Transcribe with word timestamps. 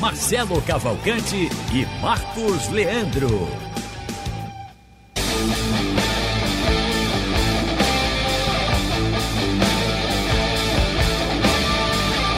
Marcelo 0.00 0.62
Cavalcante 0.62 1.50
e 1.74 2.00
Marcos 2.00 2.70
Leandro. 2.70 3.46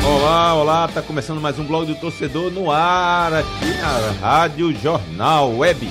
Olá, 0.05 0.55
olá, 0.55 0.89
tá 0.89 1.01
começando 1.01 1.41
mais 1.41 1.57
um 1.61 1.65
blog 1.65 1.87
do 1.87 1.95
torcedor 1.95 2.51
no 2.51 2.69
ar 2.69 3.33
aqui 3.33 3.79
na 3.81 4.11
Rádio 4.21 4.75
Jornal 4.75 5.57
Web. 5.57 5.89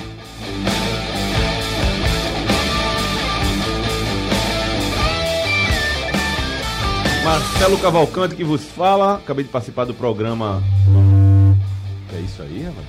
Marcelo 7.24 7.78
Cavalcante 7.78 8.36
que 8.36 8.44
vos 8.44 8.62
fala, 8.62 9.14
acabei 9.14 9.42
de 9.42 9.50
participar 9.50 9.86
do 9.86 9.94
programa. 9.94 10.62
Isso 12.22 12.40
aí, 12.40 12.62
rapaz. 12.62 12.86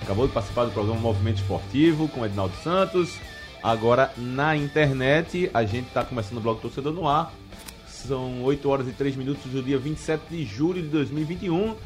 Acabou 0.00 0.26
de 0.26 0.32
participar 0.32 0.64
do 0.64 0.72
programa 0.72 0.98
Movimento 0.98 1.42
Esportivo 1.42 2.08
com 2.08 2.24
Edinaldo 2.24 2.54
Santos. 2.62 3.18
Agora 3.62 4.10
na 4.16 4.56
internet, 4.56 5.50
a 5.52 5.64
gente 5.64 5.88
está 5.88 6.02
começando 6.02 6.38
o 6.38 6.40
blog 6.40 6.60
Torcedor 6.60 6.92
no 6.92 7.06
ar. 7.06 7.32
São 7.86 8.42
8 8.42 8.68
horas 8.68 8.88
e 8.88 8.92
3 8.92 9.16
minutos 9.16 9.50
do 9.50 9.62
dia 9.62 9.78
27 9.78 10.22
de 10.30 10.44
julho 10.44 10.82
de 10.82 10.88
2021. 10.88 11.76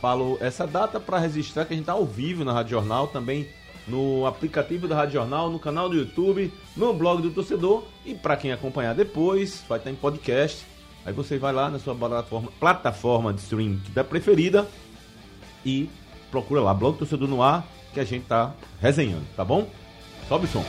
Falo 0.00 0.38
essa 0.40 0.66
data 0.66 0.98
para 0.98 1.18
registrar 1.18 1.66
que 1.66 1.74
a 1.74 1.76
gente 1.76 1.84
está 1.84 1.92
ao 1.92 2.06
vivo 2.06 2.44
na 2.44 2.52
Rádio 2.52 2.70
Jornal, 2.70 3.06
também 3.08 3.46
no 3.86 4.26
aplicativo 4.26 4.88
da 4.88 4.96
Rádio 4.96 5.14
Jornal, 5.14 5.50
no 5.50 5.58
canal 5.58 5.88
do 5.88 5.96
YouTube, 5.96 6.52
no 6.76 6.94
blog 6.94 7.20
do 7.20 7.30
torcedor 7.30 7.84
e 8.06 8.14
para 8.14 8.36
quem 8.36 8.52
acompanhar 8.52 8.94
depois, 8.94 9.62
vai 9.68 9.78
estar 9.78 9.90
em 9.90 9.94
podcast. 9.94 10.64
Aí 11.04 11.12
você 11.12 11.38
vai 11.38 11.52
lá 11.52 11.70
na 11.70 11.78
sua 11.78 11.94
plataforma, 11.94 12.50
plataforma 12.58 13.32
de 13.32 13.40
stream 13.40 13.78
da 13.94 14.02
preferida 14.02 14.66
e 15.64 15.88
procura 16.30 16.60
lá, 16.60 16.72
blog 16.74 16.96
torcedor 16.98 17.28
no 17.28 17.42
ar, 17.42 17.66
que 17.92 18.00
a 18.00 18.04
gente 18.04 18.24
tá 18.26 18.52
resenhando, 18.80 19.24
tá 19.36 19.44
bom? 19.44 19.66
Sobe 20.28 20.46
o 20.46 20.48
som. 20.48 20.64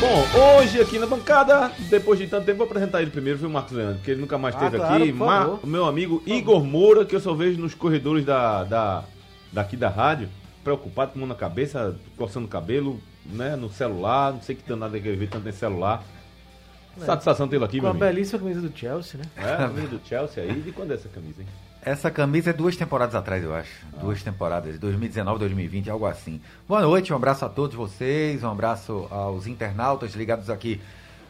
Bom, 0.00 0.24
hoje 0.58 0.80
aqui 0.80 0.98
na 0.98 1.06
bancada, 1.06 1.70
depois 1.90 2.18
de 2.18 2.26
tanto 2.26 2.46
tempo, 2.46 2.58
vou 2.58 2.66
apresentar 2.66 3.02
ele 3.02 3.10
primeiro, 3.10 3.38
viu, 3.38 3.50
Marcos 3.50 3.72
Leandro? 3.72 4.00
Que 4.02 4.12
ele 4.12 4.20
nunca 4.22 4.38
mais 4.38 4.54
Ah, 4.56 4.64
esteve 4.64 4.78
claro, 4.78 5.54
aqui. 5.54 5.66
o 5.66 5.66
meu 5.68 5.84
amigo 5.84 6.22
Igor 6.26 6.64
Moura, 6.64 7.04
que 7.04 7.14
eu 7.14 7.20
só 7.20 7.34
vejo 7.34 7.60
nos 7.60 7.74
corredores 7.74 8.24
da, 8.24 8.64
da, 8.64 9.04
daqui 9.52 9.76
da 9.76 9.90
rádio, 9.90 10.28
preocupado 10.62 11.12
com 11.12 11.18
a 11.18 11.20
mão 11.20 11.28
na 11.28 11.34
cabeça, 11.34 11.96
coçando 12.16 12.46
o 12.46 12.48
cabelo, 12.48 13.00
né, 13.24 13.56
no 13.56 13.68
celular, 13.70 14.32
não 14.32 14.42
sei 14.42 14.54
que 14.54 14.62
é 14.72 14.76
que 15.00 15.08
ele 15.08 15.16
vê 15.16 15.26
tanto 15.26 15.48
em 15.48 15.52
celular. 15.52 16.02
Satisfação 16.98 17.48
tê-lo 17.48 17.64
aqui, 17.64 17.78
Com 17.78 17.82
meu 17.82 17.88
a 17.88 17.90
amigo. 17.92 18.04
belíssima 18.04 18.38
camisa 18.40 18.60
do 18.60 18.76
Chelsea, 18.76 19.18
né? 19.20 19.24
É, 19.36 19.54
a 19.54 19.56
camisa 19.58 19.88
do 19.88 20.00
Chelsea 20.04 20.42
aí. 20.42 20.60
De 20.60 20.72
quando 20.72 20.90
é 20.90 20.94
essa 20.94 21.08
camisa, 21.08 21.40
hein? 21.40 21.48
Essa 21.82 22.10
camisa 22.10 22.50
é 22.50 22.52
duas 22.52 22.76
temporadas 22.76 23.14
atrás, 23.14 23.42
eu 23.42 23.54
acho. 23.54 23.86
Duas 24.00 24.22
temporadas, 24.22 24.78
2019, 24.78 25.38
2020, 25.38 25.88
algo 25.88 26.04
assim. 26.04 26.40
Boa 26.68 26.82
noite, 26.82 27.12
um 27.12 27.16
abraço 27.16 27.44
a 27.44 27.48
todos 27.48 27.74
vocês, 27.74 28.42
um 28.42 28.50
abraço 28.50 29.06
aos 29.10 29.46
internautas 29.46 30.14
ligados 30.14 30.50
aqui 30.50 30.80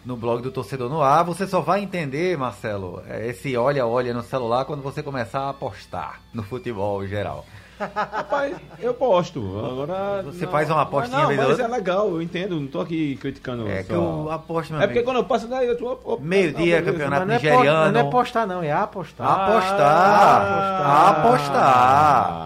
no 0.05 0.17
blog 0.17 0.43
do 0.43 0.51
Torcedor 0.51 0.91
no 0.91 1.03
Ar. 1.03 1.23
Você 1.25 1.47
só 1.47 1.61
vai 1.61 1.83
entender, 1.83 2.37
Marcelo, 2.37 3.01
é, 3.07 3.29
esse 3.29 3.57
olha-olha 3.57 4.13
no 4.13 4.23
celular 4.23 4.65
quando 4.65 4.83
você 4.83 5.03
começar 5.05 5.41
a 5.43 5.51
apostar 5.51 6.21
no 6.33 6.43
futebol 6.43 7.07
geral. 7.07 7.47
Rapaz, 7.81 8.57
eu 8.79 8.93
posto. 8.95 9.41
Agora. 9.59 10.23
Você 10.25 10.47
faz 10.47 10.69
uma 10.71 10.83
apostinha 10.83 11.19
Não, 11.21 11.29
vez 11.29 11.41
ou 11.41 11.49
mas 11.49 11.59
é 11.61 11.67
legal, 11.69 12.09
eu 12.11 12.21
entendo. 12.23 12.61
Não 12.61 12.67
tô 12.67 12.81
aqui 12.81 13.17
criticando. 13.17 13.67
É 13.69 13.83
só- 13.83 13.89
que 13.89 13.93
eu 13.95 14.31
aposto, 14.31 14.73
meu 14.73 14.81
É 14.83 14.87
porque 14.87 14.99
amigo. 14.99 15.11
quando 15.13 15.17
eu 15.19 15.25
passo 15.25 15.47
daí, 15.49 15.67
eu 15.67 15.77
tô. 15.79 16.19
Meio-dia, 16.21 16.81
não, 16.81 16.93
campeonato 16.93 17.27
Mas 17.27 17.29
não 17.29 17.35
é, 17.35 17.53
nigeriano. 17.53 17.93
não 17.93 18.01
é 18.01 18.11
postar, 18.11 18.47
não, 18.47 18.63
é 18.63 18.73
apostar. 18.73 19.27
Apostar. 19.27 21.11
Apostar. 21.21 21.61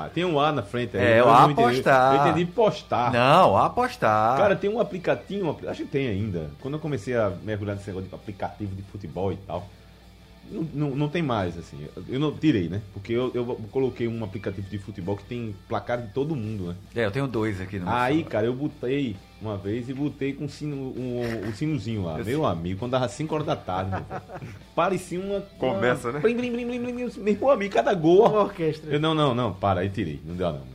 Ah, 0.05 0.09
tem 0.15 0.25
um 0.25 0.39
A 0.41 0.53
na 0.53 0.63
frente 0.63 0.97
aí. 0.97 1.05
É, 1.05 1.21
eu 1.21 1.27
o 1.27 1.33
não 1.33 1.51
entendi. 1.51 1.69
apostar. 1.69 2.15
Eu 2.15 2.21
entendi 2.31 2.45
postar. 2.47 3.13
Não, 3.13 3.57
apostar. 3.57 4.37
Cara, 4.37 4.57
tem 4.57 4.71
um 4.71 4.81
aplicativo, 4.81 5.47
um 5.47 5.51
apli- 5.51 5.69
acho 5.69 5.83
que 5.83 5.89
tem 5.89 6.09
ainda. 6.09 6.51
Quando 6.61 6.75
eu 6.75 6.81
comecei 6.81 7.17
a 7.17 7.31
mergulhar 7.43 7.75
nesse 7.77 7.89
negócio 7.89 8.09
de 8.09 8.15
aplicativo 8.15 8.75
de 8.75 8.83
futebol 8.83 9.33
e 9.33 9.37
tal, 9.37 9.65
não, 10.51 10.63
não, 10.75 10.97
não 10.97 11.09
tem 11.09 11.23
mais, 11.23 11.57
assim. 11.59 11.87
Eu 12.09 12.21
não 12.21 12.33
tirei, 12.33 12.69
né? 12.69 12.83
Porque 12.93 13.13
eu, 13.13 13.31
eu 13.35 13.45
coloquei 13.71 14.07
um 14.09 14.23
aplicativo 14.25 14.69
de 14.69 14.79
futebol 14.79 15.17
que 15.17 15.25
tem 15.25 15.55
placar 15.69 16.01
de 16.01 16.09
todo 16.13 16.37
mundo, 16.37 16.69
né? 16.69 16.77
É, 16.95 17.07
eu 17.07 17.11
tenho 17.11 17.27
dois 17.27 17.61
aqui 17.61 17.79
no 17.79 17.89
Aí, 17.89 18.15
celular. 18.15 18.31
cara, 18.31 18.47
eu 18.47 18.55
botei 18.55 19.17
uma 19.41 19.57
vez 19.57 19.89
e 19.89 19.95
botei 19.95 20.33
com 20.33 20.45
o 20.45 20.49
sino, 20.49 20.77
um, 20.77 21.49
um 21.49 21.53
sinozinho 21.53 22.05
lá. 22.05 22.19
Meu 22.19 22.47
amigo, 22.47 22.79
quando 22.79 22.93
dava 22.93 23.09
5 23.09 23.35
horas 23.35 23.47
da 23.47 23.57
tarde, 23.57 24.03
parecia 24.75 25.21
uma. 25.21 25.41
Começa, 25.59 26.09
uma... 26.09 26.15
né? 26.15 26.21
Blim, 26.21 26.37
blim, 26.37 26.53
blim, 26.53 26.67
blim, 26.67 26.95
blim. 26.95 27.37
Meu 27.39 27.51
amigo, 27.51 27.75
cada 27.75 27.95
gol. 27.95 28.29
Uma 28.29 28.43
orquestra. 28.45 28.93
Eu, 28.93 29.01
não, 29.01 29.15
não, 29.15 29.35
não, 29.35 29.53
para, 29.53 29.81
aí 29.81 29.91
tirei. 29.91 30.21
Não 30.25 30.35
deu 30.35 30.53
não. 30.53 30.74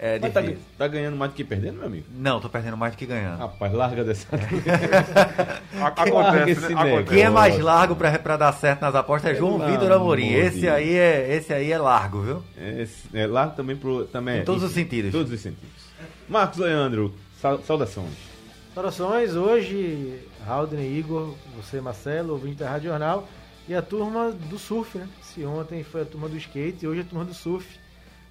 É 0.00 0.18
Mas 0.20 0.32
tá, 0.32 0.42
tá 0.78 0.86
ganhando 0.86 1.16
mais 1.16 1.32
do 1.32 1.34
que 1.34 1.42
perdendo, 1.42 1.78
meu 1.78 1.86
amigo? 1.86 2.06
Não, 2.14 2.40
tô 2.40 2.48
perdendo 2.48 2.76
mais 2.76 2.92
do 2.94 2.98
que 2.98 3.04
ganhando. 3.06 3.38
Rapaz, 3.38 3.72
larga 3.72 4.04
dessa. 4.04 4.26
Larga 5.78 6.02
Acontece, 6.02 6.50
esse 6.52 6.74
né? 6.74 6.80
Acontece. 6.82 7.08
Quem 7.14 7.22
é 7.22 7.30
mais 7.30 7.58
largo 7.58 7.96
pra, 7.96 8.18
pra 8.18 8.36
dar 8.36 8.52
certo 8.52 8.80
nas 8.82 8.94
apostas 8.94 9.32
é 9.32 9.34
João 9.34 9.58
Vitor 9.58 9.90
Amorim. 9.92 10.28
amor 10.34 10.44
Esse 10.44 10.68
aí, 10.68 10.94
é, 10.96 11.34
esse 11.36 11.52
aí 11.52 11.72
é 11.72 11.78
largo, 11.78 12.20
viu? 12.22 12.44
Esse- 12.56 13.08
é, 13.12 13.26
larga 13.26 13.54
também 13.54 13.76
pro. 13.76 14.04
Também, 14.06 14.40
Em 14.40 14.44
todos 14.44 14.62
é, 14.62 14.66
os 14.66 14.72
sentidos. 14.72 15.10
Todos 15.12 15.32
os 15.32 15.40
sentidos. 15.40 15.68
Marcos 16.28 16.58
Leandro, 16.58 17.14
sau- 17.40 17.60
saudações. 17.62 18.12
Saudações, 18.74 19.34
hoje, 19.34 20.20
Haldner 20.46 20.84
Igor, 20.84 21.34
você 21.56 21.80
Marcelo, 21.80 22.34
ouvinte 22.34 22.56
da 22.58 22.70
Rádio 22.70 22.90
Jornal, 22.90 23.28
e 23.68 23.74
a 23.74 23.82
turma 23.82 24.30
do 24.30 24.58
surf, 24.58 24.96
né? 24.98 25.08
Se 25.22 25.44
ontem 25.44 25.82
foi 25.82 26.02
a 26.02 26.04
turma 26.04 26.28
do 26.28 26.36
skate, 26.36 26.86
hoje 26.86 27.00
a 27.00 27.04
turma 27.04 27.24
do 27.24 27.34
surf. 27.34 27.66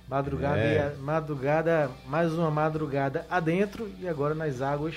Madrugada, 0.10 0.60
É. 0.60 0.76
e 0.76 0.80
a- 0.80 0.94
madrugada, 1.02 1.92
mais 2.08 2.32
uma 2.34 2.50
madrugada 2.50 3.26
adentro 3.30 3.90
e 4.00 4.08
agora 4.08 4.34
nas 4.34 4.62
águas, 4.62 4.96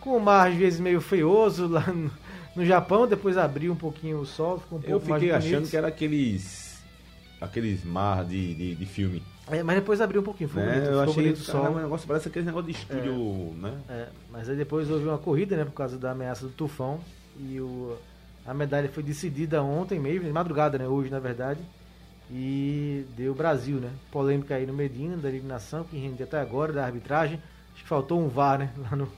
com 0.00 0.16
o 0.16 0.20
mar 0.20 0.48
às 0.50 0.54
vezes 0.54 0.78
meio 0.78 1.00
feioso 1.00 1.66
lá 1.66 1.86
no, 1.86 2.10
no 2.54 2.64
Japão, 2.66 3.06
depois 3.06 3.38
abriu 3.38 3.72
um 3.72 3.76
pouquinho 3.76 4.18
o 4.20 4.26
sol, 4.26 4.58
ficou 4.60 4.78
um 4.78 4.82
pouco 4.82 4.94
Eu 5.06 5.08
mais 5.08 5.22
fiquei 5.22 5.32
bonito. 5.38 5.54
achando 5.54 5.70
que 5.70 5.76
era 5.76 5.88
aqueles. 5.88 6.66
Aqueles 7.40 7.84
mar 7.84 8.24
de, 8.24 8.54
de, 8.54 8.74
de 8.74 8.86
filme. 8.86 9.22
É, 9.50 9.62
mas 9.62 9.76
depois 9.76 10.00
abriu 10.00 10.20
um 10.20 10.24
pouquinho, 10.24 10.48
ficou 10.48 10.64
Né? 10.64 10.72
bonito, 10.72 10.86
Eu 10.86 10.98
ficou 10.98 11.02
achei 11.12 11.22
bonito 11.22 11.36
o 11.36 11.42
sol. 11.42 11.66
o 11.70 11.80
negócio 11.80 12.06
parece 12.08 12.28
aquele 12.28 12.46
negócio 12.46 12.72
de 12.72 12.78
estúdio, 12.78 13.54
né? 13.60 13.72
É, 13.88 14.06
mas 14.30 14.48
aí 14.48 14.56
depois 14.56 14.90
houve 14.90 15.04
uma 15.06 15.18
corrida, 15.18 15.56
né, 15.56 15.64
por 15.64 15.72
causa 15.72 15.96
da 15.98 16.10
ameaça 16.12 16.46
do 16.46 16.52
tufão. 16.52 16.98
E 17.38 17.60
o, 17.60 17.96
a 18.46 18.52
medalha 18.54 18.88
foi 18.88 19.02
decidida 19.02 19.62
ontem 19.62 20.00
mesmo, 20.00 20.24
de 20.24 20.32
madrugada, 20.32 20.76
né, 20.78 20.86
hoje 20.88 21.10
na 21.10 21.20
verdade. 21.20 21.60
E 22.30 23.04
deu 23.16 23.34
Brasil, 23.34 23.76
né? 23.78 23.90
Polêmica 24.10 24.54
aí 24.56 24.66
no 24.66 24.72
Medina, 24.72 25.16
da 25.16 25.28
eliminação, 25.28 25.84
que 25.84 25.96
rende 25.96 26.22
até 26.22 26.40
agora, 26.40 26.72
da 26.72 26.84
arbitragem. 26.84 27.40
Acho 27.74 27.82
que 27.82 27.88
faltou 27.88 28.20
um 28.20 28.28
VAR, 28.28 28.58
né, 28.58 28.70
lá 28.90 28.96
no, 28.96 29.08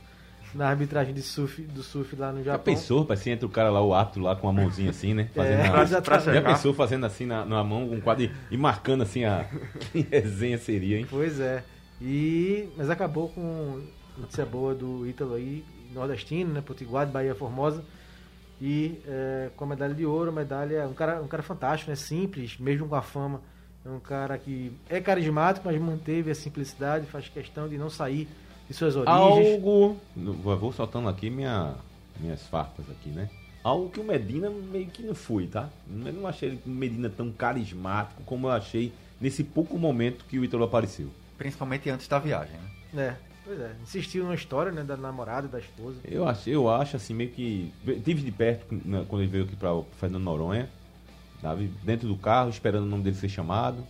na 0.54 0.68
arbitragem 0.68 1.14
de 1.14 1.22
surf, 1.22 1.62
do 1.62 1.82
surf 1.82 2.14
lá 2.16 2.32
no 2.32 2.38
Já 2.44 2.52
Japão. 2.52 2.74
pensou, 2.74 3.00
rapaz, 3.00 3.20
se 3.20 3.30
entra 3.30 3.46
o 3.46 3.48
cara 3.50 3.70
lá, 3.70 3.80
o 3.82 3.94
ato 3.94 4.20
lá 4.20 4.36
com 4.36 4.48
a 4.48 4.52
mãozinha 4.52 4.90
assim, 4.90 5.14
né? 5.14 5.28
Fazendo 5.34 5.60
É, 5.60 5.68
a- 5.68 5.82
exatamente. 5.82 6.34
Já 6.34 6.42
pensou 6.42 6.74
fazendo 6.74 7.06
assim 7.06 7.24
na, 7.24 7.44
na 7.46 7.64
mão, 7.64 7.90
um 7.90 8.00
quadro 8.00 8.24
e, 8.24 8.30
e 8.50 8.56
marcando 8.58 9.02
assim 9.02 9.24
a. 9.24 9.46
Que 9.92 10.00
resenha 10.10 10.58
seria, 10.58 10.98
hein? 10.98 11.06
Pois 11.08 11.40
é. 11.40 11.64
E, 12.00 12.68
mas 12.76 12.90
acabou 12.90 13.28
com 13.30 13.80
notícia 14.18 14.44
boa 14.44 14.74
do 14.74 15.06
Ítalo 15.06 15.34
aí, 15.34 15.64
nordestino, 15.94 16.52
né? 16.52 16.60
Potiguar 16.60 17.06
de 17.06 17.12
Bahia 17.12 17.34
Formosa. 17.34 17.82
E 18.60 19.00
é, 19.06 19.50
com 19.56 19.64
a 19.64 19.68
medalha 19.68 19.94
de 19.94 20.04
ouro, 20.04 20.30
a 20.30 20.32
medalha. 20.32 20.86
Um 20.88 20.94
cara, 20.94 21.22
um 21.22 21.28
cara 21.28 21.42
fantástico, 21.42 21.90
né? 21.90 21.96
Simples, 21.96 22.58
mesmo 22.58 22.88
com 22.88 22.94
a 22.94 23.02
fama. 23.02 23.40
É 23.84 23.88
um 23.88 24.00
cara 24.00 24.36
que 24.36 24.72
é 24.88 25.00
carismático, 25.00 25.66
mas 25.66 25.80
manteve 25.80 26.30
a 26.30 26.34
simplicidade, 26.34 27.06
faz 27.06 27.28
questão 27.28 27.68
de 27.68 27.78
não 27.78 27.88
sair 27.88 28.28
de 28.68 28.74
suas 28.74 28.96
origens. 28.96 29.54
Algo. 29.54 29.96
vou 30.14 30.72
soltando 30.72 31.08
aqui 31.08 31.30
minha, 31.30 31.74
minhas 32.20 32.42
farpas 32.48 32.84
aqui, 32.90 33.08
né? 33.08 33.30
Algo 33.62 33.88
que 33.88 34.00
o 34.00 34.04
Medina 34.04 34.50
meio 34.50 34.86
que 34.86 35.02
não 35.02 35.14
foi, 35.14 35.46
tá? 35.46 35.68
Eu 35.88 36.12
não 36.12 36.26
achei 36.26 36.58
o 36.64 36.68
Medina 36.68 37.08
tão 37.08 37.30
carismático 37.30 38.22
como 38.24 38.46
eu 38.48 38.52
achei 38.52 38.92
nesse 39.20 39.42
pouco 39.42 39.78
momento 39.78 40.24
que 40.24 40.38
o 40.38 40.44
Ítalo 40.44 40.64
apareceu. 40.64 41.08
Principalmente 41.36 41.88
antes 41.88 42.08
da 42.08 42.18
viagem, 42.18 42.56
né? 42.92 43.16
É. 43.24 43.27
Pois 43.48 43.60
é, 43.60 43.70
insistiu 43.82 44.24
numa 44.24 44.34
história, 44.34 44.70
né, 44.70 44.82
da 44.82 44.94
namorada 44.94 45.48
da 45.48 45.58
esposa. 45.58 45.96
Eu 46.04 46.28
acho, 46.28 46.50
eu 46.50 46.68
acho 46.68 46.96
assim, 46.96 47.14
meio 47.14 47.30
que. 47.30 47.72
Tive 48.04 48.20
de 48.20 48.30
perto 48.30 48.66
né, 48.84 49.06
quando 49.08 49.22
ele 49.22 49.30
veio 49.30 49.44
aqui 49.44 49.56
para 49.56 49.70
Fernando 49.98 50.22
Noronha, 50.22 50.68
sabe? 51.40 51.72
Dentro 51.82 52.06
do 52.06 52.16
carro, 52.16 52.50
esperando 52.50 52.82
o 52.82 52.86
nome 52.86 53.02
dele 53.04 53.16
ser 53.16 53.30
chamado. 53.30 53.82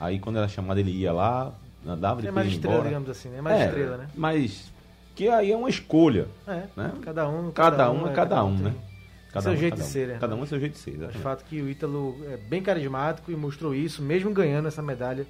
Aí 0.00 0.18
quando 0.18 0.38
era 0.38 0.48
chamado, 0.48 0.80
ele 0.80 0.90
ia 0.90 1.12
lá, 1.12 1.52
andava 1.86 2.18
É 2.20 2.22
depois 2.22 2.34
mais 2.34 2.48
estrela, 2.48 2.74
embora. 2.74 2.88
digamos 2.88 3.08
assim, 3.10 3.28
né? 3.28 3.38
É 3.38 3.40
mais 3.40 3.60
É, 3.60 3.66
estrela, 3.66 3.96
né? 3.98 4.08
Mas 4.16 4.72
que 5.14 5.28
aí 5.28 5.52
é 5.52 5.56
uma 5.56 5.68
escolha. 5.68 6.26
É, 6.46 6.64
né? 6.76 6.92
cada 7.00 7.28
um. 7.28 7.50
Cada 7.52 7.90
um 7.92 8.08
é 8.08 8.12
cada 8.12 8.44
um, 8.44 8.56
né? 8.58 8.74
Cada 9.32 9.42
seu 9.42 9.52
um 9.52 9.54
é 9.54 9.58
jeito 9.58 9.72
cada 9.74 9.82
de 9.84 9.88
um. 9.88 9.92
ser, 9.92 10.08
né? 10.08 10.16
Cada 10.18 10.34
um 10.34 10.42
é 10.42 10.46
seu 10.46 10.58
jeito 10.58 10.72
de 10.72 10.78
ser, 10.78 10.90
exatamente. 10.90 11.18
o 11.18 11.20
fato 11.20 11.44
que 11.44 11.60
o 11.62 11.68
Ítalo 11.68 12.16
é 12.30 12.36
bem 12.36 12.62
carismático 12.62 13.30
e 13.30 13.36
mostrou 13.36 13.74
isso, 13.74 14.02
mesmo 14.02 14.32
ganhando 14.32 14.66
essa 14.66 14.82
medalha 14.82 15.24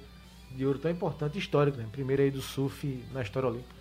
de 0.51 0.65
ouro 0.65 0.79
tão 0.79 0.89
importante 0.91 1.35
e 1.35 1.39
histórica, 1.39 1.77
né? 1.77 1.85
Primeiro 1.91 2.21
aí 2.21 2.31
do 2.31 2.41
surf 2.41 3.01
na 3.13 3.21
história 3.21 3.47
olímpica. 3.49 3.77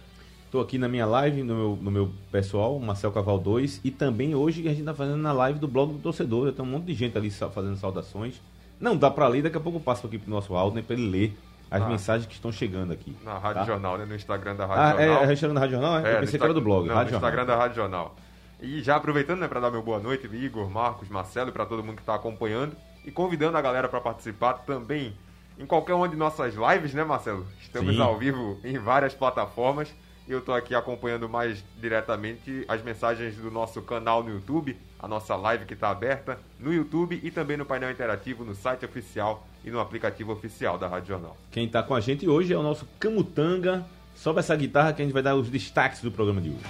Tô 0.50 0.61
aqui 0.61 0.79
na 0.79 0.88
minha 0.88 1.05
live, 1.05 1.43
no 1.43 1.55
meu, 1.55 1.79
no 1.81 1.91
meu 1.91 2.11
pessoal, 2.32 2.79
Marcel 2.79 3.12
Caval 3.12 3.38
2, 3.38 3.81
e 3.85 3.91
também 3.91 4.35
hoje 4.35 4.67
a 4.67 4.70
gente 4.73 4.85
tá 4.85 4.94
fazendo 4.94 5.19
na 5.19 5.32
live 5.32 5.59
do 5.59 5.69
blog 5.69 5.93
do 5.93 5.99
torcedor. 5.99 6.50
Tem 6.53 6.65
um 6.65 6.69
monte 6.69 6.85
de 6.87 6.94
gente 6.94 7.19
ali 7.19 7.31
fazendo 7.31 7.76
saudações. 7.76 8.41
Não 8.81 8.97
dá 8.97 9.11
pra 9.11 9.29
ler, 9.29 9.43
daqui 9.43 9.56
a 9.56 9.61
pouco 9.61 9.76
eu 9.79 9.82
passo 9.82 10.06
aqui 10.06 10.19
pro 10.19 10.31
nosso 10.31 10.55
Aldo, 10.55 10.82
pra 10.82 10.97
ele 10.97 11.11
ler 11.11 11.37
as 11.70 11.82
Ah. 11.82 11.87
mensagens 11.88 12.26
que 12.26 12.32
estão 12.35 12.50
chegando 12.50 12.93
aqui. 12.94 13.14
Na 13.23 13.37
Rádio 13.38 13.61
Tá? 13.61 13.64
Jornal, 13.67 13.99
né? 13.99 14.06
No 14.06 14.14
Instagram 14.14 14.56
da 14.56 14.64
Ah, 14.64 14.67
Rádio 14.69 15.00
é, 15.00 15.06
Jornal. 15.06 15.23
é 15.23 15.26
hashtag 15.26 15.53
da 15.55 15.61
Rádio 15.61 15.73
Jornal? 15.81 15.99
É? 15.99 15.99
eu 16.11 16.14
no 16.14 16.21
pensei 16.21 16.38
que 16.38 16.44
era 16.44 16.55
do 16.55 16.61
blog. 16.62 16.88
Não, 16.88 16.94
Rádio 16.94 17.11
no 17.12 17.17
Instagram 17.19 17.41
Jornal. 17.41 17.56
da 17.59 17.62
Rádio 17.62 17.76
Jornal. 17.76 18.17
E 18.62 18.82
já 18.82 18.97
aproveitando, 18.97 19.41
né, 19.41 19.49
para 19.49 19.61
dar 19.61 19.71
meu 19.71 19.82
boa 19.82 19.99
noite, 20.00 20.26
Igor, 20.35 20.71
Marcos, 20.71 21.09
Marcelo 21.11 21.50
e 21.50 21.53
para 21.53 21.67
todo 21.67 21.85
mundo 21.85 21.97
que 21.97 22.03
está 22.03 22.14
acompanhando 22.14 22.75
e 23.05 23.11
convidando 23.11 23.59
a 23.59 23.61
galera 23.61 23.87
para 23.88 24.00
participar 24.00 24.55
também 24.55 25.12
em 25.59 25.67
qualquer 25.67 25.95
uma 25.95 26.09
de 26.09 26.17
nossas 26.17 26.55
lives, 26.55 26.95
né, 26.95 27.05
Marcelo? 27.05 27.47
Estamos 27.61 27.97
Sim. 27.97 28.01
ao 28.01 28.17
vivo 28.17 28.59
em 28.63 28.79
várias 28.79 29.13
plataformas 29.13 29.93
e 30.27 30.33
eu 30.33 30.39
estou 30.39 30.55
aqui 30.55 30.75
acompanhando 30.75 31.29
mais 31.29 31.65
diretamente 31.81 32.65
as 32.69 32.83
mensagens 32.83 33.35
do 33.37 33.51
nosso 33.51 33.83
canal 33.83 34.23
no 34.23 34.31
YouTube, 34.31 34.77
a 34.99 35.09
nossa 35.09 35.35
live 35.35 35.65
que 35.65 35.75
está 35.75 35.91
aberta 35.91 36.39
no 36.61 36.73
YouTube 36.73 37.19
e 37.23 37.31
também 37.31 37.57
no 37.57 37.65
painel 37.65 37.91
interativo 37.91 38.45
no 38.45 38.55
site 38.55 38.85
oficial 38.85 39.47
e 39.65 39.71
no 39.71 39.81
aplicativo 39.81 40.33
oficial 40.33 40.79
da 40.79 40.87
Rádio 40.87 41.09
Jornal. 41.09 41.37
Quem 41.51 41.69
tá 41.69 41.83
com 41.83 41.95
a 41.95 42.01
gente 42.01 42.29
hoje 42.29 42.53
é 42.53 42.57
o 42.57 42.63
nosso 42.63 42.87
Camutanga. 43.01 43.85
Sobe 44.15 44.41
essa 44.41 44.55
guitarra 44.55 44.93
que 44.93 45.03
a 45.03 45.05
gente 45.05 45.15
vai 45.15 45.23
dar 45.23 45.35
os 45.35 45.49
destaques 45.49 46.03
do 46.03 46.11
programa 46.11 46.41
de 46.41 46.51
hoje. 46.51 46.65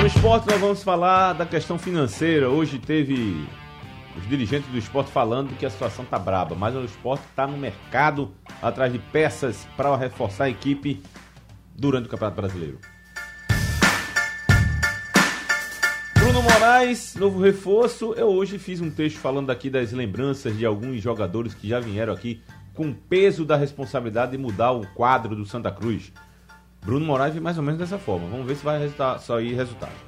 No 0.00 0.06
esporte 0.06 0.46
nós 0.46 0.60
vamos 0.60 0.84
falar 0.84 1.32
da 1.32 1.44
questão 1.44 1.78
financeira. 1.78 2.48
Hoje 2.48 2.78
teve 2.78 3.44
os 4.16 4.28
dirigentes 4.28 4.68
do 4.70 4.78
esporte 4.78 5.10
falando 5.10 5.56
que 5.56 5.66
a 5.66 5.70
situação 5.70 6.04
tá 6.04 6.18
braba, 6.18 6.54
mas 6.54 6.74
o 6.74 6.84
esporte 6.84 7.24
está 7.28 7.46
no 7.46 7.56
mercado 7.56 8.32
atrás 8.62 8.92
de 8.92 8.98
peças 8.98 9.66
para 9.76 9.94
reforçar 9.96 10.44
a 10.44 10.50
equipe 10.50 11.02
durante 11.74 12.06
o 12.06 12.08
Campeonato 12.08 12.36
Brasileiro. 12.36 12.78
Bruno 16.14 16.42
Moraes, 16.42 17.14
novo 17.14 17.40
reforço. 17.40 18.12
Eu 18.14 18.28
hoje 18.28 18.58
fiz 18.58 18.80
um 18.80 18.90
texto 18.90 19.18
falando 19.18 19.50
aqui 19.50 19.70
das 19.70 19.92
lembranças 19.92 20.56
de 20.56 20.66
alguns 20.66 21.00
jogadores 21.00 21.54
que 21.54 21.68
já 21.68 21.78
vieram 21.78 22.12
aqui 22.12 22.42
com 22.74 22.90
o 22.90 22.94
peso 22.94 23.44
da 23.44 23.56
responsabilidade 23.56 24.32
de 24.32 24.38
mudar 24.38 24.72
o 24.72 24.86
quadro 24.88 25.36
do 25.36 25.46
Santa 25.46 25.70
Cruz. 25.70 26.12
Bruno 26.84 27.06
Moraes 27.06 27.32
vem 27.32 27.42
mais 27.42 27.58
ou 27.58 27.62
menos 27.62 27.78
dessa 27.78 27.98
forma. 27.98 28.28
Vamos 28.28 28.46
ver 28.46 28.56
se 28.56 28.64
vai 28.64 28.78
resultar, 28.78 29.18
sair 29.18 29.54
resultado. 29.54 30.05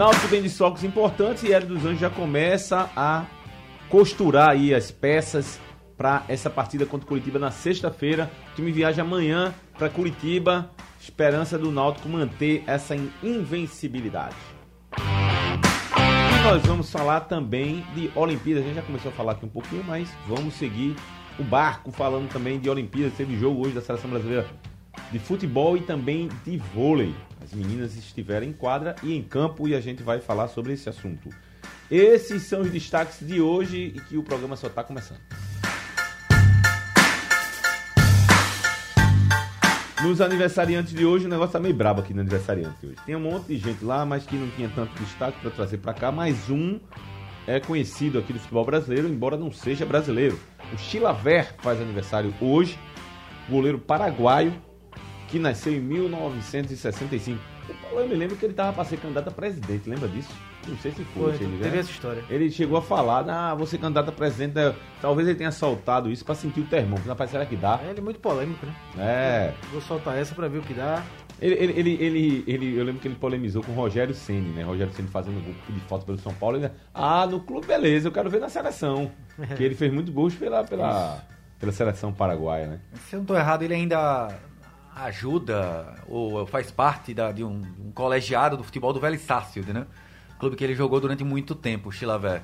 Náutico 0.00 0.28
tem 0.28 0.40
desfalques 0.40 0.82
importantes 0.82 1.42
e 1.42 1.52
Hélio 1.52 1.68
dos 1.68 1.84
Anjos 1.84 2.00
já 2.00 2.08
começa 2.08 2.88
a 2.96 3.26
costurar 3.90 4.48
aí 4.48 4.74
as 4.74 4.90
peças 4.90 5.60
para 5.94 6.24
essa 6.26 6.48
partida 6.48 6.86
contra 6.86 7.04
o 7.04 7.06
Curitiba 7.06 7.38
na 7.38 7.50
sexta-feira. 7.50 8.30
O 8.52 8.54
time 8.54 8.72
viaja 8.72 9.02
amanhã 9.02 9.52
para 9.76 9.90
Curitiba. 9.90 10.70
Esperança 10.98 11.58
do 11.58 11.70
Náutico 11.70 12.08
manter 12.08 12.64
essa 12.66 12.96
in- 12.96 13.10
invencibilidade. 13.22 14.36
E 14.96 16.44
nós 16.44 16.62
vamos 16.62 16.90
falar 16.90 17.20
também 17.20 17.84
de 17.94 18.10
Olimpíadas. 18.14 18.64
A 18.64 18.66
gente 18.68 18.76
já 18.76 18.82
começou 18.82 19.10
a 19.10 19.14
falar 19.14 19.32
aqui 19.32 19.44
um 19.44 19.50
pouquinho, 19.50 19.84
mas 19.86 20.08
vamos 20.26 20.54
seguir 20.54 20.96
o 21.38 21.44
barco 21.44 21.92
falando 21.92 22.26
também 22.30 22.58
de 22.58 22.70
Olimpíadas. 22.70 23.12
Teve 23.18 23.38
jogo 23.38 23.66
hoje 23.66 23.74
da 23.74 23.82
Seleção 23.82 24.08
Brasileira 24.08 24.46
de 25.10 25.18
futebol 25.18 25.76
e 25.76 25.80
também 25.80 26.28
de 26.44 26.56
vôlei. 26.56 27.14
As 27.42 27.52
meninas 27.52 27.96
estiveram 27.96 28.46
em 28.46 28.52
quadra 28.52 28.94
e 29.02 29.14
em 29.14 29.22
campo 29.22 29.66
e 29.66 29.74
a 29.74 29.80
gente 29.80 30.02
vai 30.02 30.20
falar 30.20 30.48
sobre 30.48 30.72
esse 30.72 30.88
assunto. 30.88 31.28
Esses 31.90 32.42
são 32.44 32.60
os 32.60 32.70
destaques 32.70 33.26
de 33.26 33.40
hoje 33.40 33.92
e 33.96 34.00
que 34.00 34.16
o 34.16 34.22
programa 34.22 34.56
só 34.56 34.68
está 34.68 34.84
começando. 34.84 35.20
Nos 40.02 40.20
aniversariantes 40.22 40.94
de 40.94 41.04
hoje, 41.04 41.26
o 41.26 41.28
negócio 41.28 41.52
tá 41.52 41.60
meio 41.60 41.74
brabo 41.74 42.00
aqui 42.00 42.14
no 42.14 42.20
aniversariante 42.20 42.80
de 42.80 42.86
hoje. 42.86 42.96
Tem 43.04 43.14
um 43.14 43.20
monte 43.20 43.48
de 43.48 43.58
gente 43.58 43.84
lá, 43.84 44.06
mas 44.06 44.24
que 44.24 44.34
não 44.34 44.48
tinha 44.50 44.70
tanto 44.70 44.98
destaque 45.02 45.38
para 45.40 45.50
trazer 45.50 45.78
para 45.78 45.92
cá. 45.92 46.10
Mais 46.10 46.48
um 46.48 46.80
é 47.46 47.60
conhecido 47.60 48.18
aqui 48.18 48.32
do 48.32 48.38
futebol 48.38 48.64
brasileiro, 48.64 49.08
embora 49.08 49.36
não 49.36 49.52
seja 49.52 49.84
brasileiro. 49.84 50.38
O 50.72 50.78
Chilaver 50.78 51.54
faz 51.58 51.80
aniversário 51.80 52.32
hoje, 52.40 52.78
goleiro 53.48 53.78
paraguaio, 53.78 54.54
que 55.30 55.38
nasceu 55.38 55.72
em 55.72 55.80
1965. 55.80 57.40
Eu 57.92 58.08
me 58.08 58.14
lembro 58.14 58.36
que 58.36 58.44
ele 58.44 58.52
estava 58.52 58.72
para 58.72 58.84
ser 58.84 58.98
candidato 58.98 59.28
a 59.28 59.30
presidente, 59.30 59.88
lembra 59.88 60.08
disso? 60.08 60.30
Não 60.66 60.76
sei 60.78 60.90
se 60.90 61.04
foi. 61.04 61.22
Foi, 61.22 61.38
se 61.38 61.44
ele, 61.44 61.58
teve 61.58 61.70
né? 61.70 61.78
essa 61.78 61.90
história. 61.90 62.24
Ele 62.28 62.50
chegou 62.50 62.76
a 62.76 62.82
falar, 62.82 63.28
ah, 63.28 63.54
você 63.54 63.78
candidato 63.78 64.08
a 64.08 64.12
presidente, 64.12 64.58
eh, 64.58 64.74
talvez 65.00 65.26
ele 65.28 65.38
tenha 65.38 65.52
soltado 65.52 66.10
isso 66.10 66.24
para 66.24 66.34
sentir 66.34 66.60
o 66.60 66.66
termômetro. 66.66 67.08
Rapaz, 67.08 67.30
será 67.30 67.46
que 67.46 67.56
dá? 67.56 67.80
É, 67.82 67.90
ele 67.90 68.00
é 68.00 68.02
muito 68.02 68.20
polêmico, 68.20 68.66
né? 68.66 68.74
É. 68.98 69.54
Vou 69.72 69.80
soltar 69.80 70.18
essa 70.18 70.34
pra 70.34 70.48
ver 70.48 70.58
o 70.58 70.62
que 70.62 70.74
dá. 70.74 71.02
Ele, 71.40 71.54
ele, 71.54 71.96
ele, 72.00 72.44
ele, 72.46 72.76
eu 72.76 72.84
lembro 72.84 73.00
que 73.00 73.08
ele 73.08 73.14
polemizou 73.14 73.62
com 73.62 73.72
o 73.72 73.74
Rogério 73.74 74.14
Ceni, 74.14 74.50
né? 74.50 74.62
Rogério 74.62 74.92
Ceni 74.92 75.08
fazendo 75.08 75.42
gol 75.42 75.54
de 75.68 75.80
falta 75.80 76.04
pelo 76.04 76.18
São 76.18 76.34
Paulo. 76.34 76.58
Ele, 76.58 76.70
ah, 76.92 77.26
no 77.26 77.40
clube, 77.40 77.66
beleza, 77.66 78.08
eu 78.08 78.12
quero 78.12 78.28
ver 78.28 78.40
na 78.40 78.48
seleção. 78.48 79.10
que 79.56 79.62
ele 79.62 79.74
fez 79.74 79.92
muito 79.92 80.12
gols 80.12 80.34
pela, 80.34 80.62
pela, 80.64 81.24
pela 81.58 81.72
seleção 81.72 82.12
paraguaia, 82.12 82.66
né? 82.66 82.80
Se 83.08 83.14
eu 83.14 83.18
não 83.18 83.24
estou 83.24 83.36
errado, 83.36 83.62
ele 83.62 83.72
ainda 83.72 84.28
ajuda 84.96 85.94
ou 86.08 86.46
faz 86.46 86.70
parte 86.70 87.12
da- 87.14 87.32
de 87.32 87.42
um, 87.44 87.62
um 87.86 87.92
colegiado 87.92 88.56
do 88.56 88.64
futebol 88.64 88.92
do 88.92 89.00
Velho 89.00 89.18
Sarsfield, 89.18 89.72
né? 89.72 89.86
Clube 90.38 90.56
que 90.56 90.64
ele 90.64 90.74
jogou 90.74 91.00
durante 91.00 91.22
muito 91.24 91.54
tempo, 91.54 91.88
o 91.88 91.92
Chilaver. 91.92 92.42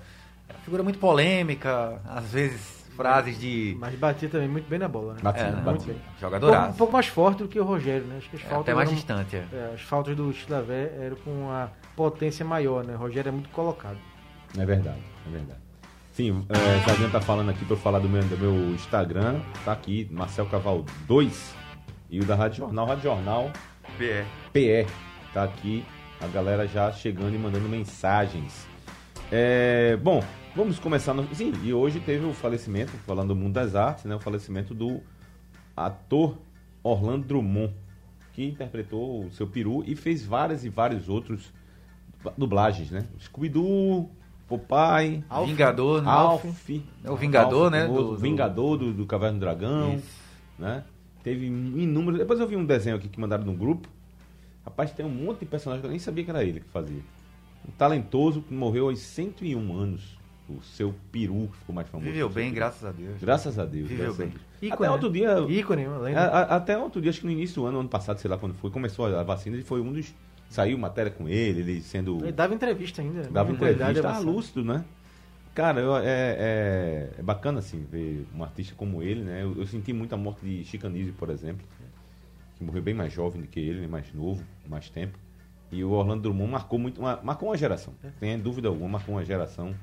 É 0.48 0.52
uma 0.52 0.60
figura 0.60 0.82
muito 0.82 0.98
polêmica, 0.98 2.00
às 2.06 2.24
vezes 2.30 2.76
frases 2.96 3.38
de... 3.38 3.76
Mas 3.78 3.94
batia 3.94 4.28
também 4.28 4.48
muito 4.48 4.68
bem 4.68 4.78
na 4.78 4.88
bola, 4.88 5.14
né? 5.14 5.20
Batia, 5.22 5.42
É, 5.42 5.50
né? 5.50 5.60
Um 5.60 5.64
pouco, 5.64 5.94
Jogadoraço. 6.20 6.70
um 6.70 6.76
pouco 6.76 6.92
mais 6.94 7.06
forte 7.06 7.42
do 7.42 7.48
que 7.48 7.60
o 7.60 7.64
Rogério, 7.64 8.06
né? 8.06 8.16
Acho 8.18 8.30
que 8.30 8.36
as 8.36 8.42
É, 8.42 8.46
faltas 8.46 8.62
até 8.62 8.74
mais 8.74 8.88
eram- 8.88 8.96
distante, 8.96 9.36
é. 9.36 9.44
é, 9.52 9.72
as 9.74 9.80
faltas 9.82 10.16
do 10.16 10.32
Chilavé 10.32 10.92
eram 11.00 11.16
com 11.16 11.30
uma 11.30 11.70
potência 11.94 12.44
maior, 12.44 12.84
né? 12.84 12.94
O 12.94 12.98
Rogério 12.98 13.28
é 13.28 13.32
muito 13.32 13.50
colocado. 13.50 13.98
É 14.56 14.64
verdade, 14.64 14.98
é 15.26 15.30
verdade. 15.30 15.60
Sim, 16.14 16.46
é, 16.48 16.84
Sargento 16.86 17.12
tá 17.12 17.20
falando 17.20 17.50
aqui 17.50 17.62
para 17.66 17.74
eu 17.74 17.78
falar 17.80 17.98
do 17.98 18.08
meu, 18.08 18.22
do 18.22 18.38
meu 18.38 18.54
Instagram, 18.74 19.40
tá 19.66 19.72
aqui, 19.72 20.08
Marcel 20.10 20.46
Caval 20.46 20.82
2, 21.06 21.54
e 22.10 22.20
o 22.20 22.24
da 22.24 22.34
Rádio 22.34 22.58
Jornal, 22.58 22.86
Rádio 22.86 23.02
Jornal 23.04 23.50
PE. 23.98 24.24
PE, 24.52 24.86
tá 25.32 25.44
aqui, 25.44 25.84
a 26.20 26.26
galera 26.26 26.66
já 26.66 26.90
chegando 26.92 27.34
e 27.34 27.38
mandando 27.38 27.68
mensagens. 27.68 28.66
É, 29.30 29.96
bom, 29.96 30.22
vamos 30.54 30.78
começar. 30.78 31.12
No, 31.14 31.26
sim, 31.34 31.52
e 31.62 31.72
hoje 31.72 32.00
teve 32.00 32.24
o 32.24 32.32
falecimento, 32.32 32.92
falando 33.06 33.28
do 33.28 33.36
mundo 33.36 33.54
das 33.54 33.74
artes, 33.74 34.04
né? 34.04 34.14
O 34.14 34.20
falecimento 34.20 34.72
do 34.74 35.00
ator 35.76 36.38
Orlando 36.82 37.26
Drummond, 37.26 37.74
que 38.32 38.44
interpretou 38.44 39.24
o 39.24 39.30
seu 39.32 39.46
peru 39.46 39.82
e 39.86 39.96
fez 39.96 40.24
várias 40.24 40.64
e 40.64 40.68
vários 40.68 41.08
outros 41.08 41.52
dublagens, 42.36 42.90
né? 42.90 43.04
Scooby-Doo, 43.20 44.10
Popeye, 44.48 45.24
Vingador, 45.46 46.02
né? 46.02 46.10
Alf. 46.10 46.44
É 47.04 47.10
o 47.10 47.16
Vingador, 47.16 47.64
Alf, 47.64 47.72
né, 47.72 47.86
do- 47.86 48.10
do- 48.12 48.16
Vingador 48.18 48.76
do, 48.78 48.92
do 48.92 49.06
Caverna 49.06 49.34
do 49.38 49.40
Dragão, 49.40 49.94
Isso. 49.96 50.06
né? 50.58 50.84
Teve 51.26 51.46
inúmeros. 51.46 52.20
Depois 52.20 52.38
eu 52.38 52.46
vi 52.46 52.54
um 52.54 52.64
desenho 52.64 52.94
aqui 52.94 53.08
que 53.08 53.18
mandaram 53.18 53.42
no 53.44 53.52
grupo. 53.52 53.88
Rapaz, 54.64 54.92
tem 54.92 55.04
um 55.04 55.08
monte 55.08 55.40
de 55.40 55.46
personagem 55.46 55.80
que 55.80 55.86
eu 55.86 55.90
nem 55.90 55.98
sabia 55.98 56.22
que 56.22 56.30
era 56.30 56.44
ele 56.44 56.60
que 56.60 56.68
fazia. 56.68 57.00
Um 57.68 57.72
talentoso 57.72 58.42
que 58.42 58.54
morreu 58.54 58.88
aos 58.88 59.00
101 59.00 59.76
anos. 59.76 60.16
O 60.48 60.62
seu 60.62 60.94
peru 61.10 61.48
que 61.50 61.56
ficou 61.58 61.74
mais 61.74 61.88
famoso. 61.88 62.08
Viveu 62.08 62.28
bem, 62.28 62.52
graças 62.54 62.84
a 62.84 62.92
Deus. 62.92 63.20
Graças 63.20 63.58
a 63.58 63.64
Deus. 63.64 63.88
Viveu 63.88 64.04
graças 64.04 64.20
a 64.20 64.22
bem. 64.22 64.32
Deus. 64.34 64.42
Ícone, 64.62 64.72
Até 64.86 64.90
outro 64.92 65.08
né? 65.10 65.14
dia. 65.18 65.58
Ícone, 65.58 65.84
a- 66.14 66.20
a- 66.20 66.56
até 66.56 66.78
outro 66.78 67.00
dia, 67.00 67.10
acho 67.10 67.18
que 67.18 67.26
no 67.26 67.32
início 67.32 67.56
do 67.62 67.66
ano, 67.66 67.80
ano 67.80 67.88
passado, 67.88 68.18
sei 68.18 68.30
lá 68.30 68.38
quando 68.38 68.54
foi, 68.54 68.70
começou 68.70 69.06
a 69.06 69.24
vacina, 69.24 69.56
ele 69.56 69.64
foi 69.64 69.80
um 69.80 69.92
dos. 69.92 70.14
Saiu 70.48 70.78
matéria 70.78 71.10
com 71.10 71.28
ele, 71.28 71.58
ele 71.58 71.80
sendo. 71.80 72.18
Ele 72.22 72.30
dava 72.30 72.54
entrevista 72.54 73.02
ainda. 73.02 73.22
né? 73.24 73.28
Dava 73.32 73.50
entrevista, 73.50 73.84
avançada. 73.88 74.20
lúcido, 74.24 74.64
né? 74.64 74.84
Cara, 75.56 75.80
eu- 75.80 75.96
é, 75.96 76.02
é, 76.38 77.10
é 77.18 77.22
bacana 77.22 77.60
assim 77.60 77.82
ver 77.90 78.26
um 78.34 78.44
artista 78.44 78.74
como 78.76 79.02
ele, 79.02 79.22
né? 79.22 79.42
Eu, 79.42 79.56
eu 79.56 79.66
senti 79.66 79.90
muito 79.90 80.12
a 80.14 80.16
morte 80.18 80.44
de 80.44 80.62
Chicanise, 80.66 81.12
por 81.12 81.30
exemplo, 81.30 81.66
que 82.58 82.62
morreu 82.62 82.82
bem 82.82 82.92
mais 82.92 83.10
jovem 83.10 83.40
do 83.40 83.48
que 83.48 83.58
ele, 83.58 83.80
né? 83.80 83.86
mais 83.86 84.12
novo, 84.12 84.44
mais 84.68 84.90
tempo. 84.90 85.18
E 85.72 85.82
o 85.82 85.92
Orlando 85.92 86.24
Drummond 86.24 86.52
marcou 86.52 86.78
muito, 86.78 87.00
uma, 87.00 87.18
marcou 87.22 87.48
uma 87.48 87.56
geração. 87.56 87.94
Sem 88.20 88.38
dúvida 88.38 88.68
alguma, 88.68 88.90
marcou 88.90 89.14
uma 89.14 89.24
geração. 89.24 89.74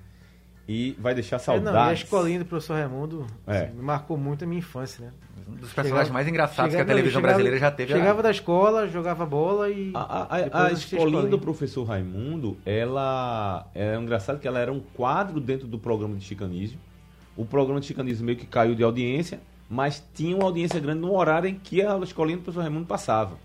E 0.68 0.96
vai 1.00 1.14
deixar 1.14 1.36
É, 1.36 1.40
não, 1.48 1.56
e 1.56 1.60
a 1.60 1.64
saudades. 1.64 2.04
escolinha 2.04 2.40
do 2.40 2.46
professor 2.46 2.74
Raimundo 2.76 3.26
É. 3.46 3.66
assim, 3.66 3.74
marcou 3.82 4.18
muito 4.18 4.44
a 4.44 4.48
minha 4.48 4.60
infância, 4.60 5.06
né? 5.06 5.12
Um 5.46 5.56
dos 5.56 5.74
personagens 5.74 6.08
Chegava- 6.08 6.14
mais 6.14 6.28
engraçados 6.28 6.72
que 6.72 6.78
a 6.78 6.80
chegava- 6.80 6.88
televisão 6.88 7.20
chegava- 7.20 7.34
brasileira 7.34 7.60
já 7.60 7.70
teve. 7.72 7.92
Chegava 7.92 8.24
da 8.24 8.32
escola, 8.32 8.88
jogava 8.88 9.26
bola 9.26 9.70
e. 9.70 9.92
A, 9.94 10.00
a- 10.00 10.66
a- 10.68 10.72
escolinha 10.72 11.24
do 11.24 11.38
professor 11.38 11.84
Raimundo, 11.84 12.58
ela 12.66 13.68
é 13.76 13.96
engraçado 13.98 14.40
que 14.40 14.48
ela 14.48 14.58
era 14.60 14.72
um 14.72 14.80
quadro 14.80 15.42
dentro 15.42 15.68
do 15.68 15.78
programa 15.78 16.16
de 16.16 16.24
chicanismo. 16.24 16.80
O 17.36 17.44
programa 17.46 17.82
de 17.82 17.88
chicanismo 17.88 18.26
meio 18.26 18.38
que 18.38 18.46
caiu 18.46 18.74
de 18.74 18.84
audiência, 18.84 19.42
mas 19.70 20.02
tinha 20.14 20.34
uma 20.36 20.46
audiência 20.46 20.80
grande 20.80 21.02
no 21.02 21.14
horário 21.14 21.50
em 21.50 21.56
que 21.56 21.82
a 21.82 21.98
escolinha 21.98 22.38
do 22.38 22.44
professor 22.44 22.62
Raimundo 22.62 22.86
passava. 22.86 23.38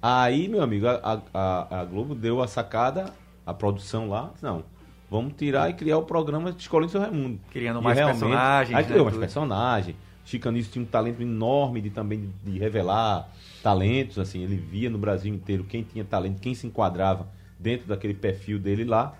Aí, 0.00 0.48
meu 0.48 0.62
amigo, 0.62 0.86
a, 0.86 1.20
a- 1.34 1.80
a 1.80 1.84
Globo 1.84 2.14
deu 2.14 2.40
a 2.42 2.46
sacada, 2.48 3.06
a 3.44 3.52
produção 3.52 4.08
lá, 4.08 4.30
não, 4.40 4.62
vamos 5.10 5.34
tirar 5.36 5.70
e 5.70 5.74
criar 5.74 5.98
o 5.98 6.02
programa 6.02 6.52
de 6.52 6.60
escolinha 6.60 6.88
do 6.88 6.92
professor 6.92 7.12
Raimundo. 7.12 7.40
Criando 7.50 7.80
E 7.80 7.82
mais 7.82 7.98
personagens, 7.98 8.76
Aí 8.76 8.82
né, 8.82 8.88
criou 8.88 9.04
mais 9.04 9.14
tudo. 9.14 9.20
personagens. 9.20 9.96
Chicanismo 10.24 10.72
tinha 10.72 10.82
um 10.82 10.86
talento 10.86 11.22
enorme 11.22 11.80
de 11.80 11.90
também 11.90 12.32
de, 12.44 12.58
revelar 12.58 13.28
talentos, 13.62 14.18
assim, 14.18 14.42
ele 14.42 14.56
via 14.56 14.90
no 14.90 14.98
Brasil 14.98 15.32
inteiro 15.32 15.64
quem 15.64 15.82
tinha 15.84 16.04
talento, 16.04 16.40
quem 16.40 16.54
se 16.54 16.66
enquadrava 16.66 17.28
dentro 17.58 17.86
daquele 17.86 18.14
perfil 18.14 18.58
dele 18.58 18.84
lá. 18.84 19.14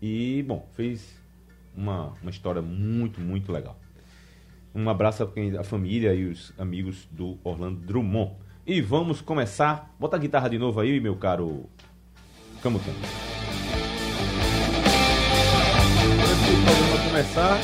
E, 0.00 0.44
bom, 0.46 0.66
fez 0.74 1.20
uma, 1.76 2.12
uma 2.20 2.30
história 2.30 2.62
muito, 2.62 3.20
muito 3.20 3.50
legal. 3.52 3.76
Um 4.74 4.88
abraço 4.88 5.22
a 5.58 5.64
família 5.64 6.14
e 6.14 6.26
os 6.26 6.52
amigos 6.58 7.06
do 7.10 7.38
Orlando 7.44 7.80
Drummond. 7.80 8.32
E 8.66 8.80
vamos 8.80 9.20
começar. 9.20 9.94
Bota 9.98 10.16
a 10.16 10.18
guitarra 10.18 10.48
de 10.48 10.58
novo 10.58 10.80
aí, 10.80 11.00
meu 11.00 11.16
caro 11.16 11.64
Camutanga. 12.62 13.41
Do 16.52 16.64
programa 16.66 17.08
começar, 17.08 17.58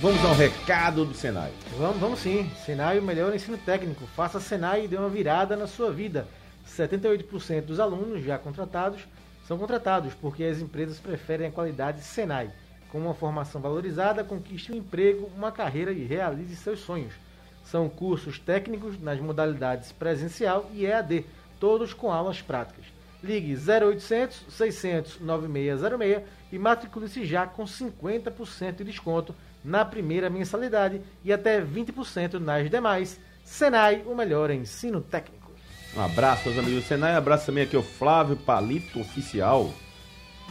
vamos 0.00 0.24
ao 0.24 0.34
recado 0.34 1.04
do 1.04 1.14
Senai. 1.14 1.52
Vamos, 1.78 1.98
vamos 1.98 2.18
sim. 2.18 2.50
Senai, 2.64 2.98
o 2.98 3.02
melhor 3.02 3.32
ensino 3.32 3.56
técnico. 3.56 4.04
Faça 4.08 4.40
Senai 4.40 4.84
e 4.84 4.88
dê 4.88 4.96
uma 4.96 5.08
virada 5.08 5.54
na 5.54 5.68
sua 5.68 5.92
vida. 5.92 6.26
78% 6.68 7.60
dos 7.60 7.78
alunos 7.78 8.24
já 8.24 8.38
contratados 8.38 9.02
são 9.46 9.56
contratados 9.56 10.14
porque 10.14 10.42
as 10.42 10.58
empresas 10.58 10.98
preferem 10.98 11.46
a 11.46 11.52
qualidade 11.52 12.00
Senai. 12.00 12.50
Com 12.90 12.98
uma 12.98 13.14
formação 13.14 13.60
valorizada, 13.60 14.24
conquiste 14.24 14.72
um 14.72 14.76
emprego, 14.76 15.30
uma 15.36 15.52
carreira 15.52 15.92
e 15.92 16.04
realize 16.04 16.56
seus 16.56 16.80
sonhos. 16.80 17.14
São 17.62 17.88
cursos 17.88 18.36
técnicos 18.36 19.00
nas 19.00 19.20
modalidades 19.20 19.92
presencial 19.92 20.68
e 20.74 20.86
EAD, 20.86 21.24
todos 21.60 21.94
com 21.94 22.10
aulas 22.10 22.42
práticas. 22.42 22.95
Ligue 23.26 23.54
0800 23.54 24.46
600 24.48 25.20
9606 25.20 26.22
e 26.52 26.58
matricule-se 26.58 27.26
já 27.26 27.46
com 27.46 27.64
50% 27.64 28.76
de 28.76 28.84
desconto 28.84 29.34
na 29.64 29.84
primeira 29.84 30.30
mensalidade 30.30 31.00
e 31.24 31.32
até 31.32 31.60
20% 31.60 32.34
nas 32.34 32.70
demais. 32.70 33.20
Senai, 33.44 34.02
o 34.06 34.14
melhor 34.14 34.50
ensino 34.50 35.00
técnico. 35.00 35.50
Um 35.96 36.00
abraço 36.00 36.48
aos 36.48 36.58
amigos 36.58 36.82
do 36.82 36.86
Senai, 36.86 37.14
abraço 37.14 37.46
também 37.46 37.64
aqui 37.64 37.74
ao 37.74 37.82
Flávio 37.82 38.36
Palito 38.36 39.00
Oficial, 39.00 39.72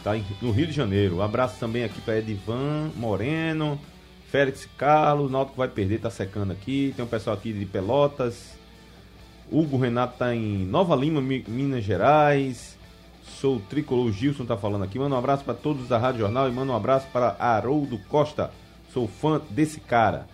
tá 0.02 0.12
no 0.42 0.50
Rio 0.50 0.66
de 0.66 0.72
Janeiro. 0.72 1.16
Um 1.16 1.22
abraço 1.22 1.58
também 1.58 1.84
aqui 1.84 2.00
para 2.00 2.18
Edivan 2.18 2.90
Moreno, 2.96 3.80
Félix 4.28 4.68
Carlos, 4.76 5.28
o 5.28 5.32
Náutico 5.32 5.56
vai 5.56 5.68
perder, 5.68 6.00
tá 6.00 6.10
secando 6.10 6.52
aqui. 6.52 6.92
Tem 6.96 7.04
um 7.04 7.08
pessoal 7.08 7.36
aqui 7.36 7.52
de 7.52 7.64
Pelotas. 7.64 8.55
Hugo 9.50 9.76
Renato 9.78 10.18
tá 10.18 10.34
em 10.34 10.64
Nova 10.64 10.94
Lima, 10.96 11.20
Mi- 11.20 11.44
Minas 11.46 11.84
Gerais. 11.84 12.76
Sou 13.22 13.60
Tricolor 13.60 14.10
Gilson 14.12 14.44
tá 14.44 14.56
falando 14.56 14.84
aqui. 14.84 14.98
Manda 14.98 15.14
um 15.14 15.18
abraço 15.18 15.44
para 15.44 15.54
todos 15.54 15.88
da 15.88 15.98
Rádio 15.98 16.20
Jornal 16.20 16.48
e 16.48 16.52
manda 16.52 16.72
um 16.72 16.76
abraço 16.76 17.06
para 17.12 17.36
Haroldo 17.38 17.98
Costa. 18.08 18.50
Sou 18.92 19.06
fã 19.06 19.40
desse 19.50 19.80
cara. 19.80 20.26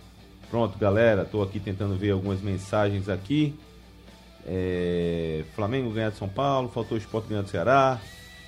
Pronto, 0.51 0.79
galera, 0.79 1.25
tô 1.25 1.43
aqui 1.43 1.59
tentando 1.59 1.97
ver 1.97 2.11
algumas 2.13 2.41
mensagens 2.41 3.09
aqui. 3.09 3.55
É, 4.47 5.45
Flamengo 5.55 5.91
ganhar 5.91 6.11
de 6.11 6.17
São 6.17 6.29
Paulo, 6.29 6.69
faltou 6.69 6.97
o 6.97 7.01
Sport 7.01 7.27
ganhar 7.27 7.43
do 7.43 7.49
Ceará. 7.49 8.01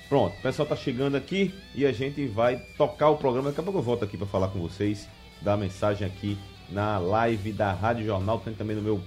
Pronto, 0.07 0.37
o 0.37 0.41
pessoal 0.41 0.67
tá 0.67 0.75
chegando 0.75 1.15
aqui 1.15 1.53
e 1.73 1.85
a 1.85 1.91
gente 1.91 2.25
vai 2.27 2.57
tocar 2.77 3.09
o 3.09 3.17
programa. 3.17 3.49
Daqui 3.49 3.59
a 3.61 3.63
pouco 3.63 3.79
eu 3.79 3.83
volto 3.83 4.03
aqui 4.05 4.17
para 4.17 4.27
falar 4.27 4.49
com 4.49 4.59
vocês, 4.59 5.07
dar 5.41 5.57
mensagem 5.57 6.05
aqui 6.05 6.37
na 6.69 6.99
live 6.99 7.51
da 7.51 7.73
Rádio 7.73 8.05
Jornal, 8.05 8.39
tem 8.39 8.53
também 8.53 8.75
no 8.75 8.81
meu 8.83 9.01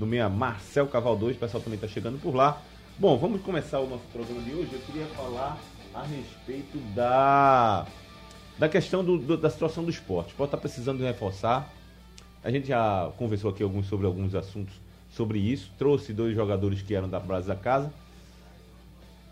no 0.00 0.06
meu 0.06 0.28
Marcel 0.30 0.86
Caval 0.88 1.14
2, 1.14 1.36
o 1.36 1.38
pessoal 1.38 1.62
também 1.62 1.78
tá 1.78 1.86
chegando 1.86 2.18
por 2.18 2.34
lá. 2.34 2.60
Bom, 2.98 3.18
vamos 3.18 3.42
começar 3.42 3.78
o 3.80 3.86
nosso 3.88 4.02
programa 4.12 4.40
de 4.40 4.52
hoje. 4.54 4.70
Eu 4.72 4.80
queria 4.80 5.04
falar 5.08 5.58
a 5.94 6.02
respeito 6.02 6.78
da 6.94 7.86
da 8.58 8.68
questão 8.68 9.02
do- 9.02 9.16
do- 9.18 9.36
da 9.38 9.48
situação 9.48 9.82
do 9.84 9.90
esporte. 9.90 10.28
O 10.28 10.30
esporte 10.30 10.48
está 10.48 10.58
precisando 10.58 11.02
reforçar. 11.02 11.72
A 12.44 12.50
gente 12.50 12.68
já 12.68 13.10
conversou 13.16 13.50
aqui 13.50 13.62
alguns, 13.62 13.86
sobre 13.86 14.06
alguns 14.06 14.34
assuntos 14.34 14.74
sobre 15.10 15.38
isso. 15.38 15.70
Trouxe 15.78 16.12
dois 16.12 16.34
jogadores 16.34 16.82
que 16.82 16.94
eram 16.94 17.08
da 17.08 17.18
base 17.18 17.46
da 17.48 17.54
casa. 17.56 17.90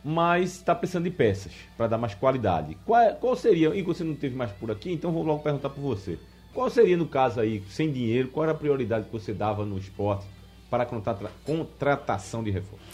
Mas 0.03 0.53
está 0.57 0.75
precisando 0.75 1.05
de 1.05 1.11
peças 1.11 1.53
para 1.77 1.89
dar 1.89 1.99
mais 1.99 2.15
qualidade. 2.15 2.77
Qual, 2.87 3.01
é- 3.01 3.13
qual 3.13 3.37
seria, 3.37 3.75
e 3.75 3.83
você 3.83 4.03
não 4.03 4.15
teve 4.15 4.35
mais 4.35 4.51
por 4.53 4.71
aqui, 4.71 4.93
então 4.93 5.13
vou 5.13 5.23
logo 5.23 5.43
perguntar 5.43 5.69
por 5.71 5.81
você. 5.83 6.19
Qual 6.55 6.71
seria, 6.71 6.97
no 6.97 7.07
caso 7.07 7.39
aí, 7.41 7.63
sem 7.69 7.93
dinheiro, 7.93 8.29
qual 8.29 8.45
era 8.45 8.53
a 8.53 8.57
prioridade 8.57 9.07
que 9.07 9.13
você 9.13 9.35
dava 9.35 9.65
no 9.67 9.77
esporte 9.77 10.25
para 10.71 10.83
a 10.83 10.87
contrata- 10.87 11.31
contratação 11.45 12.43
de 12.43 12.51
reforço? 12.51 12.85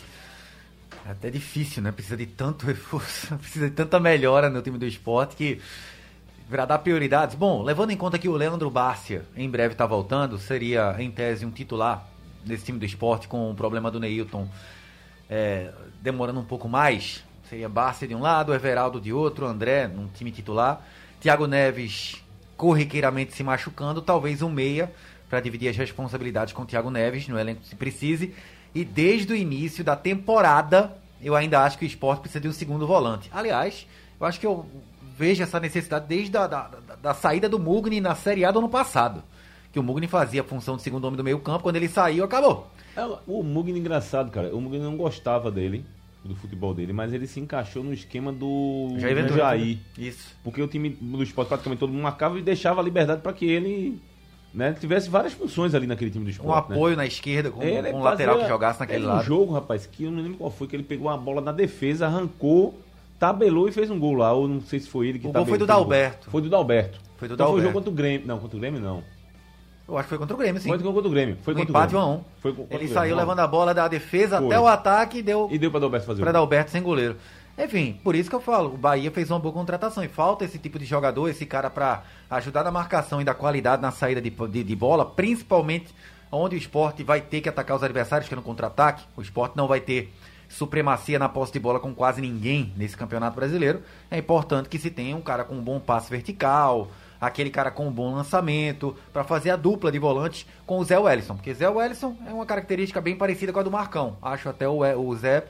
É 1.06 1.10
até 1.10 1.30
difícil, 1.30 1.82
né? 1.82 1.92
Precisa 1.92 2.16
de 2.16 2.26
tanto 2.26 2.64
reforço, 2.66 3.36
precisa 3.36 3.68
de 3.68 3.74
tanta 3.74 4.00
melhora 4.00 4.48
no 4.48 4.62
time 4.62 4.78
do 4.78 4.86
esporte 4.86 5.36
que 5.36 5.60
para 6.48 6.64
dar 6.64 6.78
prioridades. 6.78 7.34
Bom, 7.34 7.62
levando 7.62 7.90
em 7.90 7.96
conta 7.96 8.18
que 8.18 8.28
o 8.28 8.36
Leandro 8.36 8.70
Bárcia 8.70 9.24
em 9.36 9.48
breve 9.48 9.74
está 9.74 9.86
voltando, 9.86 10.38
seria 10.38 10.94
em 10.98 11.10
tese 11.10 11.44
um 11.44 11.50
titular 11.50 12.06
desse 12.44 12.64
time 12.64 12.78
do 12.78 12.84
esporte 12.84 13.26
com 13.26 13.50
o 13.50 13.54
problema 13.54 13.90
do 13.90 13.98
Neilton 13.98 14.48
é, 15.28 15.72
demorando 16.00 16.40
um 16.40 16.44
pouco 16.44 16.68
mais. 16.68 17.24
Seria 17.48 17.68
Bárcia 17.68 18.08
de 18.08 18.14
um 18.14 18.20
lado, 18.20 18.54
Everaldo 18.54 19.00
de 19.00 19.12
outro, 19.12 19.46
André 19.46 19.86
num 19.86 20.08
time 20.08 20.30
titular, 20.30 20.82
Thiago 21.20 21.46
Neves 21.46 22.22
corriqueiramente 22.56 23.34
se 23.34 23.42
machucando, 23.42 24.00
talvez 24.00 24.40
um 24.40 24.50
meia 24.50 24.92
para 25.28 25.40
dividir 25.40 25.68
as 25.68 25.76
responsabilidades 25.76 26.52
com 26.52 26.62
o 26.62 26.66
Thiago 26.66 26.90
Neves 26.90 27.28
no 27.28 27.38
elenco 27.38 27.64
se 27.64 27.74
precise. 27.74 28.34
E 28.74 28.84
desde 28.84 29.32
o 29.32 29.36
início 29.36 29.84
da 29.84 29.96
temporada, 29.96 30.96
eu 31.22 31.34
ainda 31.34 31.62
acho 31.62 31.78
que 31.78 31.84
o 31.84 31.86
esporte 31.86 32.20
precisa 32.20 32.40
de 32.40 32.48
um 32.48 32.52
segundo 32.52 32.86
volante. 32.86 33.30
Aliás, 33.32 33.86
eu 34.20 34.26
acho 34.26 34.40
que 34.40 34.46
eu 34.46 34.66
vejo 35.16 35.42
essa 35.42 35.60
necessidade 35.60 36.06
desde 36.08 36.36
a 36.36 36.46
da, 36.46 36.68
da, 36.68 36.94
da 36.96 37.14
saída 37.14 37.48
do 37.48 37.58
Mugni 37.58 38.00
na 38.00 38.14
Série 38.14 38.44
A 38.44 38.50
do 38.50 38.58
ano 38.58 38.68
passado. 38.68 39.22
Que 39.72 39.78
o 39.78 39.82
Mugni 39.82 40.06
fazia 40.06 40.40
a 40.40 40.44
função 40.44 40.76
de 40.76 40.82
segundo 40.82 41.04
homem 41.04 41.16
do 41.16 41.24
meio 41.24 41.38
campo, 41.40 41.62
quando 41.62 41.76
ele 41.76 41.88
saiu, 41.88 42.24
acabou. 42.24 42.70
É, 42.96 43.02
O 43.26 43.42
Mugni 43.42 43.78
engraçado, 43.78 44.30
cara. 44.30 44.54
O 44.54 44.60
Mugni 44.60 44.78
não 44.78 44.96
gostava 44.96 45.50
dele, 45.50 45.84
do 46.24 46.34
futebol 46.36 46.72
dele, 46.72 46.92
mas 46.92 47.12
ele 47.12 47.26
se 47.26 47.40
encaixou 47.40 47.82
no 47.82 47.92
esquema 47.92 48.32
do 48.32 48.94
Jair 48.98 49.16
Ventura. 49.16 49.38
Jair. 49.38 49.78
Isso. 49.98 50.34
Porque 50.42 50.62
o 50.62 50.68
time 50.68 50.90
do 50.90 51.22
esporte 51.22 51.48
praticamente 51.48 51.80
todo 51.80 51.92
mundo 51.92 52.02
marcava 52.02 52.38
e 52.38 52.42
deixava 52.42 52.80
a 52.80 52.84
liberdade 52.84 53.20
para 53.20 53.32
que 53.32 53.44
ele 53.46 54.00
né, 54.54 54.72
tivesse 54.78 55.10
várias 55.10 55.32
funções 55.32 55.74
ali 55.74 55.86
naquele 55.86 56.10
time 56.10 56.24
do 56.24 56.28
Um 56.28 56.30
esporte. 56.30 56.68
né? 56.70 56.74
apoio 56.76 56.96
na 56.96 57.04
esquerda, 57.04 57.50
com, 57.50 57.60
um 57.60 58.02
lateral 58.02 58.38
que 58.38 58.48
jogasse 58.48 58.78
naquele 58.80 59.00
teve 59.00 59.10
um 59.10 59.14
lado. 59.16 59.24
jogo, 59.24 59.52
rapaz, 59.52 59.84
que 59.86 60.04
eu 60.04 60.10
não 60.10 60.22
lembro 60.22 60.38
qual 60.38 60.50
foi, 60.50 60.66
que 60.68 60.76
ele 60.76 60.82
pegou 60.84 61.08
uma 61.08 61.18
bola 61.18 61.40
na 61.40 61.50
defesa, 61.52 62.06
arrancou, 62.06 62.78
tabelou 63.18 63.68
e 63.68 63.72
fez 63.72 63.90
um 63.90 63.98
gol 63.98 64.14
lá. 64.14 64.32
Ou 64.32 64.46
não 64.46 64.60
sei 64.60 64.78
se 64.80 64.88
foi 64.88 65.08
ele 65.08 65.18
que 65.18 65.26
O 65.26 65.32
gol 65.32 65.44
foi 65.44 65.58
tabelou, 65.58 65.58
do 65.58 65.64
um. 65.64 65.66
Dalberto. 65.66 66.30
Foi 66.30 66.40
do 66.42 66.48
Dalberto. 66.48 67.00
Foi 67.16 67.28
do 67.28 67.34
Então 67.34 67.46
foi 67.48 67.54
o 67.54 67.58
Dalberto. 67.58 67.62
jogo 67.62 67.74
contra 67.74 67.90
o 67.90 67.94
Grêmio. 67.94 68.26
Não, 68.26 68.38
contra 68.38 68.56
o 68.56 68.60
Grêmio 68.60 68.80
não. 68.80 69.02
Eu 69.86 69.98
acho 69.98 70.04
que 70.04 70.08
foi 70.10 70.18
contra 70.18 70.34
o 70.34 70.38
Grêmio, 70.38 70.60
sim. 70.62 70.68
Foi 70.68 70.78
contra 70.78 71.08
o 71.08 71.10
Grêmio. 71.10 71.36
Foi 71.42 71.52
Um 71.52 71.56
contra 71.58 71.70
empate 71.70 71.94
o 71.94 71.98
1 71.98 72.00
a 72.00 72.04
Grêmio. 72.06 72.20
1 72.20 72.40
Foi 72.40 72.52
contra 72.54 72.76
o 72.76 72.80
Ele 72.80 72.88
saiu 72.88 73.16
levando 73.16 73.40
a 73.40 73.46
bola 73.46 73.74
da 73.74 73.86
defesa 73.86 74.38
Foi. 74.38 74.46
até 74.46 74.60
o 74.60 74.66
ataque 74.66 75.18
e 75.18 75.22
deu 75.22 75.48
E 75.52 75.58
deu 75.58 75.70
pra 75.70 75.78
Dalberto 75.80 76.06
fazer 76.06 76.22
o 76.22 76.24
para. 76.24 76.32
Dalberto 76.32 76.70
sem 76.70 76.82
goleiro. 76.82 77.16
Enfim, 77.56 78.00
por 78.02 78.16
isso 78.16 78.28
que 78.28 78.34
eu 78.34 78.40
falo, 78.40 78.74
o 78.74 78.76
Bahia 78.76 79.10
fez 79.12 79.30
uma 79.30 79.38
boa 79.38 79.54
contratação 79.54 80.02
e 80.02 80.08
falta 80.08 80.44
esse 80.44 80.58
tipo 80.58 80.78
de 80.78 80.84
jogador, 80.84 81.28
esse 81.28 81.46
cara 81.46 81.70
para 81.70 82.02
ajudar 82.30 82.64
na 82.64 82.70
marcação 82.70 83.20
e 83.20 83.24
da 83.24 83.32
qualidade 83.32 83.80
na 83.80 83.92
saída 83.92 84.20
de, 84.20 84.30
de, 84.30 84.64
de 84.64 84.76
bola, 84.76 85.06
principalmente 85.06 85.94
onde 86.32 86.56
o 86.56 86.58
esporte 86.58 87.04
vai 87.04 87.20
ter 87.20 87.40
que 87.40 87.48
atacar 87.48 87.76
os 87.76 87.84
adversários, 87.84 88.28
que 88.28 88.34
é 88.34 88.36
no 88.36 88.42
contra-ataque. 88.42 89.04
O 89.16 89.22
esporte 89.22 89.56
não 89.56 89.68
vai 89.68 89.80
ter 89.80 90.12
supremacia 90.48 91.18
na 91.18 91.28
posse 91.28 91.52
de 91.52 91.60
bola 91.60 91.80
com 91.80 91.94
quase 91.94 92.20
ninguém 92.20 92.72
nesse 92.76 92.96
campeonato 92.96 93.36
brasileiro. 93.36 93.82
É 94.10 94.18
importante 94.18 94.68
que 94.68 94.78
se 94.78 94.90
tenha 94.90 95.16
um 95.16 95.20
cara 95.20 95.44
com 95.44 95.54
um 95.54 95.62
bom 95.62 95.78
passe 95.78 96.10
vertical, 96.10 96.88
aquele 97.20 97.50
cara 97.50 97.70
com 97.70 97.86
um 97.86 97.92
bom 97.92 98.14
lançamento, 98.14 98.96
para 99.12 99.24
fazer 99.24 99.50
a 99.50 99.56
dupla 99.56 99.90
de 99.90 99.98
volantes 99.98 100.46
com 100.66 100.78
o 100.78 100.84
Zé 100.84 100.98
Wellison. 100.98 101.34
Porque 101.36 101.54
Zé 101.54 101.68
Wellison 101.68 102.16
é 102.26 102.32
uma 102.32 102.46
característica 102.46 103.00
bem 103.00 103.16
parecida 103.16 103.52
com 103.52 103.60
a 103.60 103.62
do 103.62 103.70
Marcão. 103.70 104.16
Acho 104.20 104.48
até 104.48 104.68
o, 104.68 104.80
o 104.80 105.16
Zé 105.16 105.44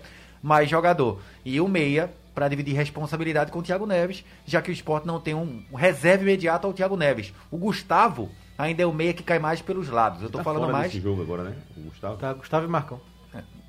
mais 0.44 0.68
jogador. 0.68 1.20
E 1.42 1.58
o 1.58 1.66
Meia 1.66 2.12
para 2.34 2.48
dividir 2.48 2.74
responsabilidade 2.74 3.50
com 3.50 3.60
o 3.60 3.62
Thiago 3.62 3.86
Neves, 3.86 4.24
já 4.44 4.60
que 4.60 4.70
o 4.70 4.72
esporte 4.72 5.06
não 5.06 5.18
tem 5.18 5.34
um, 5.34 5.62
um 5.72 5.76
reserva 5.76 6.22
imediato 6.24 6.66
ao 6.66 6.72
Thiago 6.74 6.96
Neves. 6.96 7.32
O 7.50 7.56
Gustavo 7.56 8.28
ainda 8.58 8.82
é 8.82 8.86
o 8.86 8.92
meia 8.92 9.14
que 9.14 9.22
cai 9.22 9.38
mais 9.38 9.62
pelos 9.62 9.88
lados. 9.88 10.20
Eu 10.20 10.28
tô 10.28 10.38
Tá 10.38 10.44
falando 10.44 10.62
fora 10.62 10.72
mais 10.72 10.92
desse 10.92 11.02
jogo 11.02 11.22
agora, 11.22 11.44
né? 11.44 11.56
O 11.76 11.80
Gustavo. 11.82 12.16
Tá, 12.18 12.32
Gustavo 12.34 12.66
e 12.66 12.68
Marcão. 12.68 13.00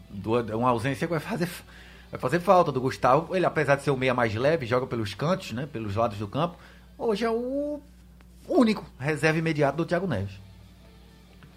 do- 0.10 0.58
uma 0.58 0.70
ausência 0.70 1.06
que 1.08 1.12
vai 1.12 1.20
fazer, 1.20 1.48
vai 2.12 2.20
fazer 2.20 2.40
falta 2.40 2.72
do 2.72 2.82
Gustavo. 2.82 3.36
Ele, 3.36 3.46
apesar 3.46 3.76
de 3.76 3.84
ser 3.84 3.92
o 3.92 3.98
meia 3.98 4.14
mais 4.14 4.34
leve, 4.36 4.66
joga 4.66 4.86
pelos 4.88 5.14
cantos, 5.14 5.52
né, 5.54 5.68
pelos 5.72 5.96
lados 5.96 6.18
do 6.18 6.28
campo. 6.28 6.58
hoje 6.98 7.24
é 7.26 7.30
o 7.30 7.80
único 8.48 8.86
reserva 9.00 9.38
imediato 9.40 9.78
do 9.78 9.86
Thiago 9.86 10.08
Neves. 10.08 10.40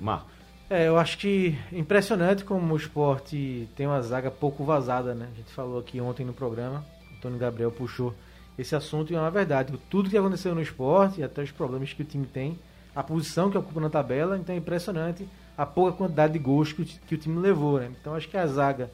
Marcos. 0.01 0.38
É, 0.71 0.87
eu 0.87 0.99
acho 0.99 1.17
que 1.17 1.59
impressionante 1.73 2.45
como 2.45 2.75
o 2.75 2.77
esporte 2.77 3.67
tem 3.75 3.87
uma 3.87 4.03
zaga 4.03 4.31
pouco 4.31 4.65
vazada, 4.65 5.15
né? 5.15 5.27
A 5.33 5.35
gente 5.35 5.51
falou 5.51 5.79
aqui 5.79 5.99
ontem 5.99 6.27
no 6.27 6.35
programa, 6.35 6.85
o 7.11 7.17
Antônio 7.17 7.39
Gabriel 7.39 7.71
puxou 7.71 8.15
esse 8.59 8.77
assunto 8.77 9.11
e 9.11 9.17
é 9.17 9.19
uma 9.19 9.31
verdade. 9.31 9.73
Tudo 9.89 10.11
que 10.11 10.19
aconteceu 10.19 10.55
no 10.55 10.61
esporte, 10.61 11.23
até 11.23 11.43
os 11.43 11.51
problemas 11.51 11.95
que 11.95 12.03
o 12.03 12.05
time 12.05 12.27
tem, 12.27 12.59
a 12.95 13.03
posição 13.03 13.51
que 13.51 13.57
ocupa 13.57 13.81
na 13.81 13.89
tabela, 13.89 14.37
então 14.37 14.55
é 14.55 14.59
impressionante 14.59 15.27
a 15.57 15.65
pouca 15.65 15.97
quantidade 15.97 16.35
de 16.35 16.39
gols 16.39 16.71
que 16.71 16.83
o, 16.83 16.85
que 16.85 17.15
o 17.15 17.19
time 17.19 17.41
levou, 17.41 17.81
né? 17.81 17.91
Então 17.99 18.15
acho 18.15 18.29
que 18.29 18.37
a 18.37 18.47
zaga 18.47 18.91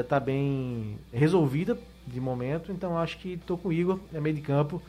está 0.00 0.18
bem 0.18 0.96
resolvida 1.12 1.76
de 2.06 2.20
momento, 2.20 2.72
então 2.72 2.96
acho 2.96 3.18
que 3.18 3.34
estou 3.34 3.58
com 3.58 3.68
o 3.68 3.72
Igor, 3.72 4.00
é 4.14 4.20
meio 4.20 4.34
de 4.34 4.40
campo, 4.40 4.80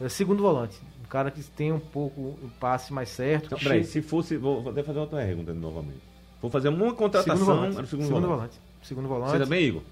é 0.00 0.08
segundo 0.08 0.42
volante 0.42 0.80
cara 1.12 1.30
que 1.30 1.42
tem 1.42 1.70
um 1.70 1.78
pouco 1.78 2.20
o 2.22 2.50
passe 2.58 2.90
mais 2.90 3.10
certo. 3.10 3.44
Então, 3.44 3.58
peraí, 3.58 3.84
se 3.84 4.00
fosse. 4.00 4.38
Vou 4.38 4.66
até 4.70 4.82
fazer 4.82 4.98
outra 4.98 5.18
pergunta 5.18 5.52
novamente. 5.52 6.00
Vou 6.40 6.50
fazer 6.50 6.70
uma 6.70 6.94
contratação. 6.94 7.36
Segundo 7.36 7.54
volante. 7.54 7.74
Segundo, 7.74 7.88
segundo 7.88 8.08
volante. 8.08 8.28
volante. 8.28 8.60
Segundo 8.82 9.08
volante. 9.08 9.32
Você 9.32 9.38
também, 9.38 9.64
Igor? 9.64 9.82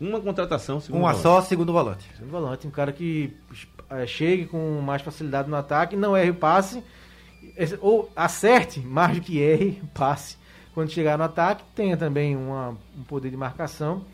Uma 0.00 0.20
contratação, 0.20 0.80
segundo 0.80 1.02
Uma 1.02 1.12
volante. 1.12 1.22
só, 1.22 1.42
segundo 1.42 1.72
volante. 1.72 2.10
Segundo 2.16 2.30
volante. 2.32 2.66
Um 2.66 2.70
cara 2.70 2.92
que 2.92 3.32
é, 3.88 4.06
chegue 4.08 4.46
com 4.46 4.80
mais 4.80 5.02
facilidade 5.02 5.48
no 5.48 5.54
ataque, 5.54 5.94
não 5.94 6.16
erre 6.16 6.30
o 6.30 6.34
passe, 6.34 6.82
ou 7.80 8.10
acerte 8.16 8.80
mais 8.80 9.14
do 9.14 9.20
que 9.22 9.38
erre 9.38 9.78
o 9.84 9.86
passe. 9.86 10.36
Quando 10.74 10.90
chegar 10.90 11.16
no 11.16 11.24
ataque, 11.24 11.62
tenha 11.76 11.96
também 11.96 12.36
uma, 12.36 12.76
um 12.98 13.04
poder 13.04 13.30
de 13.30 13.36
marcação 13.36 14.04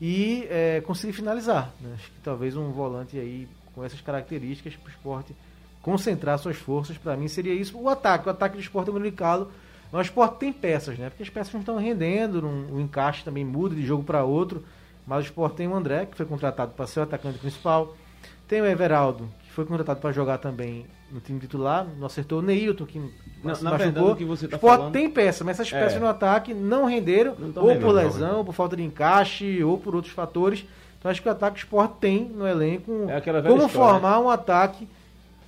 e 0.00 0.46
é, 0.48 0.80
conseguir 0.80 1.12
finalizar. 1.12 1.70
Né? 1.80 1.90
Acho 1.94 2.10
que 2.10 2.20
talvez 2.22 2.56
um 2.56 2.70
volante 2.70 3.18
aí 3.18 3.46
com 3.74 3.84
essas 3.84 4.00
características 4.00 4.74
para 4.76 4.88
o 4.88 4.90
esporte 4.90 5.34
concentrar 5.82 6.38
suas 6.38 6.56
forças, 6.56 6.96
para 6.96 7.16
mim 7.16 7.28
seria 7.28 7.52
isso. 7.52 7.76
O 7.78 7.88
ataque, 7.88 8.28
o 8.28 8.30
ataque 8.30 8.56
do 8.56 8.60
esporte 8.60 8.90
é. 8.90 9.96
O 9.96 10.00
esporte 10.00 10.38
tem 10.38 10.52
peças, 10.52 10.96
né? 10.96 11.10
Porque 11.10 11.22
as 11.22 11.28
peças 11.28 11.52
não 11.52 11.60
estão 11.60 11.76
rendendo, 11.76 12.46
o 12.46 12.80
encaixe 12.80 13.22
também 13.22 13.44
muda 13.44 13.74
de 13.74 13.84
jogo 13.84 14.02
para 14.02 14.24
outro. 14.24 14.64
Mas 15.06 15.24
o 15.24 15.26
esporte 15.26 15.56
tem 15.56 15.68
o 15.68 15.74
André, 15.74 16.06
que 16.06 16.16
foi 16.16 16.24
contratado 16.24 16.72
para 16.72 16.86
ser 16.86 17.00
o 17.00 17.02
atacante 17.02 17.38
principal. 17.38 17.94
Tem 18.46 18.60
o 18.60 18.66
Everaldo, 18.66 19.28
que 19.42 19.50
foi 19.50 19.66
contratado 19.66 20.00
para 20.00 20.12
jogar 20.12 20.38
também 20.38 20.86
no 21.10 21.20
time 21.20 21.40
titular. 21.40 21.86
Não 21.98 22.06
acertou 22.06 22.38
o 22.38 22.42
Neilton, 22.42 22.86
que 22.86 22.98
na, 23.42 23.58
na 23.60 23.76
verdade, 23.76 24.06
o 24.06 24.16
que 24.16 24.24
você 24.24 24.46
tá 24.46 24.56
o 24.56 24.58
esporte 24.58 24.78
falando... 24.78 24.92
tem 24.92 25.10
peças, 25.10 25.42
mas 25.44 25.58
essas 25.58 25.70
peças 25.70 25.96
é. 25.96 26.00
no 26.00 26.06
ataque 26.06 26.54
não 26.54 26.84
renderam, 26.84 27.34
não 27.36 27.62
ou 27.62 27.68
rendendo, 27.68 27.84
por 27.84 27.92
lesão, 27.92 28.38
ou 28.38 28.44
por 28.44 28.54
falta 28.54 28.76
de 28.76 28.84
encaixe, 28.84 29.62
ou 29.62 29.76
por 29.76 29.94
outros 29.94 30.14
fatores. 30.14 30.64
Então 30.98 31.10
acho 31.10 31.20
que 31.20 31.28
o 31.28 31.32
ataque 31.32 31.56
do 31.56 31.58
esporte 31.58 31.94
tem 32.00 32.24
no 32.28 32.46
elenco 32.46 32.92
é 33.10 33.20
como 33.20 33.66
história, 33.66 33.68
formar 33.68 34.20
um 34.20 34.30
ataque 34.30 34.88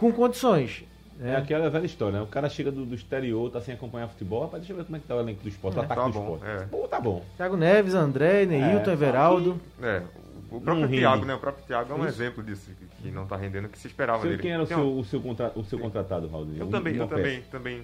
com 0.04 0.12
condições. 0.12 0.84
É, 1.20 1.30
é 1.30 1.36
aquela 1.36 1.70
velha 1.70 1.86
história, 1.86 2.18
né? 2.18 2.24
O 2.24 2.26
cara 2.26 2.48
chega 2.48 2.70
do, 2.70 2.84
do 2.84 2.94
exterior, 2.94 3.50
tá 3.50 3.60
sem 3.60 3.74
acompanhar 3.74 4.08
futebol, 4.08 4.42
rapaz, 4.42 4.62
deixa 4.62 4.72
eu 4.72 4.76
ver 4.76 4.84
como 4.84 4.96
é 4.96 5.00
que 5.00 5.06
tá 5.06 5.14
o 5.14 5.20
elenco 5.20 5.42
do 5.42 5.48
esporte, 5.48 5.78
é, 5.78 5.80
o 5.80 5.84
ataque 5.84 6.00
tá 6.00 6.08
do 6.08 6.12
bom, 6.12 6.34
esporte. 6.34 6.44
É. 6.46 6.66
Pô, 6.66 6.88
tá 6.88 7.00
bom. 7.00 7.24
Thiago 7.36 7.56
Neves, 7.56 7.94
André, 7.94 8.44
Neilton, 8.44 8.90
é, 8.90 8.92
Everaldo. 8.92 9.60
Que, 9.78 9.86
é, 9.86 10.02
o 10.50 10.60
próprio 10.60 10.88
Thiago, 10.88 11.24
né? 11.24 11.34
O 11.34 11.38
próprio 11.38 11.64
Thiago 11.64 11.92
é 11.92 11.96
um 11.96 12.00
Isso. 12.00 12.08
exemplo 12.08 12.42
disso, 12.42 12.70
que 13.00 13.10
não 13.10 13.26
tá 13.26 13.36
rendendo 13.36 13.66
o 13.66 13.68
que 13.68 13.78
se 13.78 13.86
esperava 13.86 14.20
Sei 14.20 14.30
dele. 14.30 14.42
Quem 14.42 14.52
era 14.52 14.62
o 14.62 14.66
seu, 14.66 14.98
o 14.98 15.04
seu, 15.04 15.20
contra, 15.20 15.52
o 15.54 15.64
seu 15.64 15.78
contratado, 15.78 16.28
Raul? 16.28 16.48
Eu 16.58 16.66
também, 16.66 16.96
eu 16.96 17.06
também, 17.06 17.42
também 17.50 17.82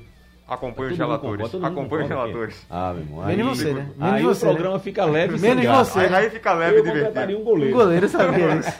Acompanhe 0.50 0.90
os 0.90 0.98
relatores. 0.98 1.54
Acompanhe 1.54 2.02
os 2.02 2.08
relatores. 2.08 2.66
Ah, 2.68 2.92
meu 2.92 3.02
irmão. 3.04 3.24
Menos 3.24 3.58
você, 3.58 3.72
né? 3.72 3.88
Menos 3.96 4.14
aí 4.14 4.22
você, 4.24 4.46
o 4.46 4.48
programa 4.48 4.74
né? 4.74 4.80
fica 4.80 5.04
leve 5.04 5.38
Menos 5.38 5.64
você. 5.64 6.00
Aí, 6.00 6.14
aí 6.14 6.30
fica 6.30 6.52
leve 6.52 6.80
e 6.80 6.82
divertido. 6.82 7.38
um 7.38 7.44
goleiro. 7.44 7.74
Um 7.74 7.78
goleiro 7.78 8.08
sabia 8.08 8.56
isso. 8.58 8.72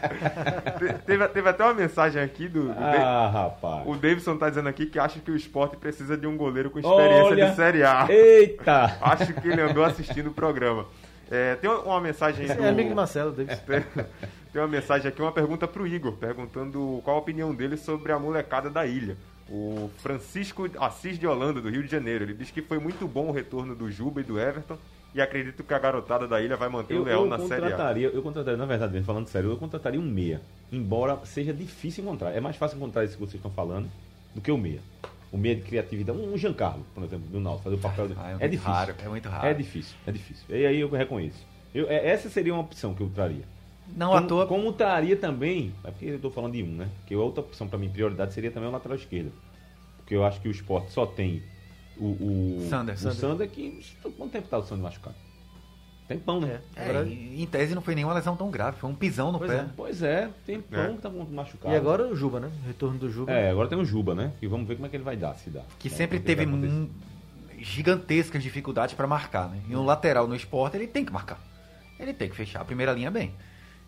teve, 1.07 1.29
teve 1.29 1.49
até 1.49 1.63
uma 1.63 1.75
mensagem 1.75 2.21
aqui 2.21 2.49
do... 2.49 2.65
do 2.65 2.75
ah, 2.77 3.31
rapaz. 3.33 3.87
O 3.87 3.95
Davidson 3.95 4.37
tá 4.37 4.49
dizendo 4.49 4.69
aqui 4.69 4.87
que 4.87 4.99
acha 4.99 5.21
que 5.21 5.31
o 5.31 5.37
esporte 5.37 5.77
precisa 5.77 6.17
de 6.17 6.27
um 6.27 6.37
goleiro 6.37 6.73
com 6.73 6.81
experiência 6.81 7.25
Olha, 7.25 7.51
de 7.51 7.55
Série 7.55 7.85
A. 7.85 8.07
Eita! 8.09 8.97
Acho 9.01 9.33
que 9.33 9.47
ele 9.47 9.61
andou 9.61 9.85
assistindo 9.85 10.27
o 10.27 10.35
programa. 10.35 10.87
É, 11.31 11.55
tem 11.55 11.71
uma 11.71 12.01
mensagem 12.01 12.49
do... 12.49 12.65
É 12.65 12.69
amigo 12.69 12.89
de 12.89 12.95
Marcelo, 12.97 13.31
Davidson. 13.31 13.63
Tem, 13.65 13.85
tem 14.53 14.61
uma 14.61 14.67
mensagem 14.67 15.07
aqui, 15.07 15.23
uma 15.23 15.31
pergunta 15.31 15.69
pro 15.69 15.87
Igor, 15.87 16.15
perguntando 16.15 17.01
qual 17.05 17.15
a 17.15 17.21
opinião 17.21 17.55
dele 17.55 17.77
sobre 17.77 18.11
a 18.11 18.19
molecada 18.19 18.69
da 18.69 18.85
ilha 18.85 19.17
o 19.51 19.91
Francisco 19.99 20.71
Assis 20.79 21.19
de 21.19 21.27
Holanda, 21.27 21.61
do 21.61 21.69
Rio 21.69 21.83
de 21.83 21.91
Janeiro. 21.91 22.25
Ele 22.25 22.35
diz 22.35 22.51
que 22.51 22.63
foi 22.63 22.79
muito 22.79 23.07
bom 23.09 23.29
o 23.29 23.33
retorno 23.33 23.75
do 23.75 23.91
Juba 23.91 24.21
e 24.21 24.25
do 24.25 24.39
Everton 24.39 24.79
e 25.13 25.21
acredito 25.21 25.65
que 25.65 25.75
a 25.75 25.79
garotada 25.79 26.29
da 26.29 26.41
ilha 26.41 26.57
vai 26.57 26.69
manter 26.69 26.95
eu, 26.95 27.03
o 27.03 27.05
Leão 27.05 27.27
na 27.27 27.39
Série 27.41 27.73
A. 27.73 27.93
Eu 27.99 28.23
contrataria, 28.23 28.57
na 28.57 28.67
verdade, 28.67 29.03
falando 29.03 29.27
sério, 29.27 29.51
eu 29.51 29.57
contrataria 29.57 29.99
um 29.99 30.05
meia, 30.05 30.41
embora 30.71 31.19
seja 31.25 31.53
difícil 31.53 32.05
encontrar. 32.05 32.31
É 32.31 32.41
mais 32.41 32.57
fácil 32.57 32.77
encontrar 32.77 33.05
isso 33.05 33.15
que 33.15 33.21
vocês 33.21 33.35
estão 33.35 33.51
falando 33.51 33.91
do 34.35 34.41
que 34.41 34.53
o 34.53 34.57
meia. 34.57 34.81
O 35.33 35.39
meia 35.39 35.55
de 35.55 35.63
criatividade, 35.63 36.19
um 36.19 36.37
Giancarlo, 36.37 36.85
por 36.95 37.05
exemplo, 37.05 37.27
do 37.29 37.41
Náutico, 37.41 37.65
fazer 37.65 37.77
o 37.77 37.79
papel 37.79 38.09
ah, 38.17 38.37
é, 38.41 38.45
é 38.47 38.49
difícil. 38.49 38.73
Raro, 38.73 38.95
é 39.05 39.09
muito 39.09 39.29
raro. 39.29 39.47
É 39.47 39.55
difícil, 39.55 39.97
é 40.07 40.13
difícil. 40.13 40.45
E 40.49 40.67
aí 40.67 40.81
eu 40.81 40.89
reconheço. 40.91 41.47
Eu, 41.73 41.89
é, 41.89 42.09
essa 42.09 42.29
seria 42.29 42.53
uma 42.53 42.63
opção 42.63 42.95
que 42.95 43.01
eu 43.01 43.09
traria. 43.09 43.45
Não 43.97 44.09
como, 44.09 44.19
à 44.19 44.23
toa. 44.23 44.47
Como 44.47 44.73
traria 44.73 45.17
também, 45.17 45.73
é 45.85 45.91
porque 45.91 46.07
eu 46.07 46.17
estou 46.17 46.31
falando 46.31 46.53
de 46.53 46.63
um, 46.63 46.75
né? 46.75 46.89
Que 47.07 47.17
outra 47.17 47.43
opção 47.43 47.69
para 47.69 47.79
mim, 47.79 47.89
prioridade, 47.89 48.33
seria 48.33 48.51
também 48.51 48.69
o 48.69 48.73
lateral 48.73 48.97
esquerdo 48.97 49.33
porque 50.11 50.17
eu 50.17 50.25
acho 50.25 50.41
que 50.41 50.49
o 50.49 50.51
esporte 50.51 50.91
só 50.91 51.07
tem 51.07 51.41
o, 51.97 52.07
o 52.07 52.67
Sander, 52.69 52.97
o 52.97 52.99
Sander. 52.99 53.17
Sander 53.17 53.49
que 53.49 53.81
quanto 54.19 54.33
tempo 54.33 54.49
tá 54.49 54.59
o 54.59 54.63
Sander 54.65 54.83
machucado? 54.83 55.15
Tempão, 56.09 56.41
né? 56.41 56.61
É, 56.75 56.91
é, 56.91 57.05
em 57.05 57.47
tese 57.47 57.77
não 57.77 57.83
foi 57.83 57.95
nenhuma 57.95 58.15
lesão 58.15 58.35
tão 58.35 58.51
grave, 58.51 58.77
foi 58.79 58.91
um 58.91 58.95
pisão 58.95 59.31
no 59.31 59.39
pois 59.39 59.51
pé. 59.53 59.57
É. 59.59 59.67
Pois 59.77 60.03
é, 60.03 60.29
tempão 60.45 60.83
é. 60.83 60.93
que 60.95 60.99
tá 60.99 61.09
machucado. 61.09 61.73
E 61.73 61.77
agora 61.77 62.09
o 62.09 62.17
Juba, 62.17 62.41
né? 62.41 62.51
Retorno 62.67 62.99
do 62.99 63.09
Juba. 63.09 63.31
É, 63.31 63.53
agora 63.53 63.69
tem 63.69 63.79
o 63.79 63.85
Juba, 63.85 64.17
né? 64.17 64.33
E 64.43 64.49
vamos 64.49 64.67
ver 64.67 64.75
como 64.75 64.87
é 64.87 64.89
que 64.91 64.97
ele 64.97 65.05
vai 65.05 65.17
dar, 65.17 65.35
se 65.35 65.49
dá. 65.49 65.63
Que 65.79 65.87
é, 65.87 65.91
sempre 65.93 66.19
teve 66.19 66.45
gigantescas 67.61 68.43
dificuldades 68.43 68.97
para 68.97 69.07
marcar, 69.07 69.49
né? 69.49 69.61
E 69.69 69.77
um 69.77 69.85
lateral 69.85 70.27
no 70.27 70.35
esporte 70.35 70.77
ele 70.77 70.89
tem 70.89 71.05
que 71.05 71.13
marcar. 71.13 71.41
Ele 72.01 72.13
tem 72.13 72.29
que 72.29 72.35
fechar 72.35 72.63
a 72.63 72.65
primeira 72.65 72.91
linha 72.93 73.13
bem. 73.13 73.33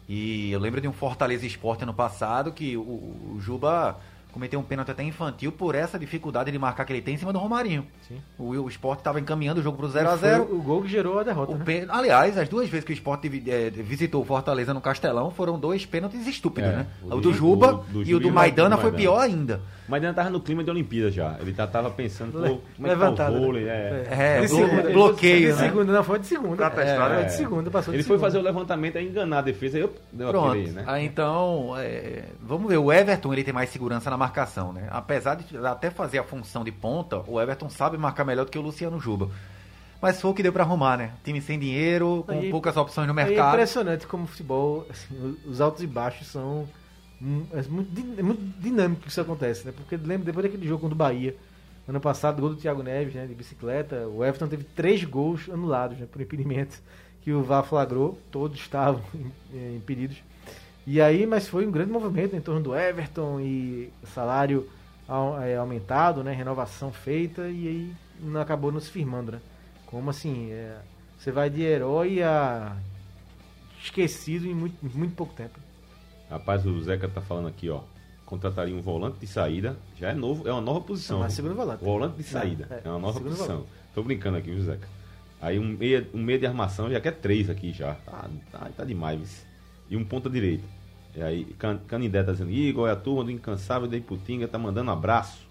E 0.08 0.50
eu 0.50 0.58
lembro 0.58 0.80
de 0.80 0.88
um 0.88 0.92
Fortaleza 0.92 1.46
Esporte 1.46 1.84
ano 1.84 1.94
passado 1.94 2.52
que 2.52 2.76
o, 2.76 2.80
o 2.80 3.38
Juba 3.40 3.98
cometeu 4.32 4.58
um 4.58 4.62
pênalti 4.62 4.90
até 4.90 5.02
infantil 5.02 5.52
por 5.52 5.74
essa 5.74 5.98
dificuldade 5.98 6.50
de 6.50 6.58
marcar 6.58 6.84
que 6.84 6.92
ele 6.92 7.02
tem 7.02 7.14
em 7.14 7.18
cima 7.18 7.32
do 7.32 7.38
Romarinho. 7.38 7.86
Sim. 8.08 8.20
O, 8.38 8.50
o 8.50 8.68
Sport 8.68 8.98
estava 8.98 9.20
encaminhando 9.20 9.60
o 9.60 9.62
jogo 9.62 9.76
para 9.76 9.86
o 9.86 9.90
0x0. 9.90 10.50
O 10.50 10.62
gol 10.62 10.82
que 10.82 10.88
gerou 10.88 11.18
a 11.18 11.22
derrota. 11.22 11.54
Né? 11.54 11.64
Pên... 11.64 11.86
Aliás, 11.88 12.36
as 12.38 12.48
duas 12.48 12.68
vezes 12.68 12.84
que 12.84 12.92
o 12.92 12.94
Sport 12.94 13.24
é, 13.24 13.70
visitou 13.70 14.22
o 14.22 14.24
Fortaleza 14.24 14.72
no 14.72 14.80
Castelão 14.80 15.30
foram 15.30 15.58
dois 15.58 15.84
pênaltis 15.84 16.26
estúpidos, 16.26 16.70
é, 16.70 16.76
né? 16.76 16.86
O, 17.02 17.16
o 17.16 17.20
do 17.20 17.32
Juba 17.32 17.74
o 17.74 17.76
do, 17.76 18.04
do 18.04 18.10
e 18.10 18.14
o 18.14 18.20
do 18.20 18.32
Maidana 18.32 18.76
foi 18.76 18.92
pior 18.92 19.20
ainda. 19.20 19.60
O 19.86 19.90
Maidana 19.90 20.12
estava 20.12 20.30
no 20.30 20.40
clima 20.40 20.62
de 20.62 20.70
Olimpíada 20.70 21.10
já. 21.10 21.36
Ele 21.40 21.50
estava 21.50 21.90
pensando, 21.90 22.32
pô, 22.32 22.60
como 22.76 22.88
é 22.88 23.10
que 23.10 23.16
tá 23.16 23.30
o 23.30 23.40
vôlei? 23.40 23.68
É, 23.68 24.06
é, 24.08 24.44
é 24.44 24.92
bloqueio. 24.92 25.52
De 25.52 25.60
né? 25.60 25.68
segunda, 25.68 25.92
não, 25.92 26.04
foi 26.04 26.18
de 26.20 26.26
segunda. 26.26 26.70
Tá 26.70 26.82
é, 26.82 27.16
foi 27.16 27.24
de 27.24 27.32
segunda, 27.32 27.70
passou 27.70 27.92
Ele 27.92 28.02
de 28.02 28.08
foi 28.08 28.18
fazer 28.18 28.38
o 28.38 28.42
levantamento 28.42 28.96
e 28.96 29.04
enganar 29.04 29.38
a 29.38 29.42
defesa. 29.42 29.78
Eu 29.78 29.92
deu 30.12 30.28
Pronto. 30.28 30.52
Aí, 30.52 30.68
né? 30.68 30.84
Aí, 30.86 31.04
então, 31.04 31.74
é, 31.76 32.24
vamos 32.40 32.68
ver. 32.68 32.78
O 32.78 32.92
Everton 32.92 33.32
ele 33.32 33.42
tem 33.42 33.52
mais 33.52 33.70
segurança 33.70 34.08
na 34.08 34.16
marcação, 34.22 34.72
né? 34.72 34.88
apesar 34.90 35.35
de 35.35 35.56
até 35.66 35.90
fazer 35.90 36.18
a 36.18 36.24
função 36.24 36.62
de 36.62 36.70
ponta, 36.70 37.22
o 37.26 37.40
Everton 37.40 37.68
sabe 37.68 37.98
marcar 37.98 38.24
melhor 38.24 38.44
do 38.44 38.50
que 38.50 38.58
o 38.58 38.62
Luciano 38.62 39.00
Juba. 39.00 39.30
Mas 40.00 40.20
foi 40.20 40.30
o 40.30 40.35
que 40.35 40.42
deu 40.42 40.52
para 40.52 40.64
arrumar, 40.64 40.96
né? 40.96 41.12
Time 41.22 41.40
sem 41.40 41.56
dinheiro, 41.58 42.24
com 42.26 42.50
poucas 42.50 42.76
opções 42.76 43.06
no 43.06 43.14
mercado. 43.14 43.50
É 43.50 43.50
impressionante 43.50 44.04
como 44.04 44.24
o 44.24 44.26
futebol, 44.26 44.85
assim, 44.90 45.38
os 45.46 45.61
altos 45.61 45.80
e 45.80 45.87
baixos 45.87 46.26
são. 46.26 46.68
É 47.52 47.62
muito, 47.68 48.18
é 48.18 48.22
muito 48.22 48.42
dinâmico 48.61 49.02
que 49.02 49.08
isso 49.08 49.20
acontece, 49.20 49.64
né? 49.64 49.72
Porque 49.76 49.96
lembro 49.96 50.24
depois 50.24 50.44
daquele 50.44 50.66
jogo 50.66 50.80
contra 50.80 50.94
o 50.94 50.98
Bahia, 50.98 51.37
ano 51.87 52.00
passado, 52.00 52.40
gol 52.40 52.50
do 52.50 52.56
Thiago 52.56 52.82
Neves, 52.82 53.14
né? 53.14 53.26
De 53.26 53.35
bicicleta, 53.35 54.08
o 54.08 54.24
Everton 54.24 54.48
teve 54.48 54.64
três 54.64 55.04
gols 55.04 55.48
anulados, 55.48 55.96
né? 55.96 56.06
Por 56.11 56.20
impedimento 56.20 56.82
que 57.20 57.32
o 57.32 57.44
VAR 57.44 57.62
flagrou, 57.62 58.18
todos 58.32 58.58
estavam 58.58 59.02
impedidos. 59.76 60.16
E 60.86 61.00
aí, 61.00 61.26
mas 61.26 61.46
foi 61.48 61.66
um 61.66 61.70
grande 61.70 61.92
movimento 61.92 62.34
em 62.34 62.40
torno 62.40 62.60
do 62.60 62.76
Everton 62.76 63.40
e 63.40 63.92
salário 64.12 64.68
é, 65.44 65.56
aumentado, 65.56 66.24
né? 66.24 66.32
Renovação 66.32 66.92
feita 66.92 67.42
e 67.48 67.68
aí 67.68 67.92
não 68.20 68.40
acabou 68.40 68.72
nos 68.72 68.88
firmando, 68.88 69.32
né? 69.32 69.40
Como 69.86 70.10
assim? 70.10 70.50
É, 70.50 70.78
você 71.18 71.30
vai 71.30 71.48
de 71.50 71.62
herói 71.62 72.22
a 72.22 72.76
esquecido 73.82 74.46
em 74.46 74.54
muito, 74.54 74.76
muito 74.96 75.14
pouco 75.14 75.34
tempo. 75.34 75.58
Rapaz, 76.30 76.64
o 76.64 76.80
Zeca 76.80 77.08
tá 77.08 77.20
falando 77.20 77.48
aqui, 77.48 77.68
ó. 77.68 77.80
Contrataria 78.24 78.74
um 78.74 78.80
volante 78.80 79.18
de 79.18 79.26
saída. 79.26 79.76
Já 79.98 80.10
é 80.10 80.14
novo, 80.14 80.48
é 80.48 80.52
uma 80.52 80.60
nova 80.60 80.80
posição. 80.80 81.18
Não, 81.18 81.24
mas 81.24 81.34
segundo 81.34 81.54
volante. 81.54 81.84
Volante 81.84 82.16
de 82.16 82.22
saída. 82.22 82.66
é, 82.70 82.88
é, 82.88 82.90
uma 82.90 82.98
nova 82.98 83.20
posição. 83.20 83.46
Volante. 83.46 83.68
Tô 83.94 84.02
brincando 84.02 84.38
aqui, 84.38 84.50
viu, 84.50 84.62
Zeca? 84.62 84.88
Aí 85.40 85.58
um 85.58 85.64
meia, 85.64 86.08
um 86.14 86.22
meia 86.22 86.38
de 86.38 86.46
armação 86.46 86.90
já 86.90 87.00
quer 87.00 87.12
três 87.16 87.50
aqui 87.50 87.72
já. 87.72 87.94
Tá, 87.94 88.28
tá, 88.50 88.70
tá 88.76 88.84
demais. 88.84 89.44
E 89.92 89.96
um 89.96 90.02
ponta 90.02 90.31
direita. 90.31 90.64
E 91.14 91.22
aí, 91.22 91.44
Can, 91.59 91.76
Canindé 91.87 92.22
tá 92.22 92.33
dizendo, 92.33 92.50
Igor, 92.50 92.88
é 92.88 92.92
a 92.92 92.96
turma 92.96 93.24
do 93.24 93.31
Incansável 93.31 93.87
da 93.87 93.94
Iputinga, 93.94 94.48
tá 94.48 94.59
mandando 94.59 94.90
abraço. 94.90 95.46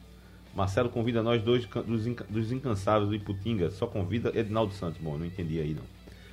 Marcelo 0.56 0.89
convida 0.89 1.21
nós 1.21 1.43
dois 1.43 1.63
dos, 1.67 2.06
dos 2.27 2.51
Incansáveis 2.51 3.08
do 3.08 3.13
Iputinga, 3.13 3.69
só 3.69 3.86
convida 3.86 4.32
Edinaldo 4.34 4.73
Santos. 4.73 4.99
Bom, 4.99 5.15
não 5.15 5.27
entendi 5.27 5.60
aí 5.60 5.75
não. 5.75 5.84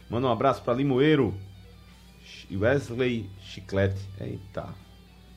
Manda 0.09 0.27
um 0.27 0.33
abraço 0.33 0.63
para 0.63 0.73
Limoeiro, 0.73 1.35
Wesley 2.51 3.29
Chiclete. 3.43 4.01
Eita. 4.19 4.71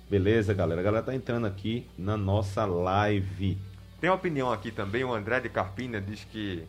Beleza, 0.09 0.53
galera? 0.53 0.79
A 0.79 0.83
galera 0.83 1.03
tá 1.03 1.13
entrando 1.13 1.47
aqui 1.47 1.85
na 1.97 2.15
nossa 2.15 2.63
live. 2.65 3.57
Tem 3.99 4.09
opinião 4.09 4.49
aqui 4.49 4.71
também, 4.71 5.03
o 5.03 5.13
André 5.13 5.41
de 5.41 5.49
Carpina 5.49 5.99
diz 5.99 6.23
que 6.23 6.63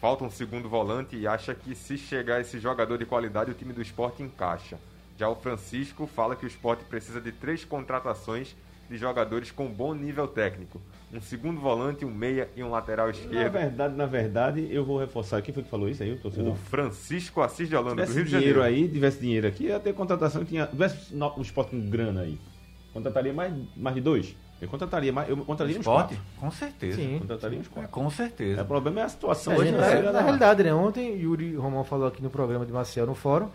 falta 0.00 0.22
um 0.22 0.30
segundo 0.30 0.68
volante 0.68 1.16
e 1.16 1.26
acha 1.26 1.56
que 1.56 1.74
se 1.74 1.98
chegar 1.98 2.40
esse 2.40 2.60
jogador 2.60 2.98
de 2.98 3.04
qualidade, 3.04 3.50
o 3.50 3.54
time 3.54 3.72
do 3.72 3.82
esporte 3.82 4.22
encaixa. 4.22 4.78
Já 5.16 5.28
o 5.28 5.34
Francisco 5.36 6.06
fala 6.06 6.34
que 6.34 6.44
o 6.44 6.48
esporte 6.48 6.84
precisa 6.84 7.20
de 7.20 7.30
três 7.32 7.64
contratações 7.64 8.56
de 8.90 8.96
jogadores 8.98 9.50
com 9.50 9.66
bom 9.66 9.94
nível 9.94 10.26
técnico. 10.28 10.80
Um 11.12 11.20
segundo 11.20 11.60
volante, 11.60 12.04
um 12.04 12.10
meia 12.12 12.48
e 12.56 12.62
um 12.62 12.70
lateral 12.70 13.06
Na 13.06 13.12
esquerdo. 13.12 13.52
verdade, 13.52 13.94
na 13.96 14.06
verdade, 14.06 14.68
eu 14.70 14.84
vou 14.84 14.98
reforçar. 14.98 15.40
Quem 15.40 15.54
foi 15.54 15.62
que 15.62 15.70
falou 15.70 15.88
isso 15.88 16.02
aí, 16.02 16.12
o 16.12 16.16
O 16.16 16.18
torcedor? 16.18 16.54
Francisco 16.56 17.40
Assis 17.40 17.68
de 17.68 17.76
Holanda, 17.76 17.94
do 18.04 18.12
tivesse 18.12 18.14
Rio 18.16 18.24
de 18.24 18.30
dinheiro 18.30 18.58
Janeiro. 18.60 18.82
aí, 18.84 18.88
tivesse 18.92 19.20
dinheiro 19.20 19.46
aqui, 19.46 19.64
ia 19.64 19.80
ter 19.80 19.94
contratação, 19.94 20.44
tinha, 20.44 20.66
tivesse 20.66 21.14
o 21.14 21.40
esporte 21.42 21.70
com 21.70 21.88
grana 21.88 22.22
aí. 22.22 22.38
Contrataria 22.92 23.32
mais, 23.32 23.54
mais 23.76 23.94
de 23.94 24.02
dois? 24.02 24.36
Eu 24.60 24.68
contrataria 24.68 25.12
mais, 25.12 25.28
eu 25.28 25.36
contrataria 25.38 25.76
uns 25.76 25.80
Esporte? 25.80 26.14
quatro. 26.16 26.24
Com 26.38 26.50
certeza. 26.50 26.96
Sim. 26.96 27.18
Contrataria 27.20 27.58
uns 27.58 27.66
É, 27.66 27.70
quatro. 27.70 27.90
com 27.90 28.06
É, 28.06 28.10
certeza. 28.10 28.62
o 28.62 28.66
problema 28.66 29.00
é 29.00 29.04
a 29.04 29.08
situação 29.08 29.52
É, 29.52 29.56
hoje 29.58 29.70
na, 29.72 29.78
financeira 29.78 30.06
na 30.06 30.12
da- 30.12 30.20
realidade, 30.22 30.62
né? 30.62 30.74
Ontem 30.74 31.16
Yuri 31.20 31.54
Romão 31.56 31.84
falou 31.84 32.06
aqui 32.06 32.22
no 32.22 32.30
programa 32.30 32.64
de 32.66 32.72
Marcel 32.72 33.06
no 33.06 33.14
fórum 33.14 33.48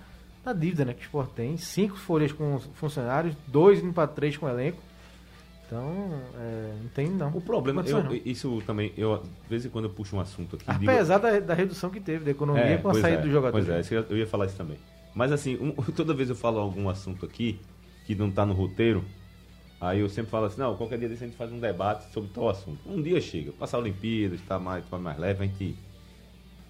da 0.43 0.54
dívida 0.54 0.86
né, 0.86 0.93
que 0.93 1.02
o 1.02 1.04
Sport 1.04 1.32
tem. 1.32 1.58
Cinco 1.58 1.97
folhas 1.97 2.32
com 2.32 2.60
funcionários, 2.75 3.36
dois 3.47 3.84
indo 3.84 3.93
para 3.93 4.08
três 4.08 4.38
com 4.38 4.47
elenco. 4.47 4.82
Então, 5.65 6.12
é, 6.36 6.73
não 6.82 6.89
tem 6.89 7.08
não. 7.10 7.30
O 7.30 7.41
problema, 7.41 7.84
eu, 7.86 8.04
não. 8.04 8.13
isso 8.25 8.60
também, 8.65 8.91
eu, 8.97 9.17
de 9.17 9.49
vez 9.49 9.63
em 9.65 9.69
quando 9.69 9.86
eu 9.86 9.91
puxo 9.91 10.15
um 10.15 10.19
assunto 10.19 10.56
aqui. 10.56 10.65
digo- 10.80 10.91
Apesar 10.91 11.19
da, 11.19 11.39
da 11.39 11.54
redução 11.54 11.91
que 11.91 11.99
teve 11.99 12.25
da 12.25 12.32
economia 12.32 12.63
É, 12.63 12.78
com 12.78 12.89
a 12.89 12.93
saída 12.95 13.19
é, 13.19 13.21
do 13.21 13.30
jogador. 13.30 13.52
Pois 13.52 13.69
é, 13.69 13.80
isso 13.80 13.93
eu 13.93 14.17
ia 14.17 14.25
falar 14.25 14.47
isso 14.47 14.58
também. 14.58 14.78
Mas 15.13 15.32
assim, 15.32 15.58
um- 15.62 15.73
toda 15.93 16.13
vez 16.13 16.28
eu 16.30 16.36
falo 16.36 16.58
algum 16.60 16.89
assunto 16.89 17.23
aqui 17.23 17.60
que 18.08 18.15
não 18.15 18.32
tá 18.32 18.47
no 18.47 18.54
roteiro, 18.56 19.06
aí 19.80 19.99
eu 19.99 20.10
sempre 20.10 20.32
falo 20.32 20.45
assim, 20.47 20.60
não, 20.60 20.75
qualquer 20.75 20.97
dia 20.97 21.08
desse 21.08 21.23
a 21.23 21.28
gente 21.28 21.38
faz 21.38 21.52
um 21.52 21.60
debate 21.60 22.12
sobre 22.12 22.32
tal 22.34 22.49
assunto. 22.49 22.80
Um 22.88 22.99
dia 22.99 23.21
chega, 23.21 23.52
passar 23.52 23.78
a 23.78 23.82
Olimpíadas, 23.82 24.41
tá 24.41 24.58
mais, 24.58 24.84
tá 24.88 24.97
mais 24.97 25.19
leve, 25.19 25.43
a 25.43 25.45
gente. 25.45 25.75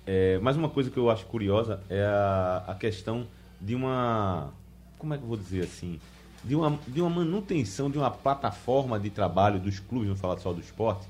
É, 0.05 0.39
mas 0.41 0.57
uma 0.57 0.67
coisa 0.69 0.89
que 0.89 0.97
eu 0.97 1.09
acho 1.09 1.25
curiosa 1.27 1.79
é 1.89 2.03
a, 2.03 2.65
a 2.67 2.75
questão 2.75 3.25
de 3.59 3.75
uma. 3.75 4.53
Como 4.97 5.13
é 5.13 5.17
que 5.17 5.23
eu 5.23 5.27
vou 5.27 5.37
dizer 5.37 5.63
assim? 5.63 5.99
De 6.43 6.55
uma, 6.55 6.79
de 6.87 7.01
uma 7.01 7.09
manutenção 7.09 7.89
de 7.89 7.97
uma 7.97 8.09
plataforma 8.09 8.99
de 8.99 9.09
trabalho 9.09 9.59
dos 9.59 9.79
clubes, 9.79 10.07
não 10.07 10.15
falar 10.15 10.37
só 10.39 10.53
do 10.53 10.61
esporte, 10.61 11.05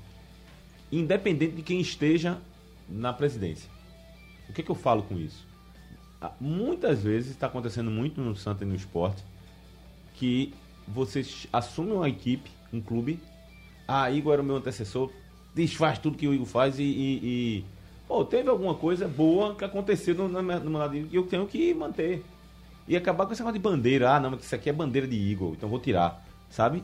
independente 0.90 1.54
de 1.56 1.62
quem 1.62 1.80
esteja 1.80 2.38
na 2.88 3.12
presidência. 3.12 3.68
O 4.48 4.52
que, 4.52 4.62
que 4.62 4.70
eu 4.70 4.74
falo 4.74 5.02
com 5.04 5.16
isso? 5.18 5.46
Ah, 6.20 6.32
Muitas 6.40 7.02
vezes 7.02 7.30
está 7.30 7.46
acontecendo 7.46 7.90
muito 7.90 8.20
no 8.20 8.34
Santa 8.34 8.64
e 8.64 8.66
no 8.66 8.74
esporte 8.74 9.22
que 10.14 10.52
você 10.86 11.24
assume 11.52 11.92
uma 11.92 12.08
equipe, 12.08 12.50
um 12.72 12.80
clube, 12.80 13.20
ah, 13.86 14.10
Igor 14.10 14.32
era 14.34 14.42
o 14.42 14.44
meu 14.44 14.56
antecessor, 14.56 15.10
desfaz 15.54 15.98
tudo 15.98 16.18
que 16.18 16.26
o 16.26 16.34
Igor 16.34 16.46
faz 16.46 16.78
e. 16.78 16.82
e, 16.82 17.18
e- 17.58 17.64
pô, 18.06 18.24
teve 18.24 18.48
alguma 18.48 18.74
coisa 18.74 19.06
boa 19.06 19.54
que 19.54 19.64
aconteceu 19.64 20.14
no, 20.14 20.28
no 20.28 20.42
meu 20.42 20.72
lado 20.78 20.96
e 20.96 21.08
eu 21.14 21.22
tenho 21.26 21.46
que 21.46 21.72
manter. 21.72 22.24
E 22.90 22.96
acabar 22.96 23.24
com 23.24 23.32
esse 23.32 23.40
negócio 23.40 23.56
de 23.56 23.62
bandeira, 23.62 24.10
ah, 24.16 24.18
não, 24.18 24.32
mas 24.32 24.42
isso 24.44 24.52
aqui 24.52 24.68
é 24.68 24.72
bandeira 24.72 25.06
de 25.06 25.14
Igor, 25.14 25.52
então 25.56 25.68
vou 25.68 25.78
tirar, 25.78 26.26
sabe? 26.50 26.82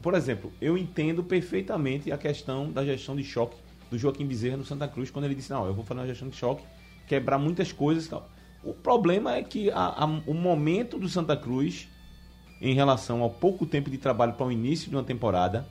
Por 0.00 0.14
exemplo, 0.14 0.50
eu 0.58 0.78
entendo 0.78 1.22
perfeitamente 1.22 2.10
a 2.10 2.16
questão 2.16 2.72
da 2.72 2.82
gestão 2.82 3.14
de 3.14 3.22
choque 3.22 3.54
do 3.90 3.98
Joaquim 3.98 4.24
Bezerra 4.24 4.56
no 4.56 4.64
Santa 4.64 4.88
Cruz, 4.88 5.10
quando 5.10 5.26
ele 5.26 5.34
disse, 5.34 5.50
não, 5.50 5.66
eu 5.66 5.74
vou 5.74 5.84
fazer 5.84 6.00
uma 6.00 6.06
gestão 6.06 6.30
de 6.30 6.36
choque, 6.36 6.64
quebrar 7.06 7.36
muitas 7.38 7.70
coisas 7.72 8.06
e 8.06 8.08
tal. 8.08 8.26
O 8.62 8.72
problema 8.72 9.34
é 9.36 9.42
que 9.42 9.70
a- 9.70 10.04
a- 10.04 10.22
o 10.26 10.32
momento 10.32 10.98
do 10.98 11.10
Santa 11.10 11.36
Cruz, 11.36 11.88
em 12.58 12.72
relação 12.72 13.20
ao 13.20 13.28
pouco 13.28 13.66
tempo 13.66 13.90
de 13.90 13.98
trabalho 13.98 14.32
para 14.32 14.46
o 14.46 14.50
início 14.50 14.88
de 14.88 14.96
uma 14.96 15.04
temporada, 15.04 15.68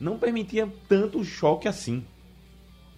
não 0.00 0.16
permitia 0.16 0.68
tanto 0.88 1.24
choque 1.24 1.66
assim. 1.66 2.04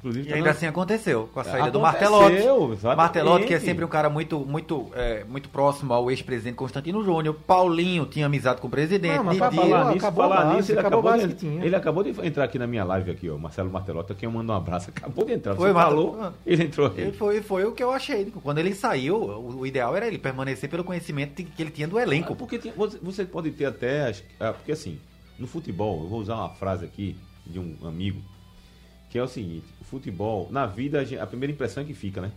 Inclusive, 0.01 0.27
E 0.27 0.31
tá 0.31 0.37
ainda 0.37 0.51
assim 0.51 0.67
aconteceu, 0.67 1.29
com 1.33 1.41
a 1.41 1.45
saída 1.45 1.71
do 1.71 1.85
Aconteceu, 1.85 2.11
Martelotti. 2.11 2.73
exatamente. 2.73 2.97
Martelotti, 2.97 3.47
que 3.47 3.55
é 3.55 3.61
sempre 3.61 3.85
um 3.85 3.89
cara 3.89 4.09
muito, 4.09 4.41
muito, 4.41 4.89
é, 4.95 5.25
muito 5.25 5.51
próximo 5.51 5.93
ao 5.93 6.11
ex-presidente 6.11 6.55
Constantino 6.57 7.05
Júnior. 7.05 7.35
Paulinho 7.47 8.07
tinha 8.07 8.25
amizade 8.25 8.61
com 8.63 8.67
o 8.67 8.71
presidente. 8.71 9.17
Não, 9.17 9.25
mas 9.25 9.35
Didi- 9.39 9.57
falar 9.57 9.85
nisso, 9.93 9.99
acabou 10.07 10.25
falar 10.29 10.45
base, 10.45 10.57
nisso, 10.57 10.73
ele 10.73 10.81
acabou 10.81 11.01
acabou, 11.11 11.27
de, 11.29 11.35
tinha. 11.35 11.65
ele 11.65 11.77
acabou 11.77 12.03
de 12.03 12.27
entrar 12.27 12.45
aqui 12.45 12.59
na 12.59 12.67
minha 12.67 12.83
live 12.85 13.11
aqui, 13.11 13.29
ó, 13.29 13.37
Marcelo 13.37 13.71
Martelotto, 13.71 14.15
quem 14.15 14.27
eu 14.27 14.33
mando 14.33 14.51
um 14.53 14.57
abraço, 14.57 14.89
acabou 14.97 15.25
de 15.27 15.35
entrar. 15.35 15.55
Foi, 15.55 15.69
Você 15.69 15.75
Marta- 15.75 15.91
falou, 15.91 16.33
ele 16.47 16.65
entrou 16.65 16.87
aqui. 16.87 17.01
Ele 17.03 17.13
foi, 17.13 17.43
foi 17.43 17.65
o 17.67 17.73
que 17.73 17.83
eu 17.85 17.91
achei. 17.93 18.25
Quando 18.43 18.57
ele 18.59 18.75
saiu, 18.75 19.17
o, 19.17 19.59
o 19.61 19.67
ideal 19.67 19.95
era 19.95 20.07
ele 20.07 20.17
permanecer 20.19 20.71
pelo 20.71 20.83
conhecimento 20.83 21.35
que 21.45 21.63
ele 21.63 21.71
tinha 21.71 21.87
do 21.87 21.99
elenco. 21.99 22.33
Ah, 22.33 22.37
Porque 22.37 22.59
tem- 22.59 22.73
você, 23.03 23.25
pode 23.27 23.51
ter 23.51 23.67
até. 23.67 24.15
ah, 24.41 24.55
Porque 24.55 24.73
assim, 24.73 24.99
no 25.39 25.47
futebol, 25.47 26.03
eu 26.05 26.09
vou 26.09 26.21
usar 26.21 26.37
uma 26.37 26.49
frase 26.51 26.87
aqui 26.87 27.17
de 27.47 27.59
um 27.59 27.77
amigo, 27.85 28.21
que 29.11 29.19
é 29.19 29.23
o 29.23 29.29
seguinte: 29.29 29.67
o 29.81 29.85
futebol, 29.85 30.49
na 30.51 30.65
vida, 30.65 31.05
a, 31.21 31.27
primeira 31.27 31.53
impressão 31.53 31.83
é 31.83 31.87
que 31.87 31.93
fica, 31.93 32.23
né? 32.23 32.31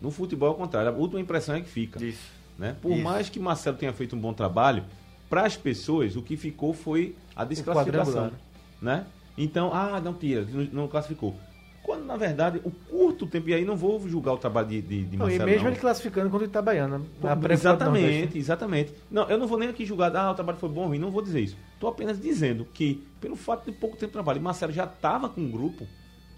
No 0.00 0.10
futebol 0.10 0.50
é 0.50 0.52
o 0.52 0.54
contrário, 0.54 0.90
a 0.90 0.94
última 0.94 1.20
impressão 1.20 1.54
é 1.54 1.60
que 1.60 1.68
fica. 1.70 2.04
Isso. 2.04 2.36
Né? 2.58 2.76
Por 2.82 2.92
Isso. 2.92 3.02
mais 3.02 3.28
que 3.28 3.38
Marcelo 3.38 3.76
tenha 3.76 3.92
feito 3.92 4.16
um 4.16 4.18
bom 4.18 4.32
trabalho, 4.32 4.84
para 5.28 5.46
as 5.46 5.56
pessoas 5.56 6.16
o 6.16 6.22
que 6.22 6.36
ficou 6.36 6.74
foi 6.74 7.14
a 7.34 7.44
desclassificação. 7.44 8.32
Né? 8.80 9.06
Então, 9.38 9.72
ah, 9.72 10.00
não 10.00 10.14
tira, 10.14 10.46
não, 10.50 10.64
não 10.72 10.88
classificou. 10.88 11.34
Quando 11.82 12.04
na 12.04 12.16
verdade 12.16 12.60
o 12.64 12.70
curto 12.70 13.26
tempo, 13.26 13.48
e 13.48 13.54
aí 13.54 13.64
não 13.64 13.76
vou 13.76 14.08
julgar 14.08 14.32
o 14.32 14.38
trabalho 14.38 14.66
de, 14.66 14.82
de, 14.82 15.04
de 15.04 15.16
Não, 15.16 15.26
e 15.26 15.38
Marcelo. 15.38 15.48
mesmo 15.48 15.64
não. 15.64 15.70
ele 15.70 15.80
classificando 15.80 16.28
contra 16.30 16.46
o 16.46 16.50
Itabaiana. 16.50 17.00
Na 17.22 17.36
pré- 17.36 17.54
exatamente, 17.54 18.36
exatamente. 18.36 18.92
Não, 19.08 19.28
eu 19.28 19.38
não 19.38 19.46
vou 19.46 19.56
nem 19.56 19.68
aqui 19.68 19.84
julgar, 19.84 20.14
ah, 20.16 20.32
o 20.32 20.34
trabalho 20.34 20.58
foi 20.58 20.68
bom 20.68 20.82
ou 20.82 20.88
ruim, 20.88 20.98
não 20.98 21.12
vou 21.12 21.22
dizer 21.22 21.40
isso. 21.40 21.56
Estou 21.74 21.88
apenas 21.88 22.20
dizendo 22.20 22.66
que, 22.74 23.06
pelo 23.20 23.36
fato 23.36 23.70
de 23.70 23.72
pouco 23.72 23.96
tempo 23.96 24.08
de 24.08 24.14
trabalho, 24.14 24.38
e 24.38 24.42
Marcelo 24.42 24.72
já 24.72 24.84
estava 24.84 25.28
com 25.28 25.40
um 25.40 25.50
grupo, 25.50 25.86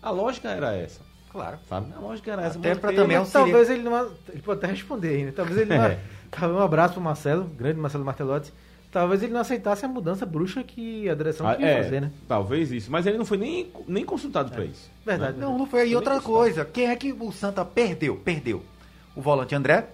a 0.03 0.11
lógica 0.11 0.49
era 0.49 0.75
essa, 0.75 1.01
Claro. 1.31 1.59
sabe? 1.69 1.93
A 1.97 2.01
lógica 2.01 2.33
era 2.33 2.43
essa. 2.43 2.59
Até 2.59 2.75
pra 2.75 2.93
também 2.93 3.23
talvez 3.27 3.69
ele 3.71 3.83
não. 3.83 4.11
Ele 4.29 4.43
pode 4.43 4.59
até 4.59 4.69
responder 4.69 5.09
ainda. 5.17 5.33
Talvez 5.33 5.59
ele 5.59 5.77
não. 5.77 5.85
É. 5.87 5.99
Talvez 6.31 6.61
um 6.61 6.63
abraço 6.63 6.95
pro 6.95 7.03
Marcelo, 7.03 7.45
grande 7.45 7.79
Marcelo 7.81 8.05
Martelotti. 8.05 8.53
Talvez 8.91 9.23
ele 9.23 9.33
não 9.33 9.41
aceitasse 9.41 9.85
a 9.85 9.89
mudança 9.89 10.25
bruxa 10.27 10.63
que 10.63 11.09
a 11.09 11.15
direção 11.15 11.47
Ah, 11.47 11.55
queria 11.55 11.71
é, 11.71 11.83
fazer, 11.83 12.01
né? 12.01 12.11
Talvez 12.27 12.71
isso, 12.73 12.91
mas 12.91 13.07
ele 13.07 13.19
não 13.19 13.25
foi 13.25 13.37
nem, 13.39 13.71
nem 13.87 14.05
consultado 14.05 14.51
para 14.51 14.65
isso. 14.65 14.91
Verdade. 15.05 15.37
né? 15.39 15.45
Não, 15.45 15.57
não 15.59 15.67
foi 15.67 15.81
aí 15.81 15.87
Também 15.93 15.97
outra 15.97 16.21
coisa. 16.21 16.65
Quem 16.65 16.89
é 16.89 16.97
que 16.97 17.13
o 17.13 17.31
Santa 17.33 17.65
perdeu? 17.65 18.17
Perdeu. 18.17 18.63
O 19.15 19.21
volante 19.21 19.55
André, 19.55 19.89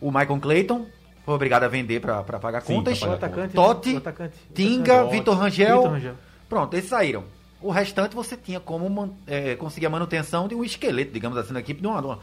o 0.00 0.10
Michael 0.10 0.38
Clayton, 0.40 0.86
foi 1.24 1.34
obrigado 1.34 1.64
a 1.64 1.68
vender 1.68 2.00
pra, 2.00 2.22
pra 2.22 2.38
pagar 2.40 2.62
Sim, 2.62 2.74
contas. 2.76 2.98
pra 2.98 3.08
O 3.08 3.10
pagar 3.12 3.26
atacante. 3.28 3.54
Totti, 3.54 3.94
o 3.94 3.98
atacante. 3.98 4.34
Tinga. 4.54 5.04
Vitor 5.06 5.36
Rangel. 5.36 5.76
Vitor 5.78 5.92
Rangel. 5.92 6.14
Pronto, 6.48 6.74
eles 6.74 6.88
saíram. 6.88 7.24
O 7.62 7.70
restante 7.70 8.14
você 8.14 8.36
tinha 8.36 8.58
como 8.60 8.88
man- 8.88 9.10
é, 9.26 9.54
conseguir 9.56 9.86
a 9.86 9.90
manutenção 9.90 10.48
de 10.48 10.54
um 10.54 10.64
esqueleto, 10.64 11.12
digamos 11.12 11.36
assim, 11.36 11.52
na 11.52 11.60
equipe, 11.60 11.80
de 11.80 11.86
uma, 11.86 12.00
de 12.00 12.06
uma, 12.06 12.18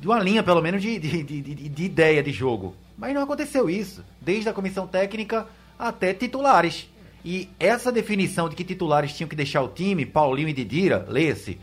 de 0.00 0.06
uma 0.06 0.18
linha, 0.20 0.42
pelo 0.42 0.62
menos, 0.62 0.80
de, 0.80 0.98
de, 0.98 1.22
de, 1.22 1.40
de- 1.42 1.68
de 1.68 1.84
ideia 1.84 2.22
de 2.22 2.30
jogo. 2.32 2.74
Mas 2.96 3.14
não 3.14 3.22
aconteceu 3.22 3.68
isso. 3.68 4.04
Desde 4.20 4.48
a 4.48 4.52
comissão 4.52 4.86
técnica 4.86 5.46
até 5.78 6.14
titulares. 6.14 6.88
E 7.24 7.48
essa 7.58 7.90
definição 7.90 8.48
de 8.48 8.54
que 8.56 8.64
titulares 8.64 9.12
tinham 9.12 9.28
que 9.28 9.36
deixar 9.36 9.60
o 9.62 9.68
time, 9.68 10.06
Paulinho 10.06 10.48
e 10.48 10.52
Didira, 10.52 11.04
leia-se, 11.08 11.58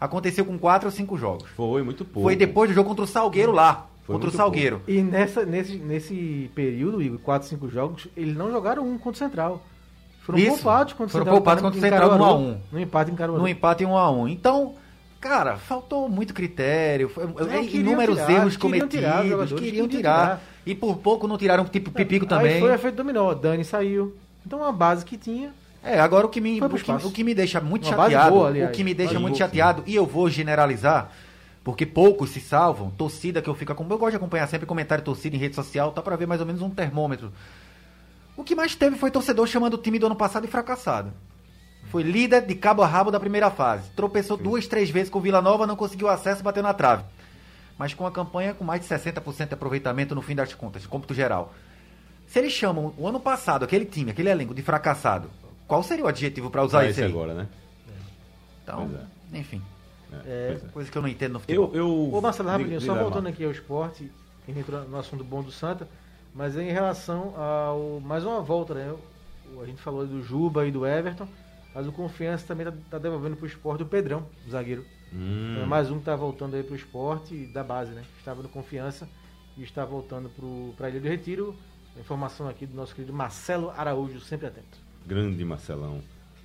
aconteceu 0.00 0.44
com 0.44 0.58
quatro 0.58 0.88
ou 0.88 0.92
cinco 0.92 1.18
jogos. 1.18 1.48
Foi 1.56 1.82
muito 1.82 2.04
pouco. 2.04 2.28
Foi 2.28 2.36
depois 2.36 2.70
do 2.70 2.74
jogo 2.74 2.88
contra 2.90 3.04
o 3.04 3.08
Salgueiro 3.08 3.52
lá. 3.52 3.88
Foi 4.04 4.14
contra 4.14 4.30
o 4.30 4.32
Salgueiro. 4.32 4.80
E 4.88 5.00
nessa, 5.02 5.44
nesse, 5.44 5.76
nesse 5.76 6.50
período, 6.54 7.02
Igor, 7.02 7.18
4, 7.20 7.48
5 7.48 7.68
jogos, 7.68 8.08
eles 8.16 8.36
não 8.36 8.50
jogaram 8.50 8.86
um 8.88 8.98
contra 8.98 9.24
o 9.24 9.28
Central. 9.28 9.62
Foram 10.22 10.38
Isso. 10.38 10.50
poupados 10.50 10.92
contra 10.92 11.06
o 11.06 11.10
Foram 11.10 11.32
poupados 11.32 11.62
contra 11.62 11.76
o 11.76 11.78
em 11.78 11.82
Central 11.82 12.10
no 12.12 12.18
Caruaru. 12.18 12.34
1 12.34 12.46
a 12.46 12.52
1. 12.52 12.60
No 12.72 12.80
empate 12.80 13.10
em 13.10 13.14
Caruaru. 13.14 13.42
no 13.42 13.48
empate 13.48 13.82
em 13.82 13.86
1 13.86 13.96
a 13.96 14.10
1 14.10 14.28
Então, 14.28 14.74
cara, 15.20 15.56
faltou 15.56 16.08
muito 16.08 16.32
critério, 16.32 17.08
foi, 17.08 17.26
queriam 17.26 17.64
inúmeros 17.64 18.16
tirar, 18.16 18.30
erros 18.32 18.56
queriam 18.56 18.80
cometidos, 18.80 18.90
tirar 18.90 19.22
queriam 19.22 19.46
queriam 19.46 19.88
tirar. 19.88 20.22
tirar. 20.24 20.40
E 20.64 20.74
por 20.76 20.96
pouco 20.98 21.26
não 21.26 21.36
tiraram 21.36 21.64
tipo 21.64 21.90
Pipico 21.90 22.24
Aí 22.24 22.28
também. 22.28 22.60
foi 22.60 22.72
efeito 22.72 22.94
dominó. 22.94 23.34
Dani 23.34 23.64
saiu. 23.64 24.16
Então 24.46 24.64
a 24.64 24.70
base 24.70 25.04
que 25.04 25.16
tinha. 25.16 25.52
É, 25.84 25.98
agora 25.98 26.26
o 26.26 26.28
que 26.28 26.40
me 26.40 26.62
o 26.62 26.68
que, 26.68 26.92
o 26.92 27.10
que 27.10 27.24
me 27.24 27.34
deixa 27.34 27.60
muito 27.60 27.88
Uma 27.88 27.96
chateado, 27.96 28.30
boa, 28.36 28.48
aliás. 28.48 28.70
o 28.70 28.72
que 28.72 28.84
me 28.84 28.94
deixa 28.94 29.18
muito 29.18 29.36
boa, 29.36 29.38
chateado 29.48 29.82
e 29.84 29.96
eu 29.96 30.06
vou 30.06 30.30
generalizar, 30.30 31.10
porque 31.64 31.84
poucos 31.84 32.30
se 32.30 32.40
salvam, 32.40 32.88
torcida 32.90 33.42
que 33.42 33.50
eu 33.50 33.54
fico 33.56 33.74
com, 33.74 33.82
eu 33.90 33.98
gosto 33.98 34.10
de 34.12 34.16
acompanhar 34.16 34.46
sempre 34.46 34.64
comentário 34.64 35.02
torcida 35.02 35.34
em 35.34 35.40
rede 35.40 35.56
social, 35.56 35.90
tá 35.90 36.00
para 36.00 36.14
ver 36.14 36.28
mais 36.28 36.40
ou 36.40 36.46
menos 36.46 36.62
um 36.62 36.70
termômetro. 36.70 37.32
O 38.36 38.44
que 38.44 38.54
mais 38.54 38.74
teve 38.74 38.96
foi 38.96 39.10
torcedor 39.10 39.46
chamando 39.46 39.74
o 39.74 39.78
time 39.78 39.98
do 39.98 40.06
ano 40.06 40.16
passado 40.16 40.44
de 40.44 40.50
fracassado. 40.50 41.12
Foi 41.90 42.02
líder 42.02 42.46
de 42.46 42.54
cabo 42.54 42.82
a 42.82 42.86
rabo 42.86 43.10
da 43.10 43.20
primeira 43.20 43.50
fase. 43.50 43.90
Tropeçou 43.90 44.36
duas, 44.36 44.66
três 44.66 44.88
vezes 44.88 45.10
com 45.10 45.18
o 45.18 45.22
Vila 45.22 45.42
Nova, 45.42 45.66
não 45.66 45.76
conseguiu 45.76 46.08
acesso, 46.08 46.42
bateu 46.42 46.62
na 46.62 46.72
trave. 46.72 47.04
Mas 47.76 47.92
com 47.92 48.06
a 48.06 48.10
campanha 48.12 48.54
com 48.54 48.64
mais 48.64 48.80
de 48.80 48.86
60% 48.86 49.48
de 49.48 49.54
aproveitamento 49.54 50.14
no 50.14 50.22
fim 50.22 50.34
das 50.34 50.54
contas, 50.54 50.86
cômputo 50.86 51.12
geral. 51.12 51.52
Se 52.26 52.38
eles 52.38 52.52
chamam 52.52 52.94
o 52.96 53.06
ano 53.06 53.20
passado 53.20 53.64
aquele 53.64 53.84
time, 53.84 54.10
aquele 54.10 54.30
elenco 54.30 54.54
de 54.54 54.62
fracassado, 54.62 55.28
qual 55.66 55.82
seria 55.82 56.04
o 56.04 56.08
adjetivo 56.08 56.50
para 56.50 56.62
usar 56.64 56.84
isso 56.84 56.92
esse 56.92 57.02
aí? 57.02 57.10
agora, 57.10 57.34
né? 57.34 57.48
Então, 58.62 58.88
Pois 58.88 59.40
enfim, 59.40 59.62
É, 60.24 60.48
pois 60.52 60.64
é. 60.64 60.68
coisa 60.72 60.90
que 60.90 60.96
eu 60.98 61.02
não 61.02 61.08
entendo 61.08 61.32
no 61.32 61.40
futebol. 61.40 61.70
Eu, 61.74 61.80
eu... 61.80 62.14
Ô 62.14 62.20
Marcelo, 62.20 62.48
rapidinho, 62.50 62.80
só 62.80 62.94
voltando 62.94 63.28
aqui 63.28 63.44
ao 63.44 63.50
esporte, 63.50 64.10
que 64.44 64.50
a 64.50 64.54
gente 64.54 64.62
entrou 64.62 64.82
no 64.88 64.98
assunto 64.98 65.24
bom 65.24 65.42
do 65.42 65.50
Santa, 65.50 65.88
mas 66.34 66.56
em 66.56 66.70
relação 66.70 67.34
ao. 67.36 68.00
Mais 68.00 68.24
uma 68.24 68.40
volta, 68.40 68.74
né? 68.74 68.94
a 69.60 69.66
gente 69.66 69.82
falou 69.82 70.06
do 70.06 70.22
Juba 70.22 70.66
e 70.66 70.70
do 70.70 70.86
Everton, 70.86 71.28
mas 71.74 71.86
o 71.86 71.92
Confiança 71.92 72.46
também 72.46 72.66
tá, 72.66 72.72
tá 72.90 72.98
devolvendo 72.98 73.36
pro 73.36 73.46
esporte 73.46 73.82
o 73.82 73.86
Pedrão, 73.86 74.26
o 74.46 74.50
zagueiro. 74.50 74.84
Hum. 75.12 75.60
É 75.62 75.66
mais 75.66 75.90
um 75.90 75.98
que 75.98 76.06
tá 76.06 76.16
voltando 76.16 76.56
aí 76.56 76.62
pro 76.62 76.74
esporte 76.74 77.46
da 77.46 77.62
base, 77.62 77.92
né? 77.92 78.02
Estava 78.18 78.42
no 78.42 78.48
Confiança 78.48 79.06
e 79.56 79.62
está 79.62 79.84
voltando 79.84 80.30
pro, 80.30 80.72
pra 80.76 80.88
Ilha 80.88 81.00
do 81.00 81.08
Retiro. 81.08 81.54
Informação 81.98 82.48
aqui 82.48 82.64
do 82.64 82.74
nosso 82.74 82.94
querido 82.94 83.12
Marcelo 83.12 83.70
Araújo, 83.76 84.20
sempre 84.20 84.46
atento. 84.46 84.78
Grande 85.06 85.44
Marcelão. 85.44 86.00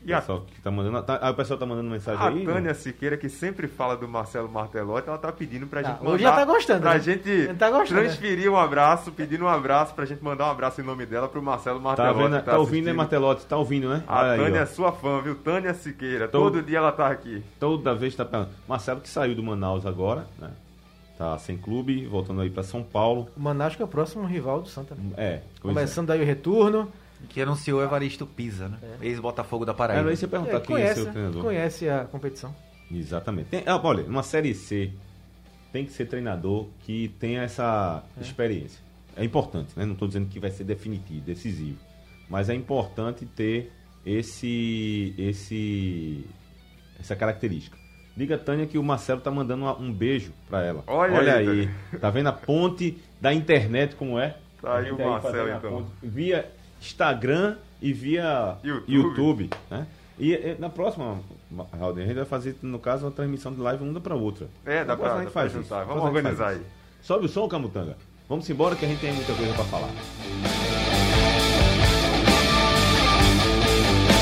E 0.08 0.13
a- 0.13 0.20
pessoal 0.22 0.46
que 0.50 0.62
tá 0.62 0.72
mandando, 0.72 1.04
tá- 1.04 1.20
ah, 1.22 1.30
o 1.32 1.34
pessoal 1.34 1.60
tá 1.60 1.65
mandando 1.65 1.89
mensagem 1.89 2.22
A 2.24 2.30
aí? 2.30 2.46
né? 2.46 2.54
Tânia 2.54 2.74
Siqueira, 2.74 3.17
que 3.17 3.28
sempre 3.28 3.67
fala 3.67 3.98
do 3.98 4.08
Marcelo 4.08 4.48
Martelotti, 4.50 5.10
ela 5.10 5.17
tá 5.17 5.32
pedindo 5.34 5.67
pra 5.67 5.82
Tá, 5.84 5.89
gente 5.89 6.00
hoje 6.00 6.24
mandar... 6.24 6.24
já 6.24 6.32
tá 6.36 6.46
gostando, 6.46 6.82
Pra 6.82 6.93
né? 6.93 7.00
gente 7.02 7.48
tá 7.60 7.70
gostando, 7.70 8.02
né? 8.02 8.08
transferir 8.08 8.50
um 8.52 8.56
abraço, 8.56 9.12
pedindo 9.12 9.43
um 9.43 9.50
abraço 9.50 9.93
pra 9.93 10.06
gente 10.06 10.24
mandar 10.24 10.48
um 10.48 10.52
abraço 10.52 10.80
em 10.80 10.84
nome 10.86 11.06
dela 11.06 11.28
pro 11.28 11.41
Marcelo 11.43 11.80
Tá, 11.80 11.84
Martelotti. 11.84 12.17
vendo, 12.24 12.39
que 12.39 12.46
tá, 12.46 12.58
ouvindo, 12.58 12.86
né. 12.86 12.93
Martelotti? 12.93 13.46
Tá 13.46 13.58
ouvindo, 13.58 13.89
né? 13.89 14.04
A 14.08 14.32
aí, 14.32 14.39
Tânia 14.39 14.60
ó. 14.62 14.63
é 14.63 14.65
sua 14.65 14.91
fã, 14.93 15.22
viu? 15.22 15.36
Tânia 15.36 15.74
Siqueira. 15.74 16.28
Todo- 16.30 16.54
Todo 16.54 16.65
dia 16.65 16.78
ela 16.78 16.91
tá 16.93 17.08
aqui. 17.08 17.43
Toda 17.60 17.93
vez 17.93 18.15
tá 18.15 18.24
falando. 18.26 18.50
Marcelo 18.65 19.02
que 19.02 19.10
saiu 19.10 19.36
do 19.36 19.43
Manaus 19.43 19.86
agora, 19.86 20.26
né? 20.39 20.52
Tá 21.17 21.38
sem 21.39 21.58
clube, 21.58 22.06
voltando 22.06 22.39
aí 22.41 22.50
pra 22.50 22.63
São 22.63 22.82
Paulo. 22.82 23.28
O 23.36 23.41
Manaus 23.41 23.76
que 23.76 23.82
é 23.82 23.86
o 23.86 23.88
próximo 23.88 24.26
rival 24.26 24.62
do 24.62 24.70
Santa. 24.70 24.96
né? 24.96 25.02
É, 25.17 25.41
pois 25.62 25.74
Começando 25.74 26.08
daí 26.08 26.22
o 26.22 26.26
retorno. 26.26 26.89
Que 27.30 27.41
anunciou 27.41 27.82
Evaristo 27.84 28.25
Pisa, 28.25 28.69
né? 28.69 28.77
Ex-Botafogo 29.01 29.65
da 29.65 29.71
é. 29.71 29.75
Paraíba. 29.75 30.01
Era 30.03 30.13
isso 30.13 30.27
que 30.27 30.36
eu 30.36 30.39
perguntar 30.41 30.58
É, 30.58 30.60
quem 30.62 30.75
é 30.75 30.80
conhece, 30.80 31.01
seu 31.03 31.12
treinador. 31.12 31.41
conhece 31.43 31.89
a 31.89 32.06
competição. 32.06 32.56
Exatamente. 32.91 33.49
Tem- 33.49 33.63
ah, 33.65 33.80
olha, 33.84 34.03
numa 34.03 34.23
série 34.23 34.53
C 34.53 34.91
tem 35.73 35.86
que 35.86 35.91
ser 35.91 36.06
treinador 36.06 36.67
que 36.82 37.10
tenha 37.19 37.41
essa 37.43 38.03
experiência. 38.21 38.80
É 39.15 39.23
importante, 39.23 39.73
né? 39.75 39.84
Não 39.86 39.93
estou 39.93 40.08
dizendo 40.08 40.27
que 40.30 40.39
vai 40.39 40.51
ser 40.51 40.63
definitivo, 40.63 41.21
decisivo, 41.21 41.77
mas 42.30 42.49
é 42.49 42.53
importante 42.53 43.25
ter 43.25 43.71
esse, 44.06 45.13
esse, 45.17 46.25
essa 46.99 47.15
característica. 47.15 47.77
Diga 48.15 48.36
a 48.36 48.38
Tânia 48.38 48.65
que 48.65 48.77
o 48.77 48.84
Marcelo 48.84 49.21
tá 49.21 49.30
mandando 49.30 49.63
uma- 49.65 49.77
um 49.77 49.91
beijo 49.93 50.32
para 50.49 50.63
ela. 50.63 50.84
Olha 50.88 51.36
aí, 51.36 51.47
aí, 51.49 51.69
tá 51.99 52.10
vendo 52.10 52.27
a 52.27 52.32
ponte 52.34 52.97
da 53.21 53.34
internet 53.34 53.95
como 53.95 54.17
é? 54.17 54.38
Tá 54.62 54.77
aí 54.77 54.91
o 54.91 54.97
Marcelo, 54.97 55.21
fazendo 55.21 55.51
a 55.53 55.58
então. 55.58 55.69
ponte 55.71 55.89
via 56.01 56.49
Instagram 56.81 57.55
e 57.81 57.93
via 57.93 58.57
YouTube. 58.63 58.91
YouTube, 58.93 59.49
né? 59.69 59.87
E, 60.19 60.33
e 60.33 60.55
na 60.59 60.69
próxima, 60.69 61.19
Raul, 61.79 61.95
a 61.95 61.99
gente 62.01 62.13
vai 62.15 62.25
fazer, 62.25 62.55
no 62.63 62.79
caso, 62.79 63.05
uma 63.05 63.11
transmissão 63.11 63.53
de 63.53 63.59
live 63.61 63.83
uma 63.83 64.01
para 64.01 64.15
outra. 64.15 64.47
É, 64.65 64.83
dá 64.83 64.95
Na 64.95 64.97
próxima 64.97 64.97
pra, 64.97 65.07
a 65.07 65.15
dá 65.15 65.21
gente 65.23 65.31
pra 65.31 65.41
faz 65.41 65.51
juntar. 65.53 65.63
isso. 65.81 65.87
Vamos 65.87 66.03
gente 66.03 66.15
organizar 66.17 66.47
aí. 66.49 66.61
Sobe 67.01 67.25
o 67.25 67.29
som, 67.29 67.47
Camutanga. 67.47 67.95
Vamos 68.27 68.49
embora 68.49 68.75
que 68.75 68.83
a 68.83 68.87
gente 68.87 68.99
tem 68.99 69.13
muita 69.13 69.33
coisa 69.33 69.53
para 69.53 69.63
falar. 69.65 69.89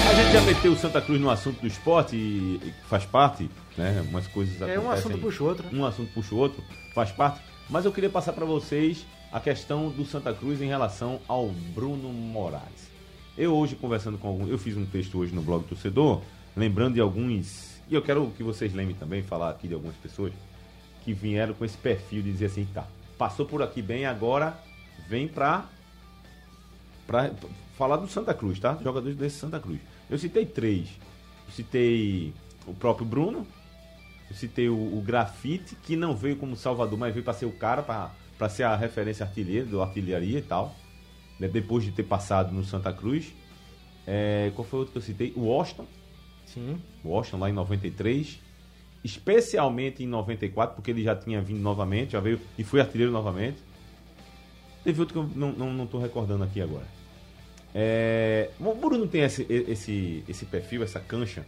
A 0.09 0.13
gente 0.13 0.31
já 0.33 0.41
meteu 0.41 0.71
o 0.71 0.75
Santa 0.77 1.01
Cruz 1.01 1.19
no 1.19 1.29
assunto 1.29 1.59
do 1.61 1.67
esporte 1.67 2.15
e, 2.15 2.59
e 2.63 2.73
faz 2.87 3.05
parte, 3.05 3.49
né? 3.77 4.03
Umas 4.09 4.27
coisas 4.27 4.61
É 4.61 4.79
um 4.79 4.91
assunto 4.91 5.17
puxa 5.17 5.43
o 5.43 5.47
outro. 5.47 5.65
um 5.73 5.85
assunto 5.85 6.11
puxa 6.13 6.35
o 6.35 6.37
outro, 6.37 6.63
faz 6.93 7.11
parte. 7.11 7.41
Mas 7.69 7.83
eu 7.85 7.91
queria 7.91 8.09
passar 8.09 8.33
para 8.33 8.45
vocês 8.45 9.05
a 9.31 9.39
questão 9.39 9.89
do 9.89 10.05
Santa 10.05 10.33
Cruz 10.33 10.61
em 10.61 10.67
relação 10.67 11.19
ao 11.27 11.49
Bruno 11.73 12.11
Moraes. 12.11 12.89
Eu 13.37 13.53
hoje 13.53 13.75
conversando 13.75 14.17
com 14.17 14.27
alguns, 14.29 14.49
eu 14.49 14.57
fiz 14.57 14.77
um 14.77 14.85
texto 14.85 15.17
hoje 15.17 15.35
no 15.35 15.41
blog 15.41 15.63
do 15.63 15.69
Torcedor, 15.69 16.21
lembrando 16.55 16.93
de 16.93 17.01
alguns, 17.01 17.81
e 17.89 17.93
eu 17.93 18.01
quero 18.01 18.31
que 18.37 18.43
vocês 18.43 18.73
lembrem 18.73 18.95
também, 18.95 19.21
falar 19.21 19.49
aqui 19.49 19.67
de 19.67 19.73
algumas 19.73 19.95
pessoas 19.97 20.31
que 21.03 21.13
vieram 21.13 21.53
com 21.53 21.65
esse 21.65 21.77
perfil 21.77 22.21
de 22.21 22.31
dizer 22.31 22.45
assim, 22.45 22.65
tá, 22.73 22.87
passou 23.17 23.45
por 23.45 23.61
aqui 23.61 23.81
bem, 23.81 24.05
agora 24.05 24.57
vem 25.07 25.27
pra, 25.27 25.65
pra 27.05 27.31
falar 27.77 27.97
do 27.97 28.07
Santa 28.07 28.33
Cruz, 28.33 28.59
tá? 28.59 28.77
Jogadores 28.81 29.17
desse 29.17 29.37
Santa 29.37 29.59
Cruz. 29.59 29.79
Eu 30.09 30.17
citei 30.17 30.45
três. 30.45 30.87
Eu 31.47 31.53
citei 31.53 32.33
o 32.65 32.73
próprio 32.73 33.05
Bruno, 33.05 33.45
eu 34.29 34.35
citei 34.35 34.69
o, 34.69 34.97
o 34.97 35.01
Grafite, 35.01 35.75
que 35.75 35.95
não 35.95 36.15
veio 36.15 36.37
como 36.37 36.55
Salvador, 36.55 36.97
mas 36.97 37.13
veio 37.13 37.23
para 37.23 37.33
ser 37.33 37.45
o 37.45 37.51
cara, 37.51 37.83
para 37.83 38.11
ser 38.49 38.63
a 38.63 38.75
referência 38.75 39.25
artilheira, 39.25 39.65
do 39.65 39.81
artilharia 39.81 40.39
e 40.39 40.41
tal. 40.41 40.75
né, 41.39 41.47
Depois 41.47 41.83
de 41.83 41.91
ter 41.91 42.03
passado 42.03 42.51
no 42.53 42.63
Santa 42.63 42.91
Cruz. 42.93 43.33
É, 44.07 44.51
qual 44.55 44.65
foi 44.67 44.77
o 44.77 44.81
outro 44.81 44.91
que 44.93 44.97
eu 44.97 45.01
citei? 45.01 45.33
O 45.35 45.45
Washington. 45.45 45.85
Sim. 46.45 46.79
Washington 47.03 47.37
lá 47.39 47.49
em 47.49 47.53
93. 47.53 48.39
Especialmente 49.03 50.03
em 50.03 50.07
94, 50.07 50.75
porque 50.75 50.89
ele 50.91 51.03
já 51.03 51.15
tinha 51.15 51.39
vindo 51.41 51.59
novamente, 51.59 52.13
já 52.13 52.19
veio 52.19 52.39
e 52.57 52.63
foi 52.63 52.81
artilheiro 52.81 53.11
novamente. 53.11 53.57
Teve 54.83 54.99
outro 54.99 55.13
que 55.13 55.19
eu 55.19 55.29
não, 55.39 55.51
não, 55.51 55.73
não 55.73 55.87
tô 55.87 55.99
recordando 55.99 56.43
aqui 56.43 56.59
agora. 56.61 56.85
É, 57.73 58.49
o 58.59 58.73
Bruno 58.73 59.05
tem 59.07 59.21
esse, 59.21 59.45
esse, 59.49 60.23
esse 60.27 60.45
perfil, 60.45 60.81
essa 60.83 60.99
cancha 60.99 61.45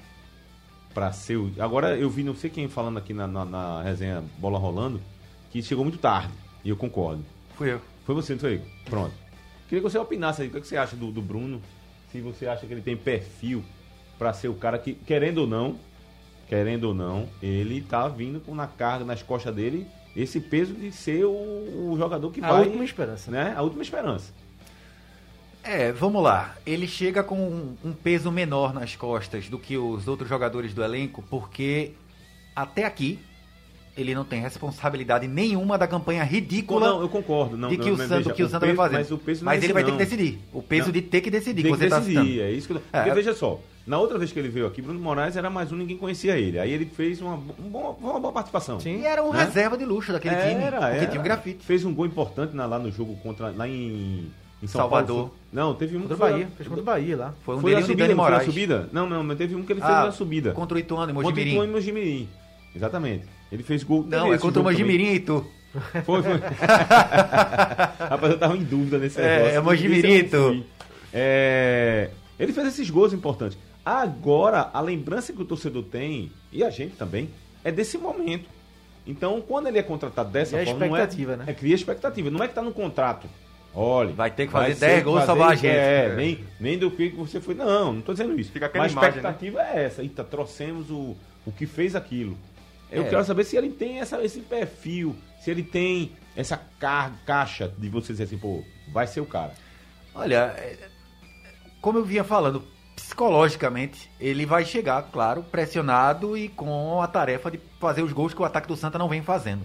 para 0.94 1.12
ser. 1.12 1.38
o- 1.38 1.52
Agora 1.60 1.96
eu 1.98 2.10
vi 2.10 2.24
não 2.24 2.36
sei 2.36 2.50
quem 2.50 2.68
falando 2.68 2.98
aqui 2.98 3.14
na, 3.14 3.26
na, 3.28 3.46
na 3.46 3.82
resenha 3.82 4.24
Bola 4.38 4.60
Rolando 4.60 5.00
que 5.50 5.62
chegou 5.64 5.84
muito 5.86 5.98
tarde, 5.98 6.34
e 6.68 6.70
eu 6.70 6.76
concordo. 6.76 7.24
Fui 7.56 7.72
eu. 7.72 7.80
Foi 8.06 8.14
você, 8.14 8.34
não 8.34 8.40
foi? 8.42 8.62
Pronto. 8.90 9.14
Queria 9.70 9.82
que 9.82 9.90
você 9.90 9.98
opinasse 9.98 10.42
aí, 10.42 10.50
o 10.50 10.52
que 10.52 10.60
que 10.60 10.68
você 10.68 10.76
acha 10.76 10.98
do, 10.98 11.12
do 11.14 11.22
Bruno? 11.22 11.62
Se 12.12 12.20
você 12.20 12.46
acha 12.46 12.68
que 12.68 12.74
ele 12.74 12.82
tem 12.82 12.98
perfil 12.98 13.64
para 14.20 14.34
ser 14.34 14.50
o 14.50 14.54
cara 14.54 14.78
que, 14.78 14.94
querendo 14.94 15.38
ou 15.40 15.48
não, 15.48 15.80
querendo 16.50 16.86
ou 16.90 16.94
não, 16.94 17.30
ele 17.42 17.80
tá 17.82 18.06
vindo 18.10 18.42
com 18.42 18.54
na 18.54 18.68
carga, 18.68 19.06
nas 19.06 19.24
costas 19.24 19.56
dele, 19.56 19.88
esse 20.14 20.42
peso 20.42 20.74
de 20.74 20.92
ser 20.92 21.24
o, 21.24 21.30
o 21.32 21.96
jogador 21.98 22.30
que 22.32 22.44
A 22.44 22.52
vai. 22.52 22.66
última 22.66 22.84
esperança. 22.84 23.32
né? 23.32 23.54
A 23.56 23.62
última 23.62 23.82
esperança. 23.82 24.34
É, 25.64 25.94
vamos 25.94 26.22
lá. 26.22 26.56
Ele 26.66 26.86
chega 26.86 27.24
com 27.24 27.38
um, 27.40 27.78
um 27.84 27.94
peso 27.94 28.30
menor 28.30 28.74
nas 28.74 28.94
costas 28.96 29.48
do 29.48 29.58
que 29.58 29.78
os 29.78 30.06
outros 30.06 30.28
jogadores 30.28 30.74
do 30.74 30.84
elenco, 30.84 31.24
porque 31.30 31.94
até 32.54 32.84
aqui 32.84 33.20
ele 33.98 34.14
não 34.14 34.24
tem 34.24 34.40
responsabilidade 34.42 35.28
nenhuma 35.28 35.78
da 35.78 35.88
campanha 35.88 36.24
ridícula 36.24 36.88
Não, 36.90 37.02
eu 37.02 37.10
concordo. 37.10 37.58
Não, 37.58 37.70
de 37.70 37.78
que 37.78 37.88
não, 37.88 37.96
o 37.96 37.98
mas 37.98 38.10
veja, 38.10 38.32
que 38.34 38.44
o 38.44 38.48
Santa 38.50 38.66
peso- 38.66 38.76
vai 38.78 38.86
fazer. 38.88 38.98
Mas, 38.98 39.12
o 39.12 39.18
peso 39.18 39.44
não 39.46 39.52
é 39.52 39.56
ele 39.56 39.66
esse, 39.66 39.74
vai 39.74 39.84
ter 39.84 39.92
que 39.92 39.98
decidir. 39.98 40.40
O 40.54 40.62
peso 40.62 40.86
Não. 40.86 40.92
de 40.94 41.02
ter 41.02 41.22
que 41.22 41.32
decidir, 41.32 41.64
Tem 41.64 41.72
que 41.72 41.78
que 41.78 41.84
você 41.84 41.90
tá 41.90 42.00
decidir, 42.00 42.18
citando. 42.32 42.42
é 42.42 42.52
isso 42.52 42.68
que 42.68 42.74
eu... 42.76 42.82
É, 42.94 42.98
Porque 43.02 43.16
veja 43.16 43.34
só, 43.34 43.60
na 43.86 43.98
outra 43.98 44.18
vez 44.18 44.32
que 44.32 44.38
ele 44.40 44.50
veio 44.50 44.68
aqui, 44.68 44.82
Bruno 44.82 45.00
Moraes 45.00 45.36
era 45.36 45.50
mais 45.50 45.72
um, 45.72 45.76
ninguém 45.76 45.98
conhecia 45.98 46.38
ele. 46.38 46.60
Aí 46.60 46.72
ele 46.72 46.86
fez 46.86 47.22
uma, 47.22 47.34
um 47.36 47.70
bom- 47.70 47.98
uma 48.02 48.20
boa 48.20 48.32
participação. 48.34 48.80
Sim. 48.80 49.02
E 49.02 49.06
era 49.06 49.24
um 49.24 49.34
Né? 49.34 49.44
reserva 49.46 49.78
de 49.78 49.86
luxo 49.86 50.12
daquele 50.14 50.36
time, 50.36 50.62
Era, 50.64 50.78
porque 50.80 50.98
era. 50.98 51.08
tinha 51.08 51.20
o 51.20 51.24
grafite. 51.24 51.66
Fez 51.66 51.84
um 51.84 51.94
gol 51.94 52.06
importante 52.06 52.56
na- 52.56 52.66
lá 52.66 52.78
no 52.78 52.92
jogo 52.92 53.16
contra 53.24 53.50
lá 53.50 53.68
em, 53.68 54.32
em 54.62 54.68
São 54.68 54.82
Salvador. 54.82 55.16
Paulo. 55.16 55.34
Não, 55.52 55.74
teve 55.74 55.96
um 55.98 56.02
Contra 56.02 56.16
o 56.16 56.18
que 56.18 56.24
foi- 56.24 56.32
Bahia. 56.34 56.48
Fez 56.58 56.68
contra 56.70 56.82
o 56.82 56.86
Bahia 56.86 57.18
lá. 57.18 57.34
Foi 57.44 57.56
um 57.56 57.62
Foi 57.62 57.72
a 57.72 57.76
delírio 57.80 57.82
de 57.82 57.92
subida, 57.94 58.04
Dani 58.04 58.14
não 58.16 58.24
foi 58.24 58.28
a 58.28 58.32
Moraes. 58.36 58.46
subida? 58.54 58.90
Não, 58.92 59.10
não, 59.10 59.24
mas 59.24 59.38
teve 59.38 59.56
um 59.56 59.64
que 59.64 59.72
ele 59.74 59.82
fez 59.82 59.94
Ah, 59.94 60.06
na 60.06 60.12
subida. 60.12 60.52
Contra 60.52 60.76
o 60.76 60.80
Ituano 60.80 61.12
e 61.12 61.14
Contra 61.14 61.20
o 61.28 61.32
Mojimirim. 61.32 61.52
Ituano 61.52 61.72
e 61.72 61.74
Mojimirim. 61.74 62.30
Exatamente. 62.76 63.26
Ele 63.52 63.64
fez 63.64 63.84
gol. 63.84 64.04
Não, 64.04 64.34
é 64.34 64.38
contra 64.38 64.60
o. 64.62 64.64
Mojimirim 64.64 65.14
e. 65.14 65.26
Foi, 66.04 66.24
foi. 66.24 66.38
Rapaz, 68.10 68.32
eu 68.34 68.40
tava 68.40 68.58
em 68.58 68.64
dúvida 68.64 68.98
nesse 68.98 69.20
É, 69.20 69.38
negócio. 69.38 69.58
é 69.58 69.62
Mojimirim, 69.62 70.28
fui. 70.28 70.64
É, 71.14 72.10
Ele 72.40 72.54
fez 72.54 72.68
esses 72.68 72.90
gols 72.90 73.14
importantes. 73.14 73.58
Agora, 73.86 74.70
a 74.74 74.82
lembrança 74.82 75.32
que 75.32 75.42
o 75.42 75.46
torcedor 75.46 75.84
tem, 75.84 76.32
e 76.52 76.64
a 76.64 76.70
gente 76.70 76.96
também, 76.96 77.30
é 77.64 77.72
desse 77.72 77.98
momento. 77.98 78.50
Então, 79.06 79.40
quando 79.42 79.68
ele 79.68 79.78
é 79.80 79.84
contratado 79.84 80.30
dessa 80.30 80.58
E 80.58 80.62
a 80.62 80.66
forma, 80.66 80.86
expectativa, 80.86 81.36
não 81.38 81.44
é, 81.44 81.46
né? 81.46 81.52
é 81.52 81.56
cria 81.56 81.74
expectativa. 81.76 82.30
Não 82.30 82.44
é 82.44 82.48
que 82.48 82.54
tá 82.54 82.62
no 82.62 82.74
contrato. 82.74 83.28
Olha, 83.74 84.12
Vai 84.12 84.32
ter 84.32 84.48
que 84.48 84.52
fazer 84.52 84.74
ser 84.76 84.86
10 84.88 85.04
gols 85.04 85.16
fazer- 85.20 85.28
salvar 85.28 85.52
a 85.52 85.56
gente. 85.56 85.68
É, 85.68 86.14
nem, 86.18 86.40
nem 86.60 86.78
do 86.78 86.92
que 86.92 87.10
você 87.10 87.40
foi. 87.40 87.54
Não, 87.54 87.94
não 87.94 88.02
tô 88.02 88.12
dizendo 88.12 88.38
isso. 88.38 88.52
Fica 88.52 88.66
aquela 88.66 88.84
Mas 88.86 88.92
a 88.92 89.00
imagem, 89.00 89.22
né? 89.22 89.30
expectativa 89.30 89.62
é 89.62 89.86
essa. 89.86 90.02
Eita, 90.02 90.24
trouxemos 90.24 90.90
o, 90.90 91.16
o 91.46 91.52
que 91.52 91.66
fez 91.66 91.96
aquilo. 91.96 92.38
Eu 92.92 93.04
É. 93.04 93.10
quero 93.10 93.24
saber 93.26 93.44
se 93.44 93.56
ele 93.58 93.70
tem 93.70 94.00
essa, 94.00 94.24
esse 94.24 94.40
perfil, 94.40 95.16
se 95.42 95.52
ele 95.52 95.64
tem 95.64 96.12
essa 96.36 96.58
ca- 96.80 97.12
caixa 97.26 97.72
de 97.78 97.90
você 97.90 98.14
dizer 98.14 98.24
assim, 98.26 98.38
pô, 98.38 98.64
vai 98.94 99.08
ser 99.08 99.22
o 99.22 99.26
cara. 99.26 99.54
Olha, 100.16 100.54
é, 100.58 100.78
como 101.82 101.98
eu 102.00 102.06
vinha 102.06 102.24
falando, 102.24 102.64
psicologicamente, 102.96 104.10
ele 104.20 104.46
vai 104.46 104.64
chegar, 104.66 105.02
claro, 105.12 105.44
pressionado 105.44 106.38
e 106.38 106.48
com 106.50 107.02
a 107.02 107.08
tarefa 107.08 107.50
de 107.52 107.60
fazer 107.80 108.02
os 108.02 108.14
gols 108.14 108.34
que 108.34 108.42
o 108.42 108.46
ataque 108.46 108.68
do 108.68 108.76
Santa 108.76 108.98
não 108.98 109.10
vem 109.10 109.22
fazendo. 109.22 109.64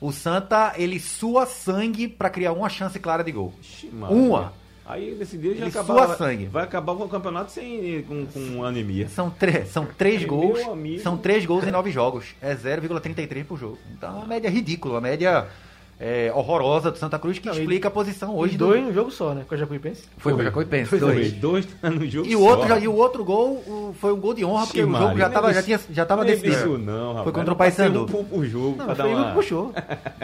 O 0.00 0.12
Santa, 0.12 0.74
ele 0.76 1.00
sua 1.00 1.46
sangue 1.46 2.06
para 2.06 2.30
criar 2.30 2.52
uma 2.52 2.68
chance 2.68 2.98
clara 3.00 3.24
de 3.24 3.32
gol. 3.32 3.52
Ixi. 3.60 3.88
Uma. 3.88 4.52
Aí 4.88 5.14
nesse 5.18 5.36
dia 5.36 5.54
já 5.54 5.60
Ele 5.66 5.68
acabava, 5.70 6.06
sua 6.06 6.16
sangue. 6.16 6.46
vai 6.46 6.64
acabar 6.64 6.92
o 6.92 7.08
campeonato 7.08 7.52
sem 7.52 8.02
com, 8.08 8.24
com 8.26 8.64
anemia. 8.64 9.06
São, 9.08 9.28
três 9.28 9.68
são 9.68 9.84
três 9.86 10.20
Meu 10.20 10.28
gols. 10.30 10.60
amigo. 10.66 11.02
São 11.02 11.16
três 11.16 11.44
gols 11.44 11.66
em 11.66 11.70
nove 11.70 11.90
jogos. 11.90 12.34
É 12.40 12.54
0,33 12.54 13.44
por 13.44 13.58
jogo. 13.58 13.78
Então 13.92 14.08
é 14.10 14.12
uma 14.16 14.26
média 14.26 14.48
ridícula, 14.48 14.94
uma 14.94 15.00
média 15.02 15.46
é, 16.00 16.32
horrorosa 16.34 16.90
do 16.90 16.96
Santa 16.96 17.18
Cruz 17.18 17.38
que 17.38 17.46
Não, 17.48 17.54
e- 17.54 17.58
explica 17.58 17.88
a 17.88 17.90
posição 17.90 18.34
hoje 18.34 18.56
do. 18.56 18.66
dois 18.68 18.80
em 18.80 18.86
um 18.86 18.92
jogo 18.94 19.10
só, 19.10 19.34
né? 19.34 19.44
Com 19.46 19.54
a 19.54 19.58
Jacuipense. 19.58 20.04
Foi 20.16 20.32
o 20.32 20.42
Jacuipense, 20.42 20.88
Foi 20.88 20.98
dois. 21.00 21.32
dois 21.32 21.66
tá 21.66 21.90
no 21.90 22.08
jogo 22.08 22.26
E 22.26 22.34
o 22.34 22.40
outro, 22.40 22.62
só. 22.62 22.68
já, 22.68 22.78
e 22.78 22.88
o 22.88 22.94
outro 22.94 23.22
gol 23.24 23.56
o- 23.66 23.94
foi 24.00 24.12
um 24.12 24.20
gol 24.20 24.32
de 24.32 24.44
honra, 24.44 24.64
porque 24.66 24.78
Ixi, 24.78 24.88
o 24.88 24.92
jogo 24.92 25.02
Maria, 25.04 25.18
já 25.18 25.26
estava 25.26 25.50
é 25.50 25.54
já 25.54 25.62
tinha, 25.62 25.80
já 25.90 26.06
tava 26.06 26.22
Não 26.24 26.30
é 26.30 26.34
decidido. 26.34 26.56
isso 26.56 26.78
não, 26.78 27.08
rapaz. 27.08 27.24
Foi 27.24 27.32
contra 27.32 27.52
o 27.52 27.56
Paysandu. 27.56 28.02
Um 28.04 28.06
por, 28.06 28.24
por 28.24 28.46
jogo, 28.46 28.76
Não, 28.78 28.94
foi 28.96 29.12
uma... 29.12 29.32
puxou. 29.34 29.74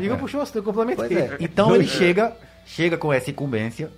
Igor 0.00 0.16
puxou, 0.16 0.46
você 0.46 0.62
complementei. 0.62 1.06
Pois 1.08 1.20
é. 1.32 1.36
Então 1.40 1.74
ele 1.74 1.86
chega, 1.86 2.34
chega 2.64 2.96
com 2.96 3.12
essa 3.12 3.30
incumbência. 3.30 3.90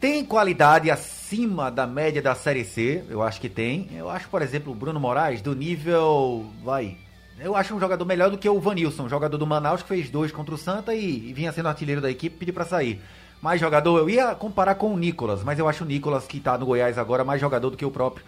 Tem 0.00 0.24
qualidade 0.24 0.90
acima 0.90 1.70
da 1.70 1.86
média 1.86 2.22
da 2.22 2.34
Série 2.34 2.64
C, 2.64 3.04
eu 3.10 3.22
acho 3.22 3.38
que 3.38 3.50
tem. 3.50 3.86
Eu 3.94 4.08
acho, 4.08 4.30
por 4.30 4.40
exemplo, 4.40 4.72
o 4.72 4.74
Bruno 4.74 4.98
Moraes 4.98 5.42
do 5.42 5.54
nível. 5.54 6.46
Vai. 6.64 6.96
Eu 7.38 7.54
acho 7.54 7.74
um 7.74 7.78
jogador 7.78 8.06
melhor 8.06 8.30
do 8.30 8.38
que 8.38 8.48
o 8.48 8.58
Vanilson, 8.58 9.10
jogador 9.10 9.36
do 9.36 9.46
Manaus 9.46 9.82
que 9.82 9.88
fez 9.88 10.08
dois 10.08 10.32
contra 10.32 10.54
o 10.54 10.58
Santa 10.58 10.94
e, 10.94 11.28
e 11.28 11.32
vinha 11.34 11.52
sendo 11.52 11.68
artilheiro 11.68 12.00
da 12.00 12.10
equipe, 12.10 12.38
pediu 12.38 12.54
pra 12.54 12.64
sair. 12.64 12.98
Mais 13.42 13.60
jogador, 13.60 13.98
eu 13.98 14.08
ia 14.08 14.34
comparar 14.34 14.74
com 14.76 14.94
o 14.94 14.98
Nicolas, 14.98 15.44
mas 15.44 15.58
eu 15.58 15.68
acho 15.68 15.84
o 15.84 15.86
Nicolas, 15.86 16.26
que 16.26 16.40
tá 16.40 16.56
no 16.56 16.64
Goiás 16.64 16.96
agora, 16.96 17.22
mais 17.22 17.38
jogador 17.38 17.68
do 17.68 17.76
que 17.76 17.84
o 17.84 17.90
próprio 17.90 18.24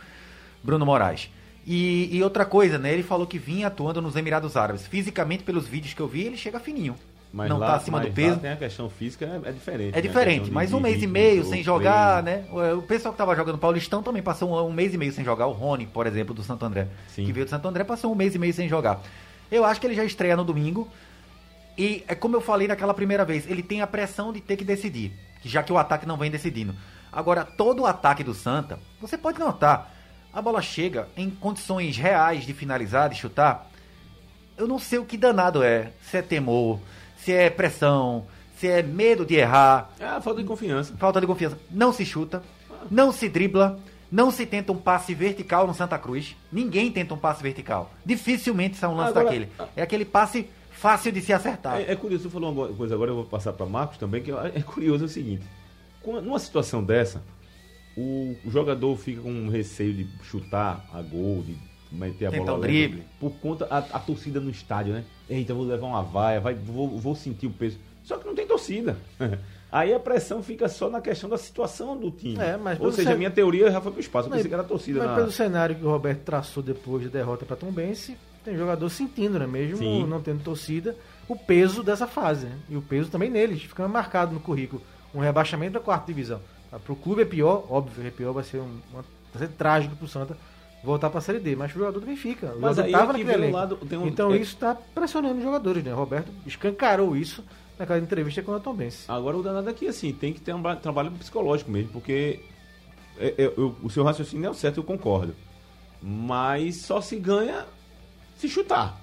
Bruno 0.62 0.84
Moraes. 0.84 1.30
E, 1.66 2.14
e 2.14 2.22
outra 2.22 2.44
coisa, 2.44 2.78
né? 2.78 2.92
Ele 2.92 3.02
falou 3.02 3.26
que 3.26 3.38
vinha 3.38 3.68
atuando 3.68 4.02
nos 4.02 4.14
Emirados 4.14 4.58
Árabes. 4.58 4.86
Fisicamente, 4.86 5.42
pelos 5.42 5.66
vídeos 5.66 5.94
que 5.94 6.00
eu 6.02 6.08
vi, 6.08 6.24
ele 6.24 6.36
chega 6.36 6.60
fininho. 6.60 6.96
Mas 7.32 7.48
não 7.48 7.58
tá 7.58 7.76
acima 7.76 7.98
do 8.00 8.10
peso. 8.12 8.38
Tem 8.40 8.50
a 8.52 8.56
questão 8.56 8.90
física, 8.90 9.24
é, 9.24 9.48
é 9.48 9.52
diferente. 9.52 9.92
É 9.92 9.96
né? 9.96 10.00
Diferente, 10.02 10.44
de- 10.46 10.50
mas 10.50 10.72
um 10.72 10.76
de 10.76 10.82
mês 10.82 11.02
e 11.02 11.06
meio 11.06 11.44
sem 11.44 11.62
jogar, 11.62 12.22
treino. 12.22 12.44
né? 12.60 12.72
O 12.74 12.82
pessoal 12.82 13.12
que 13.12 13.16
tava 13.18 13.34
jogando 13.34 13.56
Paulistão 13.56 14.02
também 14.02 14.22
passou 14.22 14.50
um, 14.50 14.68
um 14.68 14.72
mês 14.72 14.92
e 14.92 14.98
meio 14.98 15.12
sem 15.12 15.24
jogar. 15.24 15.46
O 15.46 15.52
Rony, 15.52 15.86
por 15.86 16.06
exemplo, 16.06 16.34
do 16.34 16.42
Santo 16.42 16.64
André, 16.66 16.88
Sim. 17.08 17.24
que 17.24 17.32
veio 17.32 17.46
do 17.46 17.48
Santo 17.48 17.66
André, 17.66 17.84
passou 17.84 18.12
um 18.12 18.14
mês 18.14 18.34
e 18.34 18.38
meio 18.38 18.52
sem 18.52 18.68
jogar. 18.68 19.00
Eu 19.50 19.64
acho 19.64 19.80
que 19.80 19.86
ele 19.86 19.94
já 19.94 20.04
estreia 20.04 20.36
no 20.36 20.44
domingo. 20.44 20.88
E 21.78 22.04
é 22.06 22.14
como 22.14 22.36
eu 22.36 22.40
falei 22.42 22.68
naquela 22.68 22.92
primeira 22.92 23.24
vez, 23.24 23.48
ele 23.50 23.62
tem 23.62 23.80
a 23.80 23.86
pressão 23.86 24.30
de 24.30 24.42
ter 24.42 24.56
que 24.58 24.64
decidir, 24.64 25.10
já 25.42 25.62
que 25.62 25.72
o 25.72 25.78
ataque 25.78 26.04
não 26.04 26.18
vem 26.18 26.30
decidindo. 26.30 26.74
Agora, 27.10 27.44
todo 27.46 27.80
o 27.82 27.86
ataque 27.86 28.22
do 28.22 28.34
Santa, 28.34 28.78
você 29.00 29.16
pode 29.16 29.38
notar, 29.38 29.90
a 30.34 30.42
bola 30.42 30.60
chega 30.60 31.08
em 31.16 31.30
condições 31.30 31.96
reais 31.96 32.44
de 32.44 32.52
finalizar, 32.52 33.08
de 33.08 33.16
chutar. 33.16 33.70
Eu 34.56 34.68
não 34.68 34.78
sei 34.78 34.98
o 34.98 35.04
que 35.06 35.16
danado 35.16 35.62
é. 35.62 35.92
Se 36.02 36.18
é 36.18 36.22
temor, 36.22 36.78
se 37.24 37.32
é 37.32 37.48
pressão, 37.50 38.26
se 38.56 38.66
é 38.68 38.82
medo 38.82 39.24
de 39.24 39.34
errar. 39.36 39.90
É 39.98 40.20
falta 40.20 40.40
de 40.40 40.46
confiança. 40.46 40.94
Falta 40.96 41.20
de 41.20 41.26
confiança. 41.26 41.58
Não 41.70 41.92
se 41.92 42.04
chuta, 42.04 42.42
não 42.90 43.12
se 43.12 43.28
dribla, 43.28 43.78
não 44.10 44.30
se 44.30 44.44
tenta 44.46 44.72
um 44.72 44.76
passe 44.76 45.14
vertical 45.14 45.66
no 45.66 45.74
Santa 45.74 45.98
Cruz. 45.98 46.36
Ninguém 46.50 46.90
tenta 46.90 47.14
um 47.14 47.18
passe 47.18 47.42
vertical. 47.42 47.90
Dificilmente 48.04 48.76
sai 48.76 48.90
um 48.90 48.94
lance 48.96 49.10
Agora- 49.10 49.24
daquele. 49.24 49.48
É 49.76 49.82
aquele 49.82 50.04
passe 50.04 50.48
fácil 50.70 51.12
de 51.12 51.20
se 51.20 51.32
acertar. 51.32 51.78
É, 51.80 51.92
é 51.92 51.96
curioso, 51.96 52.24
você 52.24 52.30
falou 52.30 52.52
uma 52.52 52.68
coisa 52.68 52.94
agora, 52.94 53.10
eu 53.10 53.14
vou 53.16 53.24
passar 53.24 53.52
para 53.52 53.66
Marcos 53.66 53.98
também, 53.98 54.22
que 54.22 54.32
é 54.32 54.60
curioso 54.62 55.04
é 55.04 55.06
o 55.06 55.08
seguinte. 55.08 55.46
Numa 56.04 56.38
situação 56.40 56.82
dessa, 56.82 57.22
o, 57.96 58.34
o 58.44 58.50
jogador 58.50 58.96
fica 58.96 59.20
com 59.22 59.30
um 59.30 59.48
receio 59.48 59.94
de 59.94 60.08
chutar 60.24 60.84
a 60.92 61.00
gol, 61.00 61.42
de 61.42 61.56
meter 61.92 62.26
a 62.26 62.30
Tentar 62.30 62.44
bola 62.46 62.58
um 62.58 62.60
leve, 62.60 62.72
drible. 62.88 63.04
por 63.20 63.30
conta 63.32 63.66
a, 63.70 63.78
a 63.78 63.98
torcida 63.98 64.40
no 64.40 64.50
estádio, 64.50 64.94
né? 64.94 65.04
Eita, 65.28 65.52
vou 65.54 65.64
levar 65.64 65.86
uma 65.86 66.02
vaia, 66.02 66.40
vai, 66.40 66.54
vou, 66.54 66.88
vou 66.98 67.14
sentir 67.14 67.46
o 67.46 67.50
peso. 67.50 67.78
Só 68.02 68.16
que 68.16 68.26
não 68.26 68.34
tem 68.34 68.46
torcida. 68.46 68.96
Aí 69.70 69.94
a 69.94 69.98
pressão 70.00 70.42
fica 70.42 70.68
só 70.68 70.90
na 70.90 71.00
questão 71.00 71.30
da 71.30 71.38
situação 71.38 71.96
do 71.96 72.10
time. 72.10 72.36
É, 72.38 72.56
mas 72.58 72.78
Ou 72.78 72.92
seja, 72.92 73.08
cen- 73.08 73.14
a 73.14 73.18
minha 73.18 73.30
teoria 73.30 73.70
já 73.70 73.80
foi 73.80 73.90
pro 73.92 74.00
espaço. 74.00 74.26
Eu 74.26 74.30
Mas- 74.30 74.38
pensei 74.38 74.48
que 74.50 74.54
era 74.54 74.62
a 74.62 74.66
torcida 74.66 74.98
Mas 74.98 75.08
na... 75.08 75.14
pelo 75.16 75.30
cenário 75.30 75.76
que 75.76 75.84
o 75.84 75.88
Roberto 75.90 76.20
traçou 76.24 76.62
depois 76.62 77.04
da 77.04 77.10
derrota 77.10 77.46
para 77.46 77.56
Tombense, 77.56 78.16
tem 78.44 78.54
jogador 78.56 78.88
sentindo, 78.90 79.38
né? 79.38 79.46
Mesmo 79.46 79.78
Sim. 79.78 80.06
não 80.06 80.20
tendo 80.20 80.42
torcida, 80.42 80.94
o 81.26 81.34
peso 81.36 81.82
dessa 81.82 82.06
fase. 82.06 82.46
Né? 82.46 82.58
E 82.68 82.76
o 82.76 82.82
peso 82.82 83.08
também 83.10 83.30
neles, 83.30 83.62
fica 83.62 83.86
marcado 83.88 84.34
no 84.34 84.40
currículo. 84.40 84.82
Um 85.14 85.20
rebaixamento 85.20 85.72
da 85.74 85.80
quarta 85.80 86.06
divisão. 86.06 86.40
Para 86.70 86.92
o 86.92 86.96
clube 86.96 87.22
é 87.22 87.24
pior, 87.24 87.64
óbvio, 87.70 88.06
é 88.06 88.10
pior, 88.10 88.32
vai 88.32 88.44
ser, 88.44 88.58
um, 88.58 88.78
uma, 88.92 89.04
vai 89.32 89.46
ser 89.46 89.54
trágico 89.54 89.94
pro 89.96 90.08
Santa 90.08 90.36
voltar 90.82 91.10
para 91.10 91.18
a 91.18 91.22
Série 91.22 91.38
D. 91.38 91.54
Mas 91.56 91.70
pro 91.72 91.80
jogador 91.80 92.00
também 92.00 92.16
fica. 92.16 92.46
O 92.54 92.60
Mas 92.60 92.76
jogador 92.76 92.82
aí 92.82 92.92
tava 92.92 93.12
é 93.12 93.14
que 93.18 93.24
naquele 93.24 93.46
o 93.46 93.52
lado- 93.52 93.76
tem 93.76 93.98
um- 93.98 94.06
então 94.06 94.32
é- 94.32 94.36
isso 94.36 94.54
está 94.54 94.74
pressionando 94.74 95.36
os 95.38 95.42
jogadores, 95.42 95.82
né? 95.84 95.92
O 95.92 95.96
Roberto 95.96 96.30
escancarou 96.46 97.16
isso 97.16 97.44
naquela 97.78 97.98
entrevista 97.98 98.42
com 98.42 98.54
a 98.54 98.60
Tombense. 98.60 99.04
Agora 99.10 99.36
o 99.36 99.42
danado 99.42 99.68
aqui, 99.68 99.86
assim, 99.88 100.12
tem 100.12 100.32
que 100.32 100.40
ter 100.40 100.54
um 100.54 100.60
ba- 100.62 100.76
trabalho 100.76 101.10
psicológico 101.12 101.70
mesmo, 101.70 101.90
porque 101.92 102.40
é- 103.18 103.34
é- 103.38 103.52
eu- 103.56 103.76
o 103.82 103.90
seu 103.90 104.02
raciocínio 104.04 104.46
é 104.46 104.50
o 104.50 104.54
certo, 104.54 104.78
eu 104.78 104.84
concordo. 104.84 105.34
Mas 106.02 106.82
só 106.82 107.00
se 107.00 107.16
ganha 107.16 107.64
se 108.36 108.48
chutar. 108.48 109.00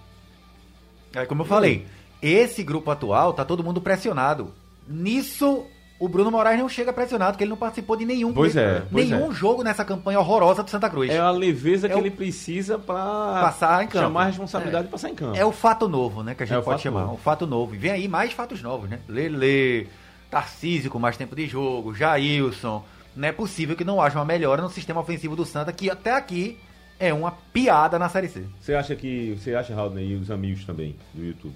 É 1.13 1.25
como 1.25 1.41
eu 1.43 1.45
falei, 1.45 1.87
esse 2.21 2.61
grupo 2.63 2.91
atual 2.91 3.33
tá 3.33 3.43
todo 3.45 3.63
mundo 3.63 3.79
pressionado. 3.81 4.53
Nisso, 4.87 5.65
o 5.99 6.07
Bruno 6.07 6.31
Moraes 6.31 6.57
não 6.57 6.69
chega 6.69 6.93
pressionado, 6.93 7.33
porque 7.33 7.43
ele 7.43 7.49
não 7.51 7.57
participou 7.57 7.95
de 7.97 8.05
nenhum, 8.05 8.33
Pois 8.33 8.55
é, 8.55 8.81
pois 8.91 9.09
nenhum 9.09 9.29
é. 9.31 9.35
jogo 9.35 9.63
nessa 9.63 9.83
campanha 9.83 10.19
horrorosa 10.19 10.63
do 10.63 10.69
Santa 10.69 10.89
Cruz. 10.89 11.09
É 11.11 11.19
a 11.19 11.29
leveza 11.29 11.87
É 11.87 11.89
que 11.89 11.95
o- 11.95 11.99
ele 11.99 12.09
precisa 12.09 12.79
pra 12.79 12.95
Passar 12.95 13.83
em 13.83 13.87
campo. 13.87 14.05
chamar 14.05 14.21
a 14.21 14.25
responsabilidade 14.27 14.87
e 14.87 14.89
passar 14.89 15.09
em 15.09 15.15
campo. 15.15 15.35
É 15.37 15.43
o 15.45 15.51
fato 15.51 15.89
novo, 15.89 16.23
né? 16.23 16.33
Que 16.33 16.43
a 16.43 16.45
gente 16.45 16.57
É 16.57 16.61
pode 16.61 16.81
chamar. 16.81 17.01
novo. 17.01 17.13
O 17.15 17.17
fato 17.17 17.45
novo. 17.45 17.75
E 17.75 17.77
vem 17.77 17.91
aí 17.91 18.07
mais 18.07 18.31
fatos 18.31 18.61
novos, 18.61 18.89
né? 18.89 18.99
Lele, 19.07 19.87
Tarcísio 20.31 20.89
com 20.91 20.99
mais 20.99 21.17
tempo 21.17 21.35
de 21.35 21.47
jogo, 21.47 21.93
Jailson. 21.93 22.83
Não 23.15 23.27
é 23.27 23.31
possível 23.31 23.75
que 23.75 23.83
não 23.83 24.01
haja 24.01 24.17
uma 24.19 24.25
melhora 24.25 24.61
no 24.61 24.69
sistema 24.69 25.01
ofensivo 25.01 25.35
do 25.35 25.43
Santa, 25.43 25.73
que 25.73 25.89
até 25.89 26.11
aqui 26.13 26.57
é 26.99 27.11
uma 27.13 27.31
piada 27.51 27.97
na 27.97 28.07
Série 28.07 28.27
C. 28.29 28.43
Você 28.61 28.73
acha 28.75 28.95
que. 28.95 29.35
Você 29.37 29.55
acha, 29.55 29.73
Raul, 29.73 29.97
e 29.99 30.15
os 30.15 30.29
amigos 30.31 30.63
também 30.65 30.95
do 31.13 31.25
YouTube, 31.25 31.55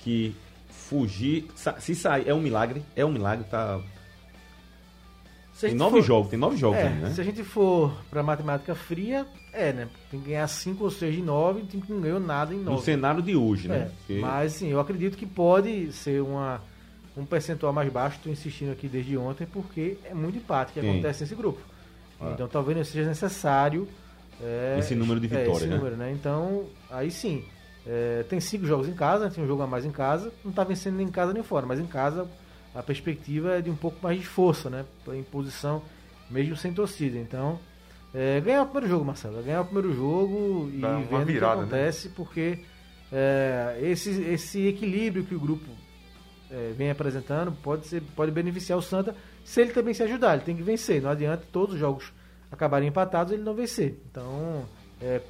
que 0.00 0.34
fugir. 0.88 1.46
Se 1.78 1.94
sair, 1.94 2.28
é 2.28 2.34
um 2.34 2.40
milagre? 2.40 2.82
É 2.94 3.04
um 3.04 3.10
milagre, 3.10 3.44
tá. 3.50 3.80
Tem 5.60 5.74
nove 5.74 5.96
for- 5.98 6.02
jogos, 6.06 6.28
tem 6.30 6.38
nove 6.38 6.56
jogos 6.58 6.78
É, 6.78 6.88
ainda, 6.88 7.08
né? 7.08 7.14
se 7.14 7.20
a 7.20 7.24
gente 7.24 7.42
for 7.42 7.90
pra 8.10 8.22
matemática 8.22 8.74
fria, 8.74 9.26
é, 9.54 9.72
né? 9.72 9.88
Tem 10.10 10.20
que 10.20 10.26
ganhar 10.28 10.46
5 10.48 10.84
ou 10.84 10.90
6 10.90 11.14
de 11.14 11.22
9, 11.22 11.62
tem 11.62 11.80
que 11.80 11.90
não 11.90 11.98
ganhou 12.00 12.20
nada 12.20 12.52
em 12.52 12.58
No 12.58 12.72
9. 12.72 12.82
cenário 12.84 13.22
de 13.22 13.34
hoje, 13.34 13.66
né? 13.66 13.76
É, 13.76 13.84
Porque- 14.06 14.20
mas 14.20 14.52
sim, 14.52 14.68
eu 14.68 14.78
acredito 14.78 15.16
que 15.16 15.24
pode 15.24 15.90
ser 15.92 16.20
uma, 16.20 16.60
um 17.16 17.24
percentual 17.24 17.72
mais 17.72 17.90
baixo, 17.90 18.16
estou 18.18 18.30
insistindo 18.30 18.70
aqui 18.70 18.86
desde 18.86 19.16
ontem, 19.16 19.46
porque 19.46 19.96
é 20.04 20.12
muito 20.12 20.36
empate 20.36 20.74
que 20.74 20.80
Sim. 20.82 20.90
acontece 20.90 21.22
nesse 21.22 21.34
grupo. 21.34 21.58
Ah. 22.20 22.32
Então 22.34 22.46
talvez 22.48 22.76
não 22.76 22.84
seja 22.84 23.08
necessário 23.08 23.88
é, 24.42 24.76
Esse 24.78 24.94
número 24.94 25.18
de 25.18 25.26
é, 25.26 25.30
vitória, 25.30 25.52
esse 25.56 25.66
né? 25.66 25.76
número, 25.78 25.96
né? 25.96 26.12
Então, 26.12 26.66
aí 26.90 27.10
sim. 27.10 27.42
É, 27.86 28.24
tem 28.28 28.40
cinco 28.40 28.66
jogos 28.66 28.88
em 28.88 28.94
casa, 28.94 29.30
tem 29.30 29.44
um 29.44 29.46
jogo 29.46 29.62
a 29.62 29.66
mais 29.66 29.84
em 29.84 29.92
casa, 29.92 30.32
não 30.44 30.50
está 30.50 30.64
vencendo 30.64 30.96
nem 30.96 31.06
em 31.06 31.10
casa 31.10 31.32
nem 31.32 31.42
fora, 31.42 31.66
mas 31.66 31.78
em 31.78 31.86
casa 31.86 32.28
a 32.74 32.82
perspectiva 32.82 33.56
é 33.56 33.62
de 33.62 33.70
um 33.70 33.76
pouco 33.76 33.98
mais 34.02 34.18
de 34.18 34.26
força, 34.26 34.68
né? 34.68 34.84
Em 35.08 35.22
posição, 35.22 35.82
mesmo 36.28 36.56
sem 36.56 36.72
torcida. 36.72 37.16
Então, 37.16 37.58
é, 38.12 38.40
ganhar 38.40 38.62
o 38.62 38.66
primeiro 38.66 38.88
jogo, 38.88 39.04
Marcelo. 39.04 39.42
Ganhar 39.42 39.62
o 39.62 39.64
primeiro 39.64 39.94
jogo 39.94 40.70
e 40.74 40.80
Dá 40.80 40.98
uma 40.98 41.06
vendo 41.06 41.26
virada, 41.26 41.60
o 41.60 41.62
né? 41.62 41.68
que 41.68 41.74
acontece, 41.74 42.08
porque 42.10 42.58
é, 43.12 43.78
esse, 43.82 44.10
esse 44.22 44.66
equilíbrio 44.66 45.24
que 45.24 45.34
o 45.34 45.40
grupo 45.40 45.70
é, 46.50 46.72
vem 46.76 46.90
apresentando 46.90 47.52
pode, 47.52 47.86
ser, 47.86 48.02
pode 48.14 48.30
beneficiar 48.30 48.78
o 48.78 48.82
Santa 48.82 49.14
se 49.44 49.60
ele 49.60 49.72
também 49.72 49.94
se 49.94 50.02
ajudar. 50.02 50.34
Ele 50.34 50.44
tem 50.44 50.56
que 50.56 50.62
vencer. 50.62 51.00
Não 51.00 51.10
adianta 51.10 51.44
todos 51.52 51.74
os 51.74 51.80
jogos 51.80 52.12
acabarem 52.50 52.88
empatados 52.88 53.32
ele 53.32 53.42
não 53.42 53.54
vencer. 53.54 53.98
Então, 54.10 54.64
é, 55.00 55.20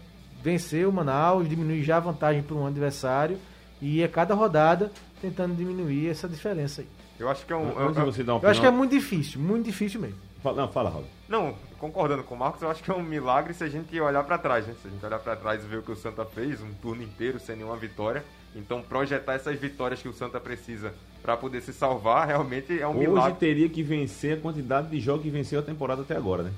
vencer 0.42 0.86
o 0.86 0.92
Manaus, 0.92 1.48
diminuir 1.48 1.82
já 1.82 1.96
a 1.96 2.00
vantagem 2.00 2.42
para 2.42 2.56
um 2.56 2.66
adversário 2.66 3.38
e 3.80 4.02
a 4.02 4.08
cada 4.08 4.34
rodada 4.34 4.90
tentando 5.20 5.54
diminuir 5.54 6.08
essa 6.08 6.28
diferença 6.28 6.82
aí. 6.82 6.88
Eu 7.18 7.28
acho 7.30 7.46
que 7.46 7.52
é 7.52 7.56
um. 7.56 7.70
De 7.70 7.72
é- 7.72 8.02
uma 8.32 8.40
Eu 8.42 8.48
acho 8.50 8.60
que 8.60 8.66
é 8.66 8.70
muito 8.70 8.90
difícil, 8.90 9.40
muito 9.40 9.64
difícil 9.64 10.00
mesmo. 10.00 10.16
Fala- 10.42 10.56
Não, 10.62 10.68
fala, 10.68 10.90
Raul. 10.90 11.04
Não, 11.28 11.54
concordando 11.78 12.22
com 12.22 12.34
o 12.34 12.38
Marcos, 12.38 12.62
eu 12.62 12.70
acho 12.70 12.82
que 12.82 12.90
é 12.90 12.94
um 12.94 13.02
milagre 13.02 13.52
se 13.54 13.64
a 13.64 13.68
gente 13.68 13.98
olhar 13.98 14.22
pra 14.22 14.38
trás, 14.38 14.66
né? 14.66 14.74
Se 14.80 14.86
a 14.86 14.90
gente 14.90 15.04
olhar 15.04 15.18
pra 15.18 15.34
trás 15.34 15.64
e 15.64 15.66
ver 15.66 15.78
o 15.78 15.82
que 15.82 15.90
o 15.90 15.96
Santa 15.96 16.24
fez, 16.24 16.60
um 16.60 16.72
turno 16.74 17.02
inteiro 17.02 17.40
sem 17.40 17.56
nenhuma 17.56 17.76
vitória. 17.76 18.22
Então, 18.54 18.80
projetar 18.80 19.34
essas 19.34 19.58
vitórias 19.58 20.00
que 20.00 20.08
o 20.08 20.12
Santa 20.12 20.38
precisa 20.38 20.94
pra 21.22 21.36
poder 21.36 21.60
se 21.62 21.72
salvar, 21.72 22.26
realmente 22.26 22.80
é 22.80 22.86
um 22.86 22.90
Hoje 22.92 23.00
milagre. 23.08 23.38
teria 23.38 23.68
que 23.68 23.82
vencer 23.82 24.38
a 24.38 24.40
quantidade 24.40 24.88
de 24.88 25.00
jogos 25.00 25.22
que 25.24 25.30
venceu 25.30 25.58
a 25.58 25.62
temporada 25.62 26.02
até 26.02 26.16
agora, 26.16 26.44
né? 26.44 26.52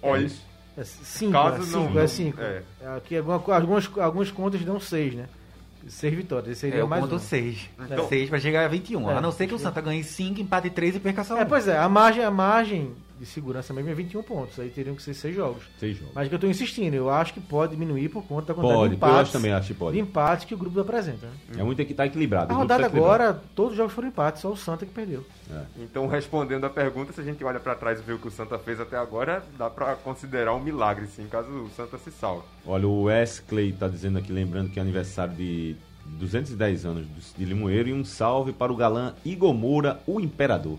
Olha, 0.00 0.22
isso. 0.26 0.42
É 0.76 0.84
cinco, 0.84 1.32
Caso 1.32 1.62
é 1.62 1.66
cinco, 1.66 1.94
não- 1.94 2.00
é 2.00 2.06
cinco. 2.06 2.40
é. 2.40 2.62
Aqui 2.96 3.16
alguma- 3.18 3.34
algumas, 3.56 3.90
algumas 3.98 4.30
contas 4.30 4.60
dão 4.64 4.80
seis, 4.80 5.14
né? 5.14 5.26
Seis 5.88 6.14
vitórias. 6.14 6.52
Esse 6.52 6.60
seria 6.62 6.76
É, 6.78 6.80
eu 6.82 6.86
mais 6.86 7.02
conto 7.02 7.16
um. 7.16 7.18
6. 7.18 7.68
Então- 7.78 8.08
6 8.08 8.30
vai 8.30 8.38
chegar 8.40 8.64
a 8.64 8.68
21. 8.68 9.10
É. 9.10 9.14
a 9.16 9.20
não 9.20 9.32
ser 9.32 9.46
que 9.48 9.54
o 9.54 9.58
Santa 9.58 9.80
ganhe 9.80 10.02
5, 10.04 10.40
empate 10.40 10.70
3 10.70 10.94
e 10.96 11.00
perca 11.00 11.24
só 11.24 11.34
um. 11.34 11.38
É, 11.38 11.44
pois 11.44 11.66
é, 11.66 11.76
a 11.76 11.88
margem, 11.88 12.22
a 12.24 12.30
margem 12.30 12.92
de 13.22 13.28
segurança 13.28 13.72
mesmo 13.72 13.88
é 13.88 13.94
21 13.94 14.20
pontos. 14.24 14.58
Aí 14.58 14.68
teriam 14.68 14.96
que 14.96 15.02
ser 15.02 15.14
seis 15.14 15.34
jogos. 15.36 15.62
Seis 15.78 15.96
jogos. 15.96 16.12
Mas 16.12 16.28
que 16.28 16.34
eu 16.34 16.38
tô 16.40 16.48
insistindo, 16.48 16.94
eu 16.94 17.08
acho 17.08 17.32
que 17.32 17.40
pode 17.40 17.70
diminuir 17.72 18.08
por 18.08 18.24
conta 18.24 18.48
da 18.48 18.54
quantidade 18.54 18.78
Pode, 18.78 18.88
de 18.88 18.94
eu 18.94 18.96
empates. 18.96 19.20
acho 19.20 19.32
também, 19.32 19.52
acho 19.52 19.66
que 19.68 19.74
pode. 19.74 19.96
De 19.96 20.02
empates 20.02 20.44
que 20.44 20.54
o 20.54 20.58
grupo 20.58 20.80
apresenta. 20.80 21.26
Né? 21.26 21.32
É 21.60 21.62
muito 21.62 21.84
que 21.84 21.94
tá 21.94 22.04
equilibrado. 22.04 22.52
A 22.52 22.56
rodada 22.56 22.82
tá 22.82 22.88
equilibrado. 22.88 23.22
agora, 23.22 23.42
todos 23.54 23.72
os 23.72 23.76
jogos 23.76 23.92
foram 23.92 24.08
empates, 24.08 24.42
só 24.42 24.50
o 24.50 24.56
Santa 24.56 24.84
que 24.84 24.92
perdeu. 24.92 25.24
Então, 25.78 26.06
respondendo 26.08 26.64
a 26.64 26.70
pergunta, 26.70 27.12
se 27.12 27.20
a 27.20 27.24
gente 27.24 27.44
olha 27.44 27.60
pra 27.60 27.74
trás 27.76 28.00
e 28.00 28.02
vê 28.02 28.12
o 28.12 28.18
que 28.18 28.26
o 28.26 28.30
Santa 28.30 28.58
fez 28.58 28.80
até 28.80 28.96
agora, 28.96 29.44
dá 29.56 29.70
pra 29.70 29.94
considerar 29.94 30.54
um 30.54 30.60
milagre, 30.60 31.06
sim, 31.06 31.26
caso 31.30 31.48
o 31.48 31.70
Santa 31.76 31.98
se 31.98 32.10
salve. 32.10 32.42
Olha, 32.66 32.88
o 32.88 33.04
Wesley 33.04 33.72
tá 33.72 33.86
dizendo 33.86 34.18
aqui, 34.18 34.32
lembrando 34.32 34.70
que 34.70 34.78
é 34.78 34.82
aniversário 34.82 35.34
de 35.34 35.76
210 36.06 36.84
anos 36.86 37.06
de 37.36 37.44
Limoeiro 37.44 37.88
e 37.88 37.92
um 37.92 38.04
salve 38.04 38.52
para 38.52 38.72
o 38.72 38.76
galã 38.76 39.14
Igor 39.24 39.54
Moura, 39.54 40.00
o 40.06 40.20
Imperador. 40.20 40.78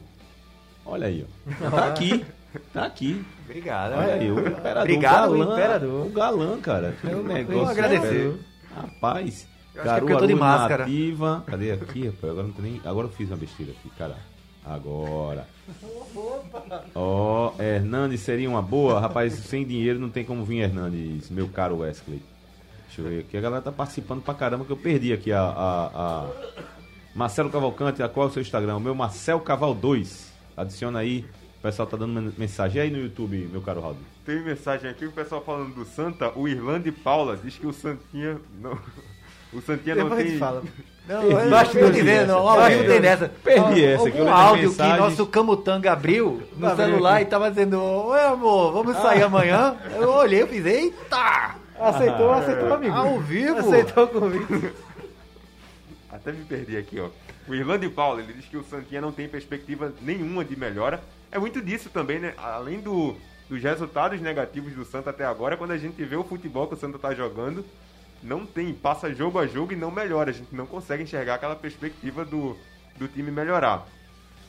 Olha 0.86 1.08
aí, 1.08 1.26
ó. 1.26 1.70
Tá 1.72 1.88
aqui, 1.88 2.26
tá 2.74 2.86
aqui. 2.86 3.24
Obrigado. 3.46 3.94
Olha 3.94 4.14
aí, 4.16 4.32
o 4.32 4.40
Imperador. 4.40 4.82
Obrigado, 4.82 5.34
o 5.34 5.38
galã, 5.40 5.54
Imperador. 5.54 6.06
O 6.06 6.10
galã, 6.10 6.60
cara. 6.62 6.96
É 7.04 7.16
um 7.16 7.24
negócio. 7.24 7.68
agradecer. 7.70 8.08
sério. 8.08 8.40
Rapaz. 8.76 9.48
Eu 9.76 9.82
acho 9.92 10.06
que 10.06 10.12
é 10.12 10.16
eu 10.16 10.20
tô 10.20 10.28
de 10.28 10.36
máscara. 10.36 10.84
Nativa. 10.86 11.44
Cadê 11.48 11.72
aqui, 11.72 12.06
rapaz? 12.08 12.32
Agora 12.32 12.48
não 12.48 12.54
tem 12.54 12.66
nem. 12.72 12.82
Agora 12.86 13.08
eu 13.08 13.12
fiz 13.12 13.28
uma 13.30 13.38
besteira 13.38 13.72
aqui, 13.72 13.90
cara. 13.98 14.16
Agora. 14.66 15.48
Ó, 16.96 17.54
Hernandes 17.60 18.22
seria 18.22 18.50
uma 18.50 18.62
boa? 18.62 19.00
Rapaz, 19.00 19.34
sem 19.34 19.66
dinheiro 19.66 20.00
não 20.00 20.10
tem 20.10 20.24
como 20.24 20.44
vir 20.46 20.60
Hernandes, 20.62 21.30
meu 21.30 21.48
caro 21.50 21.78
Wesley. 21.80 22.22
Deixa 22.88 23.02
eu 23.02 23.06
ver 23.10 23.20
aqui. 23.22 23.38
A 23.38 23.42
galera 23.42 23.62
tá 23.62 23.72
participando 23.72 24.22
pra 24.22 24.34
caramba 24.34 24.66
que 24.66 24.72
eu 24.72 24.78
perdi 24.78 25.12
aqui 25.12 25.32
a. 25.32 25.42
a- 25.42 25.92
a- 25.94 26.28
Marcelo 27.16 27.50
Cavalcante, 27.52 28.02
qual 28.10 28.26
é 28.28 28.30
o 28.30 28.34
seu 28.34 28.42
Instagram? 28.42 28.78
O 28.78 28.80
meu 28.80 28.96
Marcel 28.96 29.40
Caval 29.40 29.74
2. 29.76 30.32
Adiciona 30.58 31.00
aí. 31.00 31.26
O 31.64 31.66
pessoal 31.66 31.88
tá 31.88 31.96
dando 31.96 32.12
men- 32.22 32.34
mensagem 32.38 32.82
aí 32.82 32.92
no 32.92 33.00
YouTube, 33.00 33.48
meu 33.50 33.62
caro 33.62 33.80
Raul. 33.80 33.96
Tem 34.26 34.42
mensagem 34.44 34.90
aqui, 34.90 35.06
o 35.06 35.12
pessoal 35.14 35.42
falando 35.42 35.74
do 35.74 35.86
Santa, 35.86 36.30
o 36.38 36.46
Irlande 36.46 36.92
Paula 36.92 37.38
diz 37.42 37.56
que 37.58 37.66
o 37.66 37.72
Santinha 37.72 38.38
não. 38.62 38.78
O 39.54 39.62
Santinha 39.62 39.96
não 39.96 40.04
Depois 40.10 40.20
a 40.20 40.24
tem. 40.24 40.32
gente 40.32 40.40
fala. 40.40 40.64
Não, 41.08 41.22
Perdi, 41.22 41.34
eu 41.50 41.56
acho 41.56 41.72
que 41.72 41.78
eu 41.78 41.82
perdi 41.84 42.00
dizendo, 42.02 42.24
essa, 42.24 42.34
ao 42.34 42.56
vivo 42.56 42.68
perdi. 42.68 42.88
tem 42.88 43.02
dessa. 43.02 43.30
Perdi 43.30 43.86
essa, 43.86 44.12
que 44.12 44.18
eu 44.18 44.22
Um 44.24 44.26
lembro 44.26 44.40
áudio 44.42 44.70
mensagens. 44.70 44.94
que 44.96 45.00
nosso 45.02 45.26
Camutanga 45.28 45.92
abriu 45.94 46.44
no 46.58 46.68
Tá 46.70 46.76
celular 46.76 47.14
aqui. 47.16 47.24
e 47.24 47.26
tava 47.28 47.50
dizendo, 47.50 47.82
oi 47.82 48.24
amor, 48.26 48.74
vamos 48.74 48.98
sair 48.98 49.24
amanhã? 49.24 49.78
Eu 49.96 50.10
olhei, 50.10 50.42
eu 50.42 50.48
fiz, 50.48 50.66
eita! 50.66 51.56
Aceitou, 51.80 52.34
aceitou, 52.34 52.74
amigo. 52.74 52.94
Ao 52.96 53.20
vivo? 53.22 53.60
Aceitou 53.60 54.04
o 54.04 54.08
convite. 54.08 54.74
Até 56.12 56.32
me 56.34 56.44
perdi 56.44 56.76
aqui, 56.78 57.00
ó. 57.00 57.08
O 57.48 57.54
Irlande 57.56 57.88
Paula, 57.90 58.22
ele 58.22 58.34
diz 58.34 58.46
que 58.46 58.58
o 58.58 58.64
Santinha 58.64 59.00
não 59.02 59.12
tem 59.14 59.28
perspectiva 59.30 59.94
nenhuma 60.02 60.44
de 60.46 60.58
melhora. 60.60 61.02
É 61.34 61.40
muito 61.40 61.62
disso 61.62 61.90
também, 61.90 62.20
né? 62.20 62.34
Além 62.38 62.80
do, 62.80 63.16
dos 63.50 63.62
resultados 63.62 64.22
negativos 64.22 64.74
do 64.74 64.86
Santa 64.86 65.10
até 65.10 65.26
agora, 65.26 65.58
quando 65.58 65.72
a 65.72 65.78
gente 65.78 66.04
vê 66.04 66.16
o 66.16 66.24
futebol 66.24 66.68
que 66.68 66.76
o 66.76 66.78
Santa 66.78 67.00
tá 67.00 67.14
jogando, 67.14 67.66
não 68.22 68.46
tem, 68.46 68.72
passa 68.74 69.14
jogo 69.14 69.40
a 69.40 69.48
jogo 69.48 69.74
e 69.74 69.76
não 69.76 69.90
melhora. 69.90 70.30
A 70.30 70.34
gente 70.34 70.54
não 70.56 70.66
consegue 70.68 71.04
enxergar 71.04 71.36
aquela 71.36 71.56
perspectiva 71.56 72.24
do, 72.24 72.56
do 72.98 73.08
time 73.08 73.32
melhorar. 73.32 73.88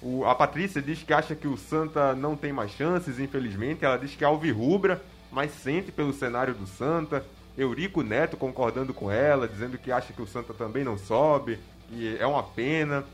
O- 0.02 0.26
a 0.26 0.34
Patrícia 0.34 0.82
diz 0.82 1.02
que 1.02 1.12
acha 1.14 1.34
que 1.34 1.48
o 1.48 1.56
Santa 1.56 2.14
não 2.14 2.36
tem 2.36 2.52
mais 2.52 2.70
chances, 2.72 3.18
infelizmente. 3.18 3.84
Ela 3.84 3.96
diz 3.96 4.14
que 4.14 4.22
é 4.22 4.26
alvirrubra, 4.26 5.02
mas 5.32 5.52
sente 5.52 5.90
pelo 5.90 6.12
cenário 6.12 6.54
do 6.54 6.66
Santa. 6.66 7.24
Eurico 7.56 8.02
Neto 8.02 8.36
concordando 8.36 8.92
com 8.92 9.10
ela, 9.10 9.48
dizendo 9.48 9.78
que 9.78 9.90
acha 9.90 10.12
que 10.12 10.20
o 10.20 10.26
Santa 10.26 10.52
também 10.52 10.84
não 10.84 10.98
sobe, 10.98 11.58
que 11.88 12.16
é 12.18 12.26
uma 12.26 12.42
pena. 12.42 13.04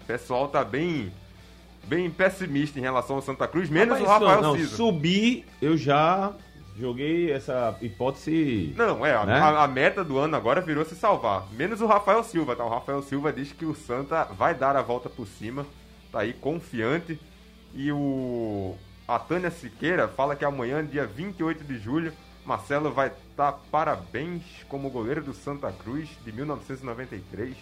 O 0.00 0.04
pessoal 0.04 0.46
tá 0.48 0.62
bem 0.64 1.12
bem 1.86 2.10
pessimista 2.10 2.78
em 2.78 2.82
relação 2.82 3.16
ao 3.16 3.22
Santa 3.22 3.46
Cruz, 3.48 3.68
menos 3.68 3.98
Rapaz, 3.98 4.22
o 4.22 4.24
Rafael 4.26 4.42
não, 4.42 4.56
Cisa. 4.56 4.76
subir, 4.76 5.46
eu 5.60 5.76
já 5.76 6.32
joguei 6.78 7.30
essa 7.32 7.76
hipótese. 7.82 8.72
Não, 8.76 9.04
é, 9.04 9.14
a, 9.14 9.26
Né? 9.26 9.34
a- 9.38 9.64
a 9.64 9.68
meta 9.68 10.02
do 10.04 10.18
ano 10.18 10.36
agora 10.36 10.60
virou 10.60 10.84
se 10.84 10.94
salvar. 10.94 11.46
Menos 11.52 11.80
o 11.80 11.86
Rafael 11.86 12.22
Silva, 12.24 12.54
tá? 12.56 12.64
O 12.64 12.68
Rafael 12.70 13.02
Silva 13.02 13.32
diz 13.32 13.52
que 13.52 13.64
o 13.64 13.74
Santa 13.74 14.24
vai 14.24 14.54
dar 14.54 14.76
a 14.76 14.82
volta 14.82 15.08
por 15.10 15.26
cima, 15.26 15.66
tá 16.12 16.20
aí 16.20 16.32
confiante. 16.32 17.18
E 17.74 17.90
o 17.92 18.76
a 19.06 19.18
Tânia 19.18 19.50
Siqueira 19.50 20.06
fala 20.08 20.34
que 20.36 20.44
amanhã, 20.44 20.84
dia 20.84 21.04
28 21.06 21.64
de 21.64 21.78
julho, 21.78 22.12
Marcelo 22.46 22.90
vai 22.92 23.08
estar 23.30 23.52
parabéns 23.70 24.42
como 24.68 24.88
goleiro 24.88 25.22
do 25.22 25.34
Santa 25.34 25.70
Cruz 25.72 26.08
de 26.24 26.32
1993. 26.32 27.54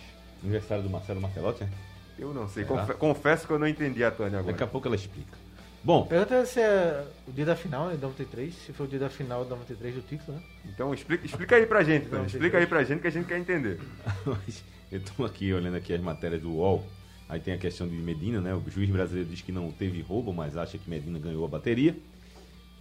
Aniversário 0.43 0.85
do 0.85 0.91
Marcelo 0.91 1.21
Martelotti, 1.21 1.65
né? 1.65 1.71
Eu 2.19 2.35
não 2.35 2.49
sei, 2.49 2.65
confe- 2.65 2.95
confesso 2.95 3.47
que 3.47 3.53
eu 3.53 3.59
não 3.59 3.67
entendi 3.69 4.03
a 4.03 4.11
Tânia 4.11 4.39
Daqui 4.39 4.49
a 4.51 4.53
agora. 4.53 4.67
pouco 4.67 4.89
ela 4.89 4.97
explica. 4.97 5.37
Bom, 5.85 6.05
Pergunta 6.07 6.45
se 6.45 6.61
é 6.61 7.07
o 7.27 7.33
dia 7.33 7.47
da 7.47 7.55
final, 7.55 7.87
né? 7.87 7.97
93. 8.01 8.53
Se 8.53 8.73
foi 8.73 8.87
o 8.87 8.89
dia 8.89 8.99
da 8.99 9.09
final 9.09 9.45
de 9.45 9.51
93 9.51 9.95
do 9.95 10.03
título, 10.03 10.37
né? 10.37 10.43
Então 10.67 10.93
explica, 10.93 11.25
explica 11.25 11.57
aí 11.57 11.67
pra 11.67 11.83
gente, 11.85 12.09
Tânia. 12.09 12.27
Explica 12.27 12.59
aí 12.59 12.67
pra 12.67 12.83
gente 12.83 13.01
que 13.01 13.07
a 13.07 13.11
gente 13.11 13.27
quer 13.27 13.39
entender. 13.39 13.79
Eu 14.91 14.99
estou 14.99 15.25
aqui 15.25 15.53
olhando 15.53 15.77
aqui 15.77 15.93
as 15.93 16.01
matérias 16.01 16.41
do 16.43 16.51
UOL. 16.51 16.85
Aí 17.29 17.39
tem 17.39 17.53
a 17.55 17.59
questão 17.59 17.87
de 17.87 17.95
Medina, 17.95 18.41
né? 18.41 18.55
O 18.55 18.63
juiz 18.71 18.89
brasileiro 18.91 19.29
diz 19.29 19.43
que 19.43 19.53
não 19.53 19.71
teve 19.71 20.01
roubo, 20.01 20.33
mas 20.33 20.57
acha 20.57 20.79
que 20.79 20.89
Medina 20.89 21.19
ganhou 21.19 21.45
a 21.45 21.49
bateria. 21.49 21.95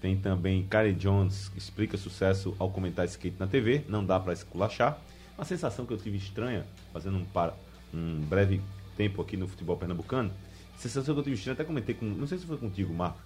Tem 0.02 0.16
também 0.16 0.64
Karen 0.66 0.94
Jones, 0.94 1.50
que 1.50 1.58
explica 1.58 1.98
sucesso 1.98 2.56
ao 2.58 2.70
comentar 2.72 3.06
skate 3.06 3.36
na 3.40 3.46
TV. 3.48 3.84
Não 3.90 4.06
dá 4.06 4.20
para 4.20 4.32
esculachar. 4.32 4.98
Uma 5.38 5.44
sensação 5.46 5.86
que 5.86 5.92
eu 5.94 5.98
tive 5.98 6.18
estranha, 6.18 6.66
fazendo 6.94 7.18
um, 7.18 7.26
para, 7.26 7.54
um 7.94 8.22
breve 8.22 8.62
tempo 8.98 9.22
aqui 9.22 9.38
no 9.38 9.48
futebol 9.48 9.78
pernambucano. 9.78 10.32
Sensação 10.78 11.14
que 11.14 11.20
eu 11.20 11.24
tive 11.24 11.36
estranha, 11.36 11.54
até 11.54 11.64
comentei 11.64 11.96
com. 11.96 12.06
Não 12.06 12.28
sei 12.28 12.38
se 12.38 12.46
foi 12.46 12.58
contigo, 12.58 12.94
Marco. 12.94 13.20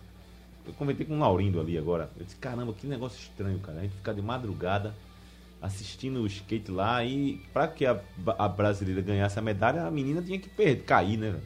Eu 0.66 0.74
comentei 0.74 1.06
com 1.06 1.16
o 1.16 1.20
Laurindo 1.20 1.60
ali 1.60 1.78
agora. 1.78 2.12
Eu 2.18 2.26
disse, 2.26 2.36
caramba, 2.36 2.72
que 2.74 2.86
negócio 2.86 3.18
estranho, 3.18 3.60
cara. 3.60 3.80
A 3.80 3.82
gente 3.82 3.96
ficar 3.96 4.14
de 4.14 4.22
madrugada 4.22 4.94
assistindo 5.62 6.22
o 6.22 6.28
skate 6.28 6.72
lá 6.72 7.04
e 7.04 7.42
pra 7.54 7.68
que 7.68 7.86
a, 7.86 8.00
a 8.38 8.48
brasileira 8.48 9.02
ganhasse 9.02 9.38
a 9.38 9.42
medalha, 9.42 9.86
a 9.86 9.92
menina 9.92 10.22
tinha 10.22 10.40
que 10.40 10.50
perder, 10.50 10.84
cair, 10.84 11.18
né, 11.18 11.32
velho? 11.32 11.44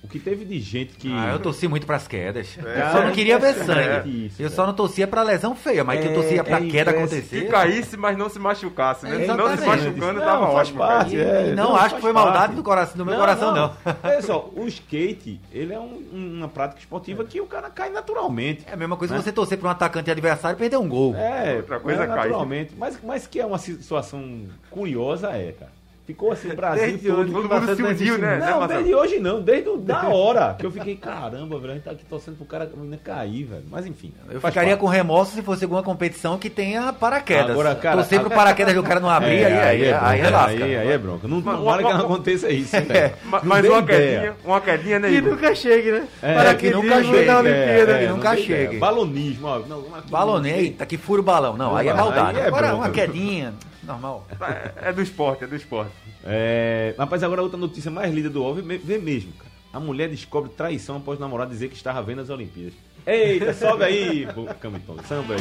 O 0.00 0.06
que 0.06 0.20
teve 0.20 0.44
de 0.44 0.60
gente 0.60 0.94
que. 0.94 1.12
Ah, 1.12 1.32
eu 1.32 1.40
torci 1.40 1.66
muito 1.66 1.84
pras 1.84 2.06
quedas. 2.06 2.56
Eu 2.56 2.62
Cara, 2.64 2.92
só 2.92 3.02
não 3.04 3.10
queria 3.10 3.36
ver 3.36 3.50
impressionante 3.50 3.94
sangue. 4.04 4.26
isso, 4.26 4.36
eu 4.40 4.44
velho. 4.46 4.50
só 4.56 4.64
não 4.66 4.72
torcia 4.72 5.08
pra 5.08 5.22
lesão 5.24 5.56
feia, 5.56 5.82
mas 5.82 6.00
que 6.00 6.06
eu 6.06 6.12
É, 6.12 6.14
torcia 6.14 6.44
pra 6.44 6.58
é 6.58 6.66
queda 6.68 6.90
acontecer. 6.92 7.40
Que 7.40 7.46
caísse, 7.48 7.96
mas 7.96 8.16
não 8.16 8.28
se 8.30 8.38
machucasse, 8.38 9.04
né? 9.06 9.16
É, 9.16 9.26
Se 9.26 9.26
não 9.34 9.56
se 9.56 9.66
machucando, 9.66 10.20
Não, 10.20 10.24
tava 10.24 10.44
ótimo. 10.50 10.78
parte, 10.78 11.18
é. 11.18 11.48
E 11.50 11.54
não, 11.56 11.70
Não, 11.70 11.76
acho 11.76 11.96
que 11.96 12.00
foi 12.00 12.12
maldade 12.12 12.38
parte. 12.38 12.54
do, 12.54 12.62
coração, 12.62 12.96
do 12.96 13.04
meu 13.04 13.14
Não, 13.14 13.20
coração, 13.20 13.52
não. 13.54 13.72
Olha 14.04 14.22
só, 14.22 14.48
o 14.54 14.68
skate, 14.68 15.40
ele 15.52 15.74
é 15.74 15.80
um- 15.80 16.00
uma 16.12 16.48
prática 16.48 16.80
esportiva 16.80 17.24
que 17.24 17.40
o 17.40 17.46
cara 17.46 17.68
cai 17.68 17.90
naturalmente. 17.90 18.64
É 18.68 18.74
a 18.74 18.76
mesma 18.76 18.96
coisa 18.96 19.14
Né? 19.14 19.18
que 19.18 19.24
você 19.24 19.32
torcer 19.32 19.58
pra 19.58 19.66
um 19.68 19.72
atacante 19.72 20.10
adversário 20.12 20.56
e 20.56 20.58
perder 20.60 20.76
um 20.76 20.88
gol. 20.88 21.16
É, 21.16 21.56
Outra 21.56 21.80
coisa 21.80 22.02
é 22.02 22.04
é 22.04 22.06
cair. 22.06 22.16
naturalmente. 22.18 22.72
Mas, 22.78 22.96
mas 23.02 23.26
que 23.26 23.40
é 23.40 23.44
uma 23.44 23.58
situação 23.58 24.44
curiosa, 24.70 25.30
é, 25.32 25.52
cara. 25.58 25.72
Ficou 26.08 26.32
assim, 26.32 26.50
o 26.50 26.56
Brasil 26.56 26.86
Desde 26.86 27.06
todo. 27.06 27.20
hoje, 27.20 27.32
Todo 27.32 27.48
que 27.48 27.54
mundo 27.54 27.76
se 27.76 27.82
não 27.82 27.90
uniu, 27.90 28.16
né? 28.18 28.38
Não, 28.38 28.60
Marcelo? 28.60 28.66
desde 28.68 28.94
hoje 28.94 29.18
não, 29.18 29.42
desde 29.42 29.68
o- 29.68 29.76
da 29.76 30.08
hora 30.08 30.56
que 30.58 30.64
eu 30.64 30.70
fiquei, 30.70 30.96
caramba, 30.96 31.58
velho, 31.58 31.72
a 31.72 31.74
gente 31.74 31.84
tá 31.84 31.90
aqui 31.90 32.04
torcendo 32.06 32.36
pro 32.38 32.46
cara 32.46 32.66
menina 32.74 32.96
cair, 33.04 33.44
velho. 33.44 33.64
Mas 33.70 33.84
enfim. 33.86 34.14
Eu 34.30 34.40
faz 34.40 34.54
ficaria 34.54 34.70
parte. 34.70 34.80
com 34.80 34.86
remorso 34.86 35.32
se 35.34 35.42
fosse 35.42 35.64
alguma 35.64 35.82
competição 35.82 36.38
que 36.38 36.48
tenha 36.48 36.94
paraquedas. 36.94 37.50
Agora, 37.50 37.74
cara, 37.74 37.96
Torcer 37.96 38.20
pro 38.20 38.30
paraquedas 38.30 38.74
do 38.74 38.82
cara 38.82 39.00
não 39.00 39.10
abrir, 39.10 39.44
aí, 39.44 39.44
aí, 39.44 39.58
aí, 39.58 39.92
aí, 39.92 40.20
bronca, 40.22 40.30
lasca. 40.36 40.64
aí, 40.64 40.76
aí 40.78 40.88
é 40.92 40.96
bronca. 40.98 41.28
Não, 41.28 41.42
Mas- 41.42 41.56
tomara 41.58 41.82
que 41.84 41.92
não 41.92 42.00
aconteça 42.00 42.50
isso, 42.50 42.70
velho. 42.80 43.14
Não 43.30 43.40
Mas 43.44 43.68
uma 43.68 43.78
ideia. 43.80 44.10
quedinha, 44.20 44.34
uma 44.46 44.60
quedinha, 44.62 44.98
né, 44.98 45.08
Que 45.10 45.20
nunca 45.20 45.54
chegue, 45.54 45.90
né? 45.92 46.08
É, 46.22 46.34
Para 46.34 46.54
que 46.54 46.70
nunca 46.70 47.04
chegue, 47.04 47.28
é, 47.28 47.36
Olimpíada. 47.36 47.92
é, 47.92 47.98
que 48.06 48.12
nunca 48.14 48.36
chegue. 48.38 48.76
Balonismo, 48.78 49.46
ó. 49.46 50.40
Eita, 50.46 50.86
que 50.86 50.96
fura 50.96 51.20
o 51.20 51.24
balão. 51.24 51.54
Não, 51.54 51.76
aí 51.76 51.86
é 51.86 51.92
maldade. 51.92 52.40
é 52.40 52.46
Agora, 52.46 52.74
uma 52.74 52.88
quedinha, 52.88 53.52
normal. 53.88 54.26
É, 54.40 54.90
é 54.90 54.92
do 54.92 55.02
esporte, 55.02 55.44
é 55.44 55.46
do 55.46 55.56
esporte. 55.56 55.92
É, 56.24 56.94
rapaz, 56.98 57.22
agora 57.22 57.40
a 57.40 57.44
outra 57.44 57.58
notícia 57.58 57.90
mais 57.90 58.12
lida 58.12 58.28
do 58.28 58.42
UOL, 58.42 58.54
vê, 58.54 58.98
mesmo, 58.98 59.32
cara. 59.32 59.48
A 59.72 59.80
mulher 59.80 60.08
descobre 60.08 60.50
traição 60.50 60.98
após 60.98 61.18
o 61.18 61.20
namorado 61.20 61.50
dizer 61.50 61.68
que 61.68 61.76
estava 61.76 62.02
vendo 62.02 62.20
as 62.20 62.30
Olimpíadas. 62.30 62.74
Eita, 63.06 63.52
sobe 63.54 63.84
aí, 63.84 64.28
Camitão, 64.60 64.96
samba 65.04 65.34
aí. 65.34 65.40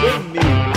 Vê 0.00 0.18
mesmo. 0.30 0.68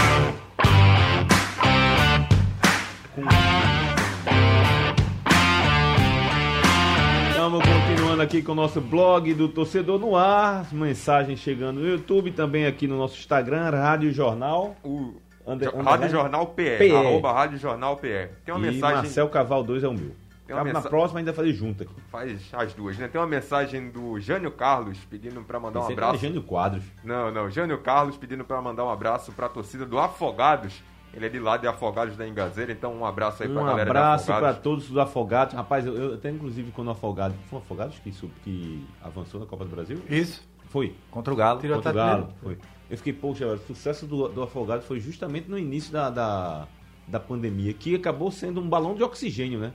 Estamos 7.30 7.62
continuando 7.66 8.22
aqui 8.22 8.42
com 8.42 8.54
o 8.54 8.56
nosso 8.56 8.80
blog 8.80 9.34
do 9.34 9.50
Torcedor 9.50 10.00
no 10.00 10.16
Ar. 10.16 10.62
As 10.62 10.72
mensagens 10.72 11.40
chegando 11.40 11.82
no 11.82 11.88
YouTube, 11.88 12.32
também 12.32 12.66
aqui 12.66 12.88
no 12.88 12.98
nosso 12.98 13.18
Instagram, 13.20 13.70
Rádio 13.72 14.12
Jornal. 14.14 14.76
O 14.84 15.16
Underline- 15.46 15.84
Rádio 15.84 16.10
Jornal 16.10 16.48
PE, 16.48 16.78
PE. 16.78 16.96
arroba 16.96 17.32
Rádio 17.34 17.58
Jornal 17.58 17.96
PE. 17.98 18.30
Tem 18.46 18.54
uma 18.56 18.68
e 18.68 18.72
mensagem, 18.72 18.96
Marcel 18.98 19.30
Caval 19.30 19.64
2 19.64 19.84
é 19.84 19.88
o 19.88 19.94
meu. 19.94 20.12
Tem 20.46 20.56
uma 20.56 20.64
Cabe 20.64 20.74
na 20.74 20.80
mensa- 20.80 20.90
próxima 20.90 21.20
ainda 21.20 21.34
fazer 21.34 21.54
junto 21.54 21.84
aqui. 21.84 21.94
faz 22.12 22.50
as 22.54 22.74
duas, 22.74 22.98
né? 22.98 23.08
Tem 23.08 23.22
uma 23.22 23.28
mensagem 23.28 23.90
do 23.90 24.20
Jânio 24.20 24.52
Carlos 24.52 24.98
pedindo 25.10 25.42
pra 25.44 25.60
mandar 25.60 25.80
um 25.80 25.82
Pensei 25.84 25.96
que 25.96 26.00
era 26.00 26.08
abraço. 26.10 26.26
Gênio 26.26 26.44
Quadros. 26.44 26.84
Não, 27.04 27.32
não, 27.32 27.50
Jânio 27.50 27.78
Carlos 27.78 28.18
pedindo 28.18 28.44
pra 28.44 28.62
mandar 28.62 28.84
um 28.84 28.90
abraço 28.90 29.32
pra 29.32 29.48
torcida 29.48 29.86
do 29.86 29.98
Afogados. 29.98 30.84
Ele 31.14 31.26
é 31.26 31.30
de 31.30 31.40
lá 31.40 31.58
de 31.58 31.68
Afogados 31.68 32.16
da 32.16 32.26
Engazeira, 32.28 32.72
então 32.72 32.94
um 32.94 33.06
abraço 33.06 33.44
aí 33.44 33.50
pra 33.50 33.62
Um 33.62 33.66
galera 33.66 33.90
abraço 33.90 34.32
de 34.32 34.40
para 34.40 34.54
todos 34.54 34.90
os 34.90 34.98
afogados. 34.98 35.54
Rapaz, 35.54 35.86
eu, 35.86 35.94
eu 35.96 36.14
até 36.16 36.30
inclusive 36.30 36.72
quando 36.72 36.88
o 36.88 36.92
afogado. 36.92 37.34
Foi 37.50 37.60
o 37.60 37.62
afogados 37.62 38.00
que, 38.00 38.12
sub- 38.14 38.32
que 38.44 38.86
avançou 39.04 39.40
na 39.40 39.46
Copa 39.46 39.66
do 39.66 39.72
Brasil? 39.76 40.02
Isso. 40.10 40.42
Foi. 40.70 40.96
Contra 41.12 41.34
o 41.34 41.36
Galo. 41.36 41.60
Tirou 41.60 41.76
Contra 41.78 41.92
o 41.92 41.96
Galo. 41.96 42.30
Foi. 42.42 42.58
Eu 42.92 42.98
fiquei, 42.98 43.14
poxa, 43.14 43.48
o 43.48 43.58
sucesso 43.60 44.06
do, 44.06 44.28
do 44.28 44.44
afogado 44.44 44.84
foi 44.84 45.00
justamente 45.00 45.50
no 45.50 45.58
início 45.58 45.92
da, 45.94 46.10
da, 46.10 46.68
da 47.08 47.20
pandemia, 47.20 47.74
que 47.74 47.96
acabou 47.96 48.30
sendo 48.30 48.60
um 48.60 48.68
balão 48.68 48.94
de 48.94 49.02
oxigênio, 49.02 49.60
né? 49.60 49.72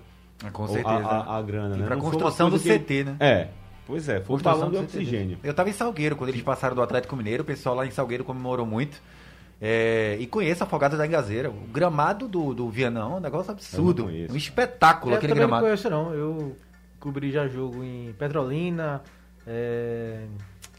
Com 0.52 0.64
A- 0.64 0.68
certeza. 0.68 0.98
A, 1.08 1.38
a, 1.38 1.42
grana, 1.42 1.76
E 1.76 1.78
né? 1.80 1.86
pra 1.86 1.96
Não 1.96 2.02
foi 2.02 2.10
uma 2.12 2.18
construção 2.20 2.50
do 2.50 2.60
que- 2.60 2.68
CT, 2.78 3.04
né? 3.04 3.16
É. 3.18 3.48
Pois 3.86 4.08
é, 4.08 4.20
foi 4.20 4.36
um 4.36 4.38
Construção 4.38 4.58
balão 4.68 4.70
de 4.70 4.76
CT. 4.88 4.98
oxigênio. 4.98 5.38
Eu 5.42 5.54
tava 5.54 5.70
em 5.70 5.72
Salgueiro 5.72 6.14
quando 6.16 6.28
eles 6.30 6.42
passaram 6.42 6.74
do 6.74 6.82
Atlético 6.82 7.16
Mineiro, 7.16 7.42
o 7.42 7.46
pessoal 7.46 7.74
lá 7.74 7.86
em 7.86 7.90
Salgueiro 7.90 8.22
comemorou 8.24 8.66
muito. 8.66 9.00
É, 9.62 10.16
e 10.20 10.26
conheço 10.26 10.62
Afogados 10.64 10.98
da 10.98 11.06
Engazeira. 11.06 11.48
O 11.48 11.54
gramado 11.72 12.28
do, 12.28 12.52
do 12.52 12.68
Vianão 12.68 13.14
é 13.14 13.16
um 13.16 13.20
negócio 13.20 13.50
absurdo. 13.52 14.10
Eu 14.10 14.26
não. 14.28 14.34
Um 14.34 14.36
espetáculo 14.36 15.12
Eu 15.12 15.16
aquele 15.16 15.32
também 15.32 15.42
não 15.42 15.48
gramado. 15.48 15.64
conheço, 15.66 15.88
não. 15.88 16.12
Eu 16.12 16.54
cobri 17.00 17.30
já 17.32 17.46
jogo 17.48 17.82
em 17.82 18.12
Petrolina, 18.18 19.02
é, 19.46 20.26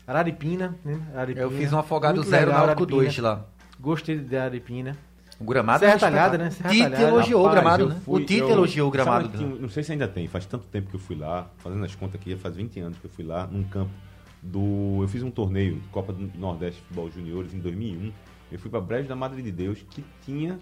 Araripina, 0.08 0.76
né? 0.86 1.00
Araripina. 1.14 1.46
Eu 1.46 1.52
fiz 1.52 1.72
um 1.74 1.78
Afogado 1.80 2.16
Muito 2.16 2.30
Zero 2.30 2.48
legal, 2.48 2.66
Náutico 2.68 2.84
Araripina. 2.84 3.04
2 3.04 3.18
lá. 3.20 3.46
Gostei 3.80 4.18
de 4.18 4.38
Araripina. 4.38 4.98
O 5.40 5.44
gramado 5.44 5.80
Serra 5.82 5.94
é 5.94 5.98
Talhada, 6.00 6.38
né? 6.38 6.50
Serra 6.50 6.70
Tite 6.70 6.82
Talhada. 6.84 7.04
elogiou 7.04 7.42
o 7.42 7.46
Rapaz, 7.46 7.62
gramado, 7.62 7.84
eu 7.84 7.90
né? 7.90 8.02
fui- 8.04 8.22
o 8.24 8.26
Tite 8.26 8.40
eu- 8.40 8.50
elogiou 8.50 8.88
o 8.88 8.92
gramado. 8.92 9.30
que 9.30 9.44
um- 9.44 9.56
não 9.60 9.70
sei 9.70 9.84
se 9.84 9.92
ainda 9.92 10.08
tem, 10.08 10.28
faz 10.28 10.46
tanto 10.48 10.66
tempo 10.66 10.90
que 10.90 10.96
eu 10.96 11.00
fui 11.00 11.16
lá, 11.16 11.48
fazendo 11.58 11.86
as 11.86 11.94
contas 11.94 12.16
aqui, 12.16 12.36
faz 12.38 12.56
20 12.56 12.80
anos 12.80 12.98
que 12.98 13.06
eu 13.06 13.12
fui 13.12 13.24
lá, 13.26 13.46
num 13.46 13.64
campo 13.66 13.92
do. 14.42 15.00
Eu 15.04 15.08
fiz 15.08 15.22
um 15.22 15.30
torneio, 15.30 15.80
Copa 15.92 16.12
do 16.14 16.32
Nordeste 16.40 16.82
Futebol 16.82 17.12
Juniores, 17.12 17.54
em 17.54 17.60
2001. 17.60 18.12
Eu 18.52 18.58
fui 18.58 18.72
pra 18.72 18.80
Brejo 18.82 19.08
da 19.10 19.16
Madre 19.16 19.42
de 19.44 19.52
Deus, 19.52 19.86
que 19.92 20.04
tinha 20.26 20.58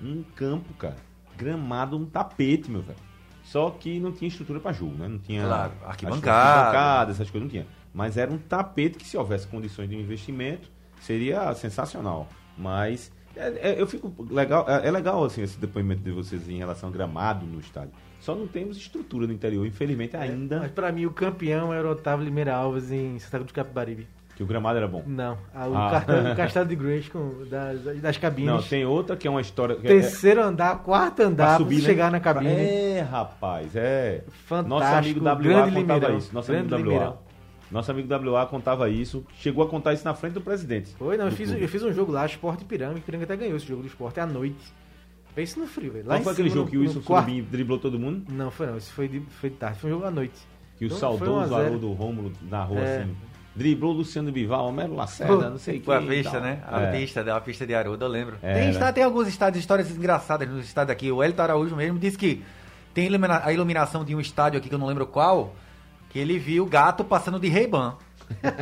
um 0.00 0.22
campo, 0.36 0.72
cara, 0.74 0.96
gramado, 1.36 1.96
um 1.98 2.06
tapete, 2.06 2.70
meu 2.70 2.80
velho. 2.80 2.98
Só 3.42 3.70
que 3.70 3.98
não 3.98 4.12
tinha 4.12 4.28
estrutura 4.28 4.60
pra 4.60 4.72
jogo, 4.72 4.94
né? 4.96 5.08
Não 5.08 5.18
tinha. 5.18 5.42
Claro, 5.44 5.72
arquibancada. 5.84 6.48
arquibancadas, 6.60 7.16
essas 7.16 7.30
coisas 7.30 7.44
não 7.46 7.50
tinha. 7.50 7.66
Mas 7.98 8.16
era 8.16 8.30
um 8.30 8.38
tapete 8.38 8.96
que, 8.96 9.04
se 9.04 9.16
houvesse 9.16 9.44
condições 9.48 9.88
de 9.90 9.96
investimento, 9.96 10.70
seria 11.00 11.52
sensacional. 11.54 12.28
Mas 12.56 13.10
é, 13.36 13.72
é, 13.72 13.80
eu 13.82 13.88
fico 13.88 14.14
legal, 14.30 14.64
é, 14.68 14.86
é 14.86 14.90
legal 14.92 15.24
assim 15.24 15.42
esse 15.42 15.58
depoimento 15.58 16.00
de 16.02 16.12
vocês 16.12 16.48
em 16.48 16.58
relação 16.58 16.90
ao 16.90 16.92
gramado 16.92 17.44
no 17.44 17.58
estádio. 17.58 17.90
Só 18.20 18.36
não 18.36 18.46
temos 18.46 18.76
estrutura 18.76 19.26
no 19.26 19.32
interior, 19.32 19.66
infelizmente 19.66 20.16
ainda 20.16 20.60
Mas 20.60 20.70
pra 20.70 20.92
mim 20.92 21.06
o 21.06 21.10
campeão 21.10 21.74
era 21.74 21.88
o 21.88 21.90
Otávio 21.90 22.24
Limeira 22.24 22.54
Alves 22.54 22.92
em 22.92 23.18
Santa 23.18 23.38
Cruz 23.38 23.50
do 23.50 23.54
Capibaribe. 23.54 24.06
que 24.36 24.44
o 24.44 24.46
gramado 24.46 24.78
era 24.78 24.86
bom. 24.86 25.02
Não, 25.04 25.36
a- 25.52 25.66
o, 25.66 25.76
Ah. 25.76 25.90
cartão, 25.90 26.32
o 26.32 26.36
castelo 26.36 26.66
de 26.68 26.76
Grace 26.76 27.10
com, 27.10 27.44
das, 27.50 27.82
das 28.00 28.16
cabines. 28.16 28.48
Não, 28.48 28.62
tem 28.62 28.84
outra 28.86 29.16
que 29.16 29.26
é 29.26 29.30
uma 29.30 29.40
história 29.40 29.72
é- 29.74 29.76
Terceiro 29.88 30.40
andar, 30.40 30.78
quarto 30.84 31.16
pra 31.16 31.24
andar, 31.24 31.46
pra 31.48 31.56
subir, 31.56 31.80
né? 31.80 31.80
chegar 31.82 32.12
na 32.12 32.20
cabine. 32.20 32.48
É, 32.52 33.00
rapaz, 33.00 33.74
é. 33.74 34.22
Fantástico. 34.46 34.68
Nosso 34.68 34.94
amigo 34.94 35.24
WA 35.24 35.34
grande 35.34 35.74
contava 35.74 35.94
Limeirão, 35.98 36.18
isso. 36.18 36.32
Nosso 36.32 36.52
grande 36.52 36.72
amigo 36.72 36.88
WA. 36.90 36.94
Limeirão. 36.94 37.27
Nosso 37.70 37.90
amigo 37.90 38.08
WA 38.32 38.46
contava 38.46 38.88
isso. 38.88 39.24
Chegou 39.38 39.62
a 39.64 39.68
contar 39.68 39.92
isso 39.92 40.04
na 40.04 40.14
frente 40.14 40.32
do 40.34 40.40
presidente. 40.40 40.94
Foi, 40.98 41.16
não, 41.16 41.26
eu 41.26 41.30
do 41.30 41.36
fiz, 41.36 41.50
eu 41.52 41.68
fiz 41.68 41.82
um 41.82 41.92
jogo 41.92 42.10
lá, 42.12 42.24
Esporte 42.24 42.64
Piranga, 42.64 42.98
Piranga 43.00 43.24
até 43.24 43.36
ganhou 43.36 43.56
esse 43.56 43.66
jogo 43.66 43.82
do 43.82 43.88
esporte 43.88 44.18
à 44.20 44.26
noite. 44.26 44.56
Pense 45.34 45.58
no 45.58 45.66
frio, 45.66 45.92
velho. 45.92 46.06
Lá 46.06 46.14
Qual 46.16 46.24
foi 46.24 46.32
aquele 46.32 46.50
jogo 46.50 46.68
que 46.70 46.76
no- 46.76 46.82
o 46.82 46.84
no 46.84 46.90
Wilson 46.90 47.02
quarto- 47.06 47.42
driblou 47.42 47.78
todo 47.78 47.98
mundo? 47.98 48.24
Não, 48.32 48.50
foi 48.50 48.66
não, 48.66 48.76
isso 48.76 48.92
foi 48.92 49.06
de, 49.06 49.20
foi 49.20 49.50
de 49.50 49.56
tarde, 49.56 49.78
foi 49.78 49.90
um 49.90 49.94
jogo 49.94 50.06
à 50.06 50.10
noite. 50.10 50.34
Que 50.78 50.84
o 50.84 50.86
Então, 50.86 50.98
foi 50.98 51.00
saudoso 51.18 51.32
1 51.32 51.40
a 51.40 51.46
0. 51.46 51.66
Haroldo 51.66 51.92
Rômulo 51.92 52.32
na 52.42 52.64
rua 52.64 52.80
É. 52.80 53.02
assim. 53.02 53.16
Driblou 53.54 53.92
o 53.92 53.96
Luciano 53.98 54.30
Bival, 54.32 54.66
Homero 54.68 54.94
Lacerda, 54.94 55.50
não 55.50 55.58
sei 55.58 55.76
o 55.76 55.80
que. 55.80 55.84
Foi 55.86 55.96
a 55.96 56.00
pista, 56.02 56.38
né? 56.40 56.62
A 56.66 56.80
É. 56.80 56.92
pista, 56.98 57.24
da- 57.24 57.36
a 57.36 57.40
pista 57.40 57.66
de 57.66 57.74
Haroldo, 57.74 58.04
eu 58.04 58.08
lembro. 58.08 58.36
É, 58.42 58.54
tem, 58.54 58.64
né? 58.64 58.70
está- 58.70 58.92
tem 58.92 59.02
alguns 59.04 59.26
estádios, 59.28 59.60
histórias 59.62 59.90
engraçadas 59.90 60.48
nos 60.48 60.64
estádios 60.64 60.92
aqui. 60.92 61.10
O 61.10 61.22
Elton 61.22 61.42
Araújo 61.42 61.74
mesmo 61.76 61.98
disse 61.98 62.16
que 62.16 62.42
tem 62.94 63.06
ilumina- 63.06 63.42
a 63.44 63.52
iluminação 63.52 64.04
de 64.04 64.14
um 64.14 64.20
estádio 64.20 64.58
aqui 64.58 64.68
que 64.68 64.74
eu 64.74 64.78
não 64.78 64.86
lembro 64.86 65.06
qual, 65.06 65.54
que 66.10 66.18
ele 66.18 66.38
viu 66.38 66.64
o 66.64 66.66
gato 66.66 67.04
passando 67.04 67.38
de 67.38 67.48
Ray-Ban. 67.48 67.94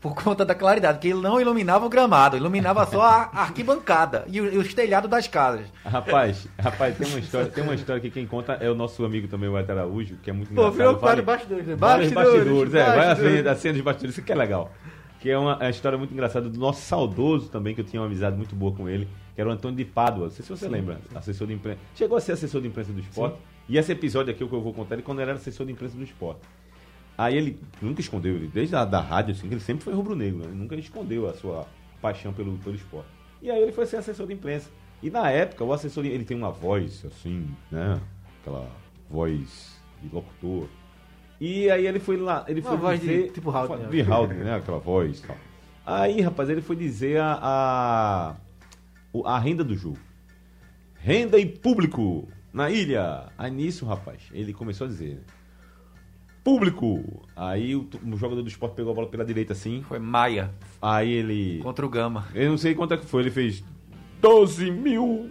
Por 0.00 0.14
conta 0.14 0.44
da 0.44 0.54
claridade, 0.54 0.98
que 0.98 1.08
ele 1.08 1.20
não 1.20 1.40
iluminava 1.40 1.86
o 1.86 1.88
gramado, 1.88 2.36
iluminava 2.36 2.84
só 2.86 3.00
a 3.02 3.30
arquibancada 3.32 4.24
e, 4.28 4.38
o- 4.38 4.52
e 4.52 4.58
os 4.58 4.74
telhados 4.74 5.08
das 5.08 5.26
casas. 5.26 5.66
Rapaz, 5.82 6.46
rapaz, 6.58 6.94
tem 6.98 7.08
uma 7.08 7.18
história, 7.18 7.46
tem 7.50 7.64
uma 7.64 7.74
história 7.74 8.02
que 8.02 8.10
quem 8.10 8.26
conta 8.26 8.52
é 8.54 8.68
o 8.68 8.74
nosso 8.74 9.02
amigo 9.04 9.28
também, 9.28 9.48
o 9.48 9.56
Elton 9.58 9.72
Araújo, 9.72 10.16
que 10.22 10.28
é 10.28 10.32
muito 10.32 10.48
Pô, 10.48 10.68
engraçado. 10.68 10.76
virou 10.76 10.96
Vale- 10.98 11.22
bastidores, 11.22 11.66
né? 11.66 11.74
Vários 11.76 12.12
bastidores, 12.12 12.74
é, 12.74 12.84
vai 12.84 12.92
a 12.92 12.96
bastidores. 13.08 13.36
cena, 13.38 13.50
a 13.50 13.56
cena 13.56 13.74
de 13.74 13.82
bastidores, 13.82 14.16
isso 14.18 14.26
que 14.26 14.32
é 14.32 14.34
legal. 14.34 14.70
Que 15.20 15.30
é 15.30 15.38
uma, 15.38 15.52
é 15.52 15.64
uma 15.64 15.70
história 15.70 15.96
muito 15.96 16.12
engraçada 16.12 16.50
do 16.50 16.58
nosso 16.60 16.82
saudoso 16.82 17.48
também, 17.48 17.74
que 17.74 17.80
eu 17.80 17.84
tinha 17.84 18.02
uma 18.02 18.06
amizade 18.06 18.36
muito 18.36 18.54
boa 18.54 18.72
com 18.76 18.86
ele, 18.86 19.08
que 19.34 19.40
era 19.40 19.48
o 19.48 19.52
Antônio 19.52 19.76
de 19.78 19.86
Pádua. 19.86 20.24
Não 20.24 20.30
sei 20.30 20.44
se 20.44 20.50
você 20.50 20.68
lembra, 20.68 20.98
assessor 21.14 21.46
de 21.46 21.54
imprensa. 21.54 21.78
Chegou 21.94 22.18
a 22.18 22.20
ser 22.20 22.32
assessor 22.32 22.60
de 22.60 22.68
imprensa 22.68 22.92
do 22.92 23.00
esporte. 23.00 23.38
E 23.68 23.78
esse 23.78 23.92
episódio 23.92 24.32
aqui, 24.32 24.44
o 24.44 24.48
que 24.48 24.54
eu 24.54 24.60
vou 24.60 24.72
contar, 24.74 24.94
ele 24.96 25.02
quando 25.02 25.20
ele 25.20 25.30
era 25.30 25.38
assessor 25.38 25.64
de 25.66 25.72
imprensa 25.72 25.96
do 25.96 26.04
esporte. 26.04 26.40
Aí 27.16 27.36
ele 27.36 27.58
nunca 27.80 28.00
escondeu, 28.00 28.34
ele, 28.34 28.48
desde 28.48 28.74
a 28.74 28.84
da 28.84 29.00
rádio, 29.00 29.32
assim, 29.32 29.48
que 29.48 29.54
ele 29.54 29.60
sempre 29.60 29.84
foi 29.84 29.94
rubro-negro, 29.94 30.40
né? 30.40 30.46
ele 30.46 30.54
nunca 30.56 30.74
escondeu 30.74 31.28
a 31.28 31.34
sua 31.34 31.66
paixão 32.02 32.32
pelo, 32.32 32.58
pelo 32.58 32.74
esporte. 32.74 33.08
E 33.40 33.50
aí 33.50 33.62
ele 33.62 33.72
foi 33.72 33.86
ser 33.86 33.96
assessor 33.98 34.26
de 34.26 34.32
imprensa. 34.34 34.68
E 35.02 35.10
na 35.10 35.30
época, 35.30 35.62
o 35.64 35.72
assessor, 35.72 36.02
de- 36.02 36.08
ele 36.10 36.24
tem 36.24 36.36
uma 36.36 36.50
voz, 36.50 37.04
assim, 37.04 37.46
né? 37.70 38.00
Aquela 38.40 38.68
voz 39.08 39.78
de 40.02 40.12
locutor. 40.14 40.66
E 41.40 41.70
aí 41.70 41.86
ele 41.86 42.00
foi 42.00 42.16
lá, 42.16 42.44
ele 42.48 42.60
Uma 42.60 42.70
foi 42.70 42.78
voz 42.78 43.00
de- 43.00 43.06
dizer... 43.06 43.32
tipo 43.32 43.50
Haldner. 43.50 43.88
De 43.88 44.00
Haldner, 44.02 44.44
né? 44.44 44.54
Aquela 44.56 44.78
voz 44.78 45.18
e 45.20 45.26
tal. 45.26 45.36
Aí, 45.86 46.20
rapaz, 46.20 46.48
ele 46.48 46.62
foi 46.62 46.74
dizer 46.76 47.20
a, 47.20 48.34
a, 49.14 49.34
a 49.34 49.38
renda 49.38 49.62
do 49.62 49.76
jogo. 49.76 49.98
Renda 50.96 51.38
e 51.38 51.44
público 51.46 52.26
na 52.54 52.70
ilha. 52.70 53.26
Aí 53.36 53.50
nisso, 53.50 53.84
rapaz, 53.84 54.18
ele 54.32 54.52
começou 54.54 54.86
a 54.86 54.88
dizer... 54.88 55.20
Público! 56.42 57.22
Aí 57.34 57.74
o, 57.74 57.88
o 58.06 58.16
jogador 58.18 58.42
do 58.42 58.48
esporte 58.48 58.74
pegou 58.74 58.92
a 58.92 58.94
bola 58.94 59.08
pela 59.08 59.24
direita 59.24 59.54
assim. 59.54 59.82
Foi 59.82 59.98
Maia 59.98 60.50
Aí 60.80 61.10
ele. 61.10 61.60
contra 61.62 61.86
o 61.86 61.88
Gama. 61.88 62.26
Eu 62.34 62.50
não 62.50 62.58
sei 62.58 62.74
quanto 62.74 62.92
é 62.92 62.98
que 62.98 63.06
foi. 63.06 63.22
Ele 63.22 63.30
fez 63.30 63.64
12 64.20 64.70
mil 64.70 65.30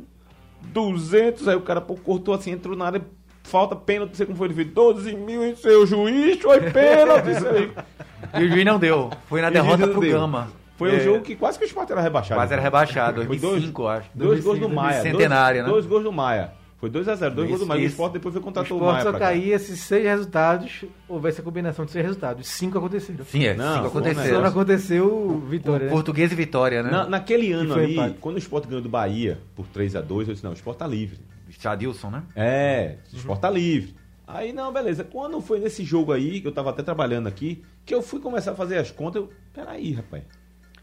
200. 0.71 1.47
Aí 1.47 1.55
o 1.55 1.61
cara 1.61 1.80
pô, 1.82 1.95
cortou 1.95 2.34
assim, 2.34 2.49
entrou 2.51 2.76
na 2.76 2.86
área. 2.86 3.01
Falta 3.43 3.76
pênalti, 3.76 4.09
não 4.09 4.15
sei 4.15 4.26
como 4.26 4.38
foi. 4.38 4.47
Ele 4.47 4.55
fez 4.55 4.67
12 4.69 5.15
mil 5.15 5.45
em 5.45 5.55
seu 5.55 5.86
juiz, 5.86 6.41
foi 6.41 6.59
pênalti. 6.71 7.30
E 8.36 8.45
o 8.45 8.49
juiz 8.49 8.65
não 8.65 8.80
deu. 8.80 9.11
Foi 9.28 9.41
na 9.41 9.49
E 9.49 9.51
derrota 9.51 9.88
pro 9.88 9.99
deu. 10.01 10.19
Gama. 10.19 10.47
Foi 10.78 10.91
É, 10.91 10.95
um 10.95 10.99
jogo 11.01 11.21
que 11.21 11.36
quase 11.36 11.59
que 11.59 11.65
o 11.65 11.67
esporte 11.67 11.91
era 11.91 12.01
rebaixado. 12.01 12.39
Quase 12.39 12.53
era 12.53 12.61
rebaixado, 12.61 13.24
Foi 13.26 13.38
2005, 13.38 13.88
acho. 13.88 14.09
Dois 14.15 14.43
gols 14.43 14.57
do 14.59 14.67
2005, 14.67 14.74
Maia. 14.74 15.01
Centenário, 15.03 15.59
dois, 15.59 15.67
né? 15.67 15.71
Dois 15.74 15.86
gols 15.86 16.03
do 16.03 16.11
Maia. 16.11 16.51
Foi 16.84 16.89
2x0, 16.89 17.29
dois 17.29 17.47
gols 17.47 17.61
do 17.61 17.65
Maia. 17.65 17.81
O 17.81 17.86
esporte 17.86 18.13
depois 18.13 18.34
foi 18.34 18.41
O 18.41 18.43
contratou 18.43 18.77
o, 18.77 18.81
esporte 18.81 19.03
Maia. 19.05 19.11
só 19.13 19.17
caía 19.17 19.57
se 19.57 19.77
seis 19.77 20.03
resultados 20.03 20.84
houvesse 21.07 21.39
a 21.39 21.43
combinação 21.43 21.86
de 21.86 21.91
seis 21.91 22.03
resultados. 22.05 22.45
Cinco 22.45 22.77
aconteceram. 22.77 23.23
Sim, 23.23 23.45
é. 23.45 23.53
Não, 23.53 23.75
cinco 23.75 23.79
um 23.88 23.91
Só 23.91 23.97
aconteceu. 23.99 24.41
não 24.41 24.47
aconteceu 24.49 25.39
vitória, 25.47 25.86
né? 25.86 25.91
Português 25.93 26.29
e 26.34 26.36
Vitória, 26.36 26.84
né? 26.84 26.91
Na- 26.91 27.05
naquele 27.07 27.53
ano 27.53 27.73
ali, 27.73 27.93
empate. 27.93 28.17
quando 28.19 28.36
o 28.36 28.38
esporte 28.38 28.67
ganhou 28.67 28.81
do 28.81 28.89
Bahia 28.89 29.39
por 29.55 29.65
3x2, 29.67 30.11
eu 30.27 30.34
disse: 30.34 30.43
não, 30.43 30.51
o 30.51 30.53
esporte 30.53 30.79
tá 30.79 30.88
livre. 30.88 31.19
Chadilson, 31.51 32.09
né? 32.09 32.23
É, 32.36 32.95
o 33.13 33.15
esporte 33.15 33.39
tá 33.39 33.49
livre. 33.49 33.95
Aí, 34.27 34.51
não, 34.51 34.73
beleza. 34.73 35.05
Quando 35.05 35.39
foi 35.39 35.59
nesse 35.59 35.86
jogo 35.86 36.11
aí, 36.11 36.41
que 36.41 36.47
eu 36.47 36.51
tava 36.51 36.71
até 36.71 36.84
trabalhando 36.84 37.27
aqui, 37.27 37.63
que 37.86 37.95
eu 37.95 38.01
fui 38.01 38.19
começar 38.19 38.51
a 38.51 38.55
fazer 38.55 38.77
as 38.77 38.91
contas, 38.91 39.21
eu. 39.21 39.29
Peraí, 39.53 39.93
rapaz. 39.93 40.23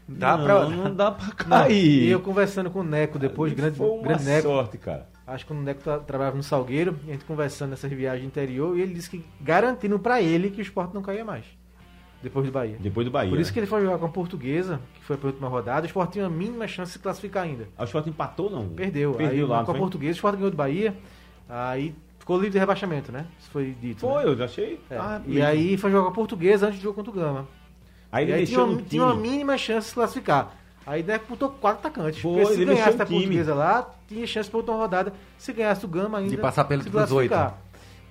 Dá 0.07 0.35
não, 0.35 0.43
pra- 0.45 0.67
não 0.69 0.95
dá 0.95 1.11
pra 1.11 1.27
Não, 1.27 1.33
cair. 1.59 2.03
E 2.05 2.09
eu 2.09 2.19
conversando 2.21 2.71
com 2.71 2.79
o 2.79 2.83
Neco 2.83 3.19
depois, 3.19 3.53
grande, 3.53 3.77
Foi 3.77 3.87
uma 3.87 4.01
grande 4.01 4.23
Neco. 4.23 4.47
sorte, 4.47 4.77
cara. 4.79 5.10
Acho 5.33 5.45
que 5.45 5.51
quando 5.53 5.59
o 5.61 5.63
Neco 5.63 5.81
tra- 5.81 5.99
trabalhava 5.99 6.35
no 6.37 6.43
Salgueiro, 6.43 6.97
a 7.07 7.11
gente 7.11 7.23
conversando 7.25 7.69
nessa 7.71 7.87
viagem 7.87 8.25
interior, 8.25 8.77
e 8.77 8.81
ele 8.81 8.93
disse 8.93 9.09
que 9.09 9.23
garantindo 9.39 9.97
pra 9.97 10.21
ele 10.21 10.49
que 10.51 10.59
o 10.59 10.61
esporte 10.61 10.93
não 10.93 11.01
caía 11.01 11.23
mais. 11.23 11.45
Depois 12.21 12.45
do 12.45 12.51
Bahia. 12.51 12.77
Depois 12.79 13.05
do 13.05 13.11
Bahia. 13.11 13.29
Por 13.31 13.39
isso 13.39 13.49
né? 13.49 13.53
que 13.53 13.59
ele 13.61 13.65
foi 13.67 13.81
jogar 13.81 13.97
com 13.97 14.05
a 14.05 14.09
portuguesa, 14.09 14.79
que 14.93 15.03
foi 15.03 15.17
pra 15.17 15.27
última 15.27 15.47
rodada, 15.47 15.83
o 15.83 15.85
esporte 15.87 16.13
tinha 16.13 16.25
a 16.25 16.29
mínima 16.29 16.67
chance 16.67 16.89
de 16.91 16.93
se 16.97 16.99
classificar 16.99 17.43
ainda. 17.43 17.67
Ah, 17.77 17.81
O 17.81 17.85
esporte 17.85 18.09
empatou, 18.09 18.49
não? 18.49 18.69
Perdeu. 18.69 19.13
Perdeu 19.13 19.45
aí, 19.45 19.49
lá, 19.49 19.63
com 19.63 19.71
a 19.71 19.75
portuguesa, 19.75 20.11
o 20.11 20.17
esporte 20.17 20.35
ganhou 20.35 20.51
do 20.51 20.57
Bahia, 20.57 20.95
aí 21.49 21.95
ficou 22.19 22.35
livre 22.35 22.51
de 22.51 22.59
rebaixamento, 22.59 23.11
né? 23.11 23.25
Isso 23.39 23.49
foi 23.49 23.75
dito. 23.81 24.01
Foi, 24.01 24.23
né? 24.23 24.29
eu 24.29 24.35
já 24.37 24.45
achei. 24.45 24.79
É, 24.89 24.97
Ah, 24.97 25.21
e 25.25 25.41
aí 25.41 25.77
foi 25.77 25.89
jogar 25.89 26.03
com 26.03 26.11
a 26.11 26.15
portuguesa 26.15 26.67
antes 26.67 26.79
do 26.79 26.83
jogo 26.83 26.95
contra 26.95 27.11
o 27.11 27.15
Gama. 27.15 27.47
Aí 28.11 28.25
ele 28.25 28.33
aí 28.33 28.45
deixou 28.45 28.65
tinha, 28.65 28.77
uma, 28.77 28.81
tinha 28.83 29.03
uma 29.03 29.15
mínima 29.15 29.57
chance 29.57 29.85
de 29.85 29.89
se 29.89 29.95
classificar. 29.95 30.60
Aí 30.91 31.03
botou 31.27 31.49
quatro 31.49 31.79
atacantes. 31.87 32.21
Foi, 32.21 32.41
porque 32.41 32.53
se 32.55 32.61
ele 32.61 32.73
ganhasse 32.73 32.97
da 32.97 33.05
portuguesa 33.05 33.53
lá, 33.55 33.89
tinha 34.07 34.27
chance 34.27 34.49
pra 34.49 34.57
outra 34.57 34.73
rodada. 34.75 35.13
Se 35.37 35.53
ganhasse 35.53 35.85
o 35.85 35.87
Gama 35.87 36.17
ainda. 36.17 36.31
De 36.31 36.37
passar 36.37 36.65
pelo- 36.65 36.83
se 36.83 36.89
pros 36.89 37.05
classificar. 37.09 37.57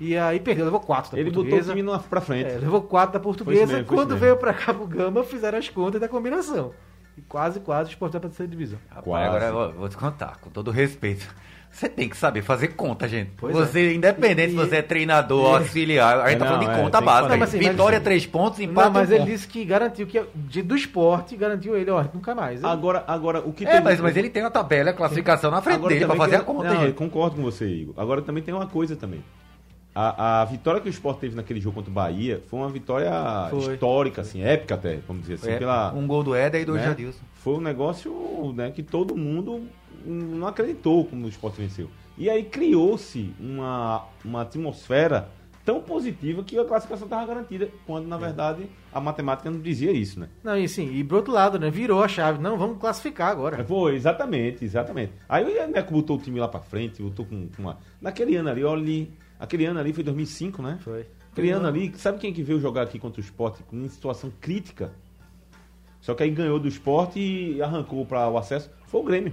E 0.01 0.17
aí 0.17 0.41
perdeu, 0.41 0.65
levou 0.65 0.81
quatro 0.81 1.13
da 1.13 1.19
Ele 1.19 1.29
botou 1.29 1.43
o 1.43 1.47
portuguesa. 1.47 1.75
time 1.75 2.09
pra 2.09 2.21
frente. 2.23 2.49
É, 2.51 2.57
levou 2.59 2.81
quatro 2.83 3.13
da 3.13 3.21
portuguesa. 3.21 3.67
mesmo, 3.67 3.85
Quando 3.87 4.17
veio 4.17 4.37
pra 4.37 4.55
cá 4.55 4.73
pro 4.73 4.87
Gama, 4.87 5.23
fizeram 5.25 5.59
as 5.59 5.69
contas 5.69 6.01
da 6.01 6.09
combinação. 6.09 6.73
E 7.19 7.21
quase, 7.23 7.61
quase 7.61 7.95
vai 7.95 8.09
pra 8.09 8.21
terceira 8.21 8.51
divisão. 8.51 8.79
Rapaz, 8.89 9.05
Quase. 9.05 9.27
agora 9.27 9.45
eu 9.47 9.53
vou- 9.53 9.73
vou 9.73 9.89
te 9.91 9.97
contar, 9.99 10.39
com 10.41 10.49
todo 10.49 10.71
respeito. 10.71 11.29
Você 11.71 11.89
tem 11.89 12.09
que 12.09 12.17
saber 12.17 12.43
fazer 12.43 12.69
conta, 12.69 13.07
gente. 13.09 13.31
Pois 13.39 13.55
você, 13.55 13.95
independente 13.95 14.49
E- 14.49 14.51
se 14.51 14.57
você 14.57 14.77
é 14.77 14.83
treinador 14.83 15.45
ou 15.45 15.57
auxiliar, 15.57 16.19
a 16.21 16.29
gente 16.29 16.37
É, 16.37 16.39
tá 16.41 16.45
falando 16.47 16.63
não, 16.65 16.69
de 16.73 16.79
é, 16.79 16.83
conta 16.83 16.99
que 16.99 17.05
básica. 17.05 17.23
fazer. 17.23 17.33
Não, 17.33 17.39
mas 17.39 17.49
assim, 17.49 17.59
Vitória, 17.59 17.99
mas- 17.99 18.05
três 18.05 18.27
pontos, 18.27 18.61
empate, 18.61 18.85
Não, 18.87 18.93
mas 18.93 19.09
um 19.09 19.13
ele 19.13 19.21
ponto. 19.21 19.31
disse 19.31 19.49
que 19.49 19.65
garantiu 19.65 20.07
que 20.07 20.23
de, 20.35 20.63
do 20.63 20.77
esporte, 20.77 21.37
garantiu 21.37 21.77
ele, 21.77 21.91
ó, 21.91 22.05
nunca 22.13 22.35
mais. 22.35 22.59
Ele- 22.63 22.71
Agora, 22.73 23.05
agora, 23.07 23.39
o 23.41 23.53
que 23.53 23.65
É, 23.65 23.71
tem- 23.71 23.81
mas, 23.83 24.01
mas 24.01 24.17
ele 24.17 24.29
tem 24.29 24.43
a 24.43 24.51
tabela, 24.51 24.91
a 24.91 24.93
classificação 24.93 25.51
na 25.51 25.63
frente 25.63 25.77
Agora 25.77 25.95
dele 25.95 26.07
pra 26.07 26.17
fazer 26.17 26.31
que 26.31 26.37
a 26.37 26.39
eu- 26.41 26.45
conta, 26.45 26.65
não, 26.69 26.75
Eu 26.75 26.87
gente. 26.89 26.97
concordo 26.97 27.37
com 27.37 27.43
você, 27.43 27.67
Igor. 27.67 27.95
Agora 27.97 28.21
também 28.21 28.43
tem 28.43 28.53
uma 28.53 28.67
coisa 28.67 28.97
também. 28.97 29.23
A, 29.95 30.43
a 30.43 30.45
vitória 30.45 30.81
que 30.81 30.89
o 30.89 30.91
Sport 30.91 31.19
teve 31.19 31.35
naquele 31.35 31.61
jogo 31.61 31.77
contra 31.77 31.91
o 31.91 31.95
Bahia 31.95 32.41
foi 32.49 32.61
uma 32.61 32.69
vitória 32.69 33.11
Foi. 33.51 33.75
histórica, 33.75 34.21
assim, 34.23 34.43
épica 34.43 34.75
até, 34.75 34.99
vamos 35.07 35.23
dizer 35.23 35.35
assim, 35.35 35.51
É, 35.53 35.57
pela, 35.59 35.93
Um 35.93 36.07
gol 36.07 36.23
do 36.23 36.35
Éder 36.35 36.61
e 36.63 36.65
do 36.65 36.75
né? 36.75 36.85
Jadilson. 36.85 37.19
Foi 37.35 37.55
um 37.55 37.61
negócio 37.61 38.53
né, 38.55 38.71
que 38.71 38.83
todo 38.83 39.17
mundo 39.17 39.63
não 40.05 40.47
acreditou 40.47 41.05
como 41.05 41.27
o 41.27 41.29
Sport 41.29 41.57
venceu. 41.57 41.89
E 42.17 42.29
aí 42.29 42.45
criou-se 42.45 43.33
uma, 43.41 44.07
uma 44.25 44.43
atmosfera 44.43 45.29
tão 45.65 45.81
positiva 45.81 46.43
que 46.43 46.59
a 46.59 46.65
classificação 46.65 47.07
estava 47.07 47.27
garantida, 47.27 47.69
quando 47.87 48.07
É. 48.07 48.09
na 48.09 48.17
verdade 48.17 48.67
a 48.93 49.01
matemática 49.01 49.51
não 49.51 49.61
dizia 49.61 49.93
isso, 49.93 50.19
né? 50.19 50.29
Não, 50.43 50.57
e 50.59 50.69
sim, 50.69 50.91
e 50.93 51.05
pro 51.05 51.19
outro 51.19 51.33
lado, 51.33 51.59
né? 51.59 51.71
Virou 51.71 52.03
a 52.03 52.09
chave. 52.09 52.41
Não, 52.43 52.59
vamos 52.59 52.79
classificar 52.79 53.31
agora. 53.31 53.65
Foi, 53.65 53.95
exatamente, 53.95 54.65
exatamente. 54.65 55.13
Aí 55.29 55.45
o 55.45 55.69
Neco 55.69 55.93
botou 55.93 56.17
o 56.17 56.21
time 56.21 56.41
lá 56.41 56.49
pra 56.49 56.61
frente, 56.61 57.03
botou 57.03 57.25
com, 57.25 57.49
com 57.49 57.63
uma. 57.63 57.79
Naquele 58.01 58.37
ano 58.37 58.49
ali, 58.49 58.65
olha 58.65 58.83
ali. 58.83 59.13
Aquele 59.39 59.65
ano 59.67 59.79
ali 59.81 59.93
foi 59.93 60.03
2005, 60.05 60.61
né? 60.63 60.79
Foi. 60.83 61.07
Aquele 61.33 61.51
ano 61.51 61.69
ali, 61.69 61.93
sabe 61.97 62.19
quem 62.19 62.33
que 62.33 62.43
veio 62.43 62.59
jogar 62.61 62.83
aqui 62.83 62.99
contra 62.99 63.21
o 63.21 63.25
esporte 63.25 63.63
em 63.73 63.89
situação 63.89 64.33
crítica? 64.41 64.93
Só 66.01 66.15
que 66.15 66.23
aí 66.23 66.31
ganhou 66.31 66.59
do 66.59 66.67
esporte 66.67 67.21
e 67.21 67.63
arrancou 67.63 68.05
para 68.05 68.29
o 68.29 68.37
acesso. 68.37 68.71
Foi 68.87 69.01
o 69.01 69.05
Grêmio. 69.05 69.33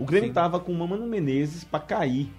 O 0.00 0.04
Grêmio 0.06 0.32
tava 0.32 0.58
com 0.58 0.72
o 0.72 0.88
Mano 0.88 1.06
Menezes 1.06 1.62
pra 1.62 1.78
cair. 1.78 2.32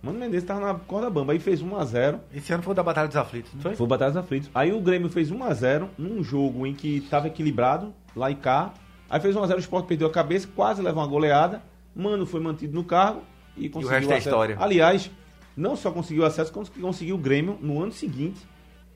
Mano 0.00 0.20
Menezes 0.20 0.44
tava 0.44 0.60
na 0.60 0.74
corda 0.74 1.10
bamba, 1.10 1.32
aí 1.32 1.40
fez 1.40 1.60
1x0. 1.60 2.20
Esse 2.32 2.52
ano 2.52 2.62
foi 2.62 2.70
o 2.70 2.74
da 2.76 2.82
Batalha 2.84 3.08
dos 3.08 3.16
Aflitos, 3.16 3.52
não 3.54 3.60
foi? 3.60 3.74
Foi 3.74 3.86
Batalhas 3.88 4.16
Aflitos. 4.16 4.48
Aí 4.54 4.72
o 4.72 4.80
Grêmio 4.80 5.08
fez 5.08 5.32
1x0 5.32 5.88
num 5.98 6.22
jogo 6.22 6.64
em 6.64 6.72
que 6.72 7.00
tava 7.10 7.26
equilibrado, 7.26 7.92
lá 8.14 8.30
e 8.30 8.36
cá. 8.36 8.72
Aí 9.10 9.18
fez 9.18 9.34
1x0, 9.34 9.56
o 9.56 9.58
Sport 9.58 9.86
perdeu 9.86 10.06
a 10.06 10.12
cabeça, 10.12 10.48
quase 10.54 10.80
levou 10.80 11.02
uma 11.02 11.08
goleada. 11.08 11.60
Mano 11.92 12.24
foi 12.24 12.38
mantido 12.38 12.72
no 12.72 12.84
cargo 12.84 13.22
e 13.56 13.68
conseguiu 13.68 13.98
resto 13.98 14.12
é 14.12 14.14
acesso. 14.14 14.28
história. 14.28 14.56
Aliás, 14.60 15.10
não 15.56 15.74
só 15.74 15.90
conseguiu 15.90 16.24
acesso, 16.24 16.52
como 16.52 16.70
conseguiu 16.70 17.16
o 17.16 17.18
Grêmio 17.18 17.58
no 17.60 17.82
ano 17.82 17.90
seguinte 17.90 18.46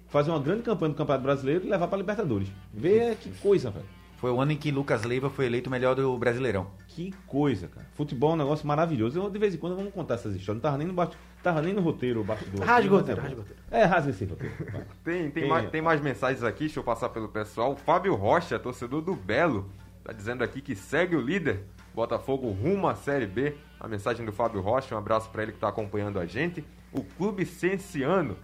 fazer 0.06 0.30
uma 0.30 0.38
grande 0.38 0.62
campanha 0.62 0.92
do 0.92 0.96
Campeonato 0.96 1.24
Brasileiro 1.24 1.66
e 1.66 1.68
levar 1.68 1.88
pra 1.88 1.98
Libertadores. 1.98 2.46
Vê 2.72 3.16
que 3.16 3.30
coisa, 3.40 3.68
velho. 3.68 3.86
Foi 4.18 4.30
o 4.30 4.40
ano 4.40 4.52
em 4.52 4.56
que 4.56 4.70
Lucas 4.70 5.02
Leiva 5.02 5.28
foi 5.28 5.46
eleito 5.46 5.68
o 5.68 5.72
melhor 5.72 5.96
do 5.96 6.16
Brasileirão. 6.18 6.68
Que 6.94 7.14
coisa, 7.26 7.68
cara. 7.68 7.86
Futebol 7.94 8.32
é 8.32 8.34
um 8.34 8.38
negócio 8.38 8.66
maravilhoso. 8.66 9.18
Eu, 9.18 9.30
de 9.30 9.38
vez 9.38 9.54
em 9.54 9.58
quando 9.58 9.76
vamos 9.76 9.92
contar 9.92 10.14
essas 10.14 10.34
histórias. 10.34 10.56
Não 10.56 10.70
tava 10.70 10.76
nem 10.76 10.86
no, 10.88 10.92
bate... 10.92 11.16
tava 11.40 11.62
nem 11.62 11.72
no 11.72 11.80
roteiro 11.80 12.20
o 12.20 12.24
bastidor. 12.24 12.66
Rasga 12.66 12.92
o 12.92 12.96
roteiro, 12.96 13.20
é 13.20 13.22
rasga 13.22 13.36
o 13.36 13.42
roteiro. 13.42 13.62
É, 13.70 13.84
rasga 13.84 14.10
esse 14.10 14.24
roteiro. 14.24 14.54
Tem, 15.04 15.30
tem, 15.30 15.42
Quem 15.42 15.48
mais, 15.48 15.64
é? 15.64 15.68
tem 15.68 15.80
mais 15.80 16.00
mensagens 16.00 16.42
aqui, 16.42 16.64
deixa 16.64 16.80
eu 16.80 16.84
passar 16.84 17.08
pelo 17.10 17.28
pessoal. 17.28 17.72
O 17.72 17.76
Fábio 17.76 18.14
Rocha, 18.16 18.58
torcedor 18.58 19.02
do 19.02 19.14
Belo, 19.14 19.70
tá 20.02 20.12
dizendo 20.12 20.42
aqui 20.42 20.60
que 20.60 20.74
segue 20.74 21.14
o 21.14 21.20
líder. 21.20 21.64
Botafogo 21.94 22.50
rumo 22.50 22.88
à 22.88 22.94
Série 22.94 23.26
B. 23.26 23.54
A 23.78 23.86
mensagem 23.86 24.26
do 24.26 24.32
Fábio 24.32 24.60
Rocha, 24.60 24.94
um 24.94 24.98
abraço 24.98 25.30
pra 25.30 25.42
ele 25.44 25.52
que 25.52 25.58
tá 25.58 25.68
acompanhando 25.68 26.18
a 26.18 26.26
gente. 26.26 26.64
O 26.92 27.02
Clube 27.02 27.46
Cienciano 27.46 28.36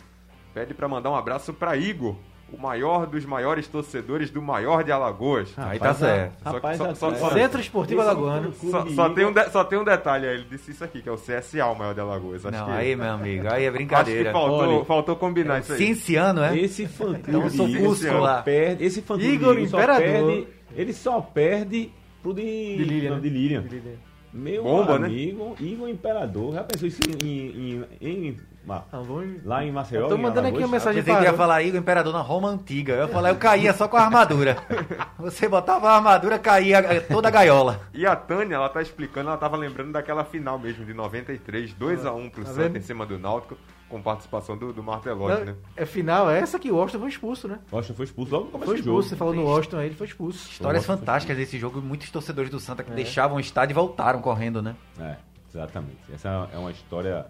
pede 0.55 0.73
pra 0.73 0.89
mandar 0.89 1.11
um 1.11 1.17
abraço 1.17 1.53
pra 1.53 1.77
Igor, 1.77 2.17
o 2.53 2.57
maior 2.61 3.07
dos 3.07 3.25
maiores 3.25 3.67
torcedores 3.67 4.31
do 4.31 4.41
maior 4.41 4.85
de 4.85 4.93
Alagoas. 4.93 5.53
Aí 5.57 5.79
tá 5.79 5.93
certo. 5.93 6.33
Rapaz, 6.45 6.79
Só- 6.79 6.95
só- 6.95 7.31
Centro 7.31 7.61
Esportivo 7.61 8.01
é 8.01 8.05
Alagoano. 8.05 8.53
Só, 8.95 9.09
tem 9.11 9.25
um 9.27 9.33
de- 9.33 9.51
só 9.51 9.65
tem 9.65 9.79
um 9.79 9.85
detalhe 9.85 10.27
aí, 10.29 10.35
ele 10.37 10.47
disse 10.49 10.71
isso 10.71 10.85
aqui, 10.85 11.03
que 11.03 11.09
é 11.09 11.13
o 11.13 11.17
CSA, 11.19 11.67
o 11.67 11.75
maior 11.75 11.93
de 11.93 12.01
Alagoas. 12.01 12.47
Acho 12.47 12.57
Não, 12.57 12.67
que, 12.67 12.71
aí, 12.73 12.95
meu 12.97 13.11
amigo, 13.11 13.49
aí 13.49 13.49
é 13.49 13.55
acho 13.55 13.65
que 13.65 13.71
brincadeira. 13.71 14.33
faltou, 14.33 14.77
Olha, 14.77 14.85
faltou 14.85 15.17
combinar 15.17 15.59
isso 15.61 15.73
aí. 15.73 15.79
Cienciano, 15.79 16.43
é? 16.43 16.57
Esse 16.57 16.87
fã 16.87 17.17
Então, 17.19 17.51
só 17.51 18.43
perde, 18.43 18.85
esse 18.85 19.03
fã 19.03 19.15
Igor 19.17 19.55
Igor 19.59 19.69
só 19.69 19.79
Imperador. 19.79 20.05
perde, 20.05 20.49
ele 20.77 20.93
só 20.93 21.21
perde 21.21 21.91
pro 22.23 22.33
de, 22.33 22.43
De 22.43 22.85
Lilian, 22.85 23.11
não, 23.11 23.21
de 23.21 23.29
Lilian. 23.29 23.63
De 23.63 23.69
Lilian. 23.77 23.97
Meu 24.37 24.63
Bomba, 24.63 24.99
né? 24.99 25.07
amigo, 25.07 25.57
Igor 25.59 25.89
Imperador. 25.89 26.55
Já 26.55 26.65
pensou 26.65 26.87
isso 26.89 27.01
em, 27.23 27.27
em, 27.27 27.85
em- 28.01 28.37
Ah, 28.69 28.83
vamos... 28.93 29.45
lá 29.45 29.65
em 29.65 29.73
Maceió? 29.73 30.03
Eu 30.03 30.09
tô 30.09 30.17
em 30.17 30.21
mandando 30.21 30.49
aqui 30.49 30.59
uma 30.59 30.69
mensagem 30.69 31.03
Pensei 31.03 31.17
que 31.17 31.23
ia 31.25 31.29
para... 31.31 31.37
falar 31.39 31.63
Igor 31.63 31.81
Imperador 31.81 32.13
na 32.13 32.21
Roma 32.21 32.49
Antiga. 32.51 32.93
Eu 32.95 33.07
ia 33.07 33.09
falar, 33.09 33.31
eu 33.31 33.37
caía 33.37 33.73
só 33.73 33.89
com 33.89 33.97
a 33.97 34.03
armadura. 34.03 34.57
Você 35.19 35.49
botava 35.49 35.89
a 35.89 35.97
armadura, 35.97 36.39
caía 36.39 37.01
toda 37.03 37.29
a 37.29 37.31
gaiola. 37.31 37.81
E 37.95 38.05
a 38.07 38.15
Tânia, 38.15 38.57
ela 38.57 38.69
tá 38.69 38.83
explicando, 38.83 39.29
ela 39.31 39.39
tava 39.39 39.57
lembrando 39.57 39.93
daquela 39.93 40.25
final 40.25 40.59
mesmo, 40.59 40.85
de 40.85 40.93
93, 40.93 41.75
2x1 41.75 42.31
pro 42.31 42.45
Tá 42.45 42.51
Santa 42.51 42.63
vendo? 42.65 42.77
em 42.79 42.83
cima 42.83 43.07
do 43.07 43.19
Náutico, 43.19 43.57
com 43.89 44.03
participação 44.03 44.57
do, 44.59 44.73
do 44.73 44.83
Martelotti, 44.83 45.45
né? 45.45 45.55
É 45.77 45.87
final, 45.87 46.29
é 46.29 46.41
essa 46.41 46.59
que 46.59 46.71
o 46.71 46.77
Washington 46.77 46.99
foi 47.01 47.09
expulso, 47.09 47.47
né? 47.49 47.59
Washington 47.73 47.95
foi 47.95 48.05
expulso 48.05 48.33
logo 48.33 48.45
no 48.47 48.51
começo 48.51 48.67
Foi 48.71 48.77
do 48.81 48.85
jogo. 48.85 48.99
expulso, 48.99 49.09
você 49.11 49.17
falou 49.17 49.35
no 49.35 49.45
Washington 49.45 49.77
aí, 49.79 49.87
ele 49.87 49.95
foi 49.95 50.07
expulso. 50.09 50.51
Histórias 50.51 50.85
fantásticas 50.85 51.37
desse 51.37 51.57
jogo. 51.59 51.81
Muitos 51.81 52.11
torcedores 52.11 52.51
do 52.51 52.59
Santa 52.59 52.83
que 52.83 52.91
É. 52.91 52.95
deixavam 52.95 53.37
o 53.37 53.41
estádio 53.41 53.73
e 53.73 53.75
voltaram 53.75 54.21
correndo, 54.21 54.61
né? 54.61 54.75
É, 54.99 55.17
exatamente. 55.49 55.99
Essa 56.13 56.49
é 56.53 56.59
uma 56.59 56.71
história. 56.73 57.27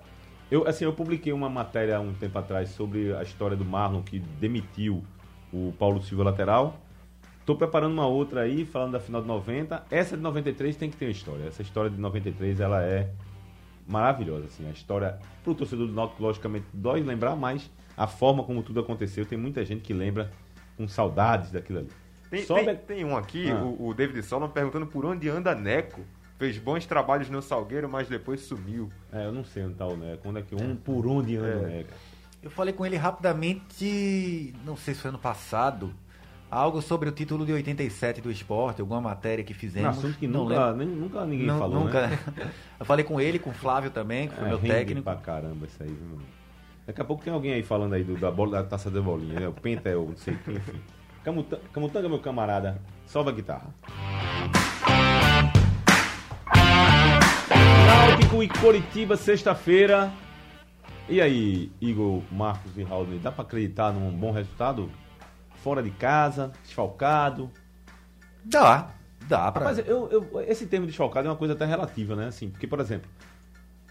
Eu, 0.51 0.67
assim, 0.67 0.85
eu 0.85 0.93
publiquei 0.93 1.33
uma 1.33 1.51
matéria 1.51 1.99
há 1.99 2.01
um 2.01 2.15
tempo 2.15 2.39
atrás 2.39 2.71
sobre 2.71 3.15
a 3.15 3.23
história 3.23 3.57
do 3.57 3.65
Marlon 3.65 4.01
que 4.03 4.19
demitiu 4.19 5.05
o 5.53 5.75
Paulo 5.79 6.03
Silva 6.03 6.25
lateral. 6.25 6.79
Tô 7.45 7.55
preparando 7.55 7.93
uma 7.93 8.07
outra 8.07 8.41
aí, 8.41 8.65
falando 8.65 8.93
da 8.93 9.01
final 9.01 9.21
de 9.21 9.29
90. 9.29 9.85
Essa 9.91 10.17
de 10.17 10.23
93 10.23 10.75
tem 10.77 10.91
que 10.91 10.97
ter 10.97 11.05
uma 11.05 11.11
história. 11.13 11.45
Essa 11.47 11.63
história 11.63 11.91
de 11.91 12.01
93 12.01 12.61
ela 12.61 12.83
é 12.83 13.11
maravilhosa, 13.87 14.47
assim. 14.47 14.67
A 14.69 14.73
história 14.73 15.19
pro 15.45 15.55
torcedor 15.55 15.87
do 15.87 15.93
Náutico, 15.93 16.23
logicamente, 16.23 16.67
dói 16.73 17.01
lembrar, 17.03 17.37
mas 17.37 17.71
a 17.97 18.07
forma 18.07 18.43
como 18.45 18.63
tudo 18.63 18.81
aconteceu, 18.81 19.25
tem 19.25 19.39
muita 19.39 19.65
gente 19.65 19.83
que 19.83 19.93
lembra 19.95 20.31
com 20.77 20.87
saudades 20.89 21.51
daquilo 21.51 21.79
ali. 21.81 21.89
Tem, 22.31 22.43
Sobe- 22.45 22.65
tem, 22.65 22.77
tem 22.77 23.05
um 23.05 23.17
aqui, 23.17 23.51
Ah. 23.51 23.63
o, 23.63 23.89
o 23.89 23.95
David 23.95 24.23
Solon, 24.25 24.49
perguntando 24.49 24.87
por 24.87 25.05
onde 25.07 25.29
anda 25.29 25.55
Neco. 25.55 26.01
Fez 26.39 26.59
bons 26.59 26.85
trabalhos 26.85 27.31
no 27.31 27.41
Salgueiro, 27.41 27.89
mas 27.89 28.09
depois 28.09 28.43
sumiu. 28.43 28.91
É, 29.11 29.25
eu 29.25 29.33
não 29.33 29.43
sei 29.43 29.65
onde 29.65 29.75
tá 29.77 29.87
o 29.87 29.97
Neco. 29.97 30.29
Onde 30.29 30.41
é 30.41 30.43
que 30.43 30.55
um 30.55 30.77
por 30.77 31.07
onde 31.07 31.37
anda 31.37 31.57
o 31.63 31.67
É. 31.67 31.77
Neco? 31.79 31.93
Eu 32.43 32.51
falei 32.51 32.75
com 32.75 32.85
ele 32.85 32.97
rapidamente, 32.97 34.55
não 34.65 34.77
sei 34.77 34.93
se 34.95 35.01
foi 35.01 35.09
ano 35.09 35.19
passado, 35.19 35.95
algo 36.51 36.81
sobre 36.81 37.09
o 37.09 37.13
título 37.13 37.45
de 37.45 37.53
87 37.53 38.21
do 38.21 38.31
esporte, 38.31 38.81
alguma 38.81 39.01
matéria 39.01 39.45
que 39.45 39.53
Um 39.53 39.57
fizemos. 39.57 39.99
assunto 39.99 40.19
que 40.19 40.27
não 40.27 40.45
nunca, 40.45 40.73
nem- 40.73 40.87
nunca 40.89 41.25
ninguém 41.25 41.47
Não, 41.47 41.59
falou, 41.59 41.85
nunca. 41.85 42.07
né? 42.07 42.19
Eu 42.79 42.87
falei 42.87 43.05
com 43.05 43.21
ele, 43.21 43.39
com 43.39 43.51
o 43.51 43.53
Flávio 43.53 43.91
também, 43.91 44.29
que 44.29 44.35
foi 44.35 44.45
É, 44.45 44.49
meu 44.49 44.59
técnico. 44.59 45.03
pra 45.03 45.17
caramba 45.17 45.67
isso 45.67 45.83
aí, 45.83 45.91
mano? 45.91 46.23
Daqui 46.87 47.01
a 47.01 47.05
pouco 47.05 47.25
tem 47.25 47.33
alguém 47.33 47.53
aí 47.53 47.63
falando 47.65 47.95
aí 47.95 48.05
do, 48.05 48.17
da 48.17 48.31
bola 48.31 48.53
da 48.53 48.63
taça 48.63 48.89
da 48.91 49.01
bolinha, 49.01 49.41
né? 49.41 49.49
O 49.49 49.53
Penta 49.53 49.89
é 49.89 49.97
o 49.97 50.07
não 50.11 50.17
sei 50.17 50.37
quem, 50.45 50.55
enfim. 50.55 50.81
Camuta- 51.25 51.61
Camutanga, 51.73 52.09
meu 52.09 52.21
camarada, 52.21 52.81
solva 53.07 53.31
a 53.31 53.33
guitarra. 53.33 53.75
Náutico 57.87 58.43
e 58.43 58.49
Coritiba, 58.49 59.17
sexta-feira. 59.17 60.13
E 61.09 61.21
aí, 61.21 61.71
Igor, 61.81 62.23
Marcos 62.31 62.77
e 62.77 62.83
Raul, 62.85 63.07
dá 63.23 63.31
pra 63.33 63.43
acreditar 63.43 63.93
num 63.93 64.11
bom 64.11 64.31
resultado? 64.33 64.89
Fora 65.67 65.83
de 65.83 65.91
casa, 65.91 66.53
desfalcado. 66.63 67.51
Dá, 68.45 68.91
dá 69.29 69.51
pra. 69.51 69.63
Rapaz, 69.65 69.79
eu, 69.81 70.09
eu- 70.13 70.41
esse 70.43 70.65
termo 70.69 70.87
desfalcado 70.87 71.27
é 71.27 71.31
uma 71.33 71.37
coisa 71.37 71.55
até 71.55 71.65
relativa, 71.67 72.15
né? 72.15 72.29
Assim, 72.29 72.49
porque, 72.51 72.69
por 72.69 72.79
exemplo, 72.79 73.11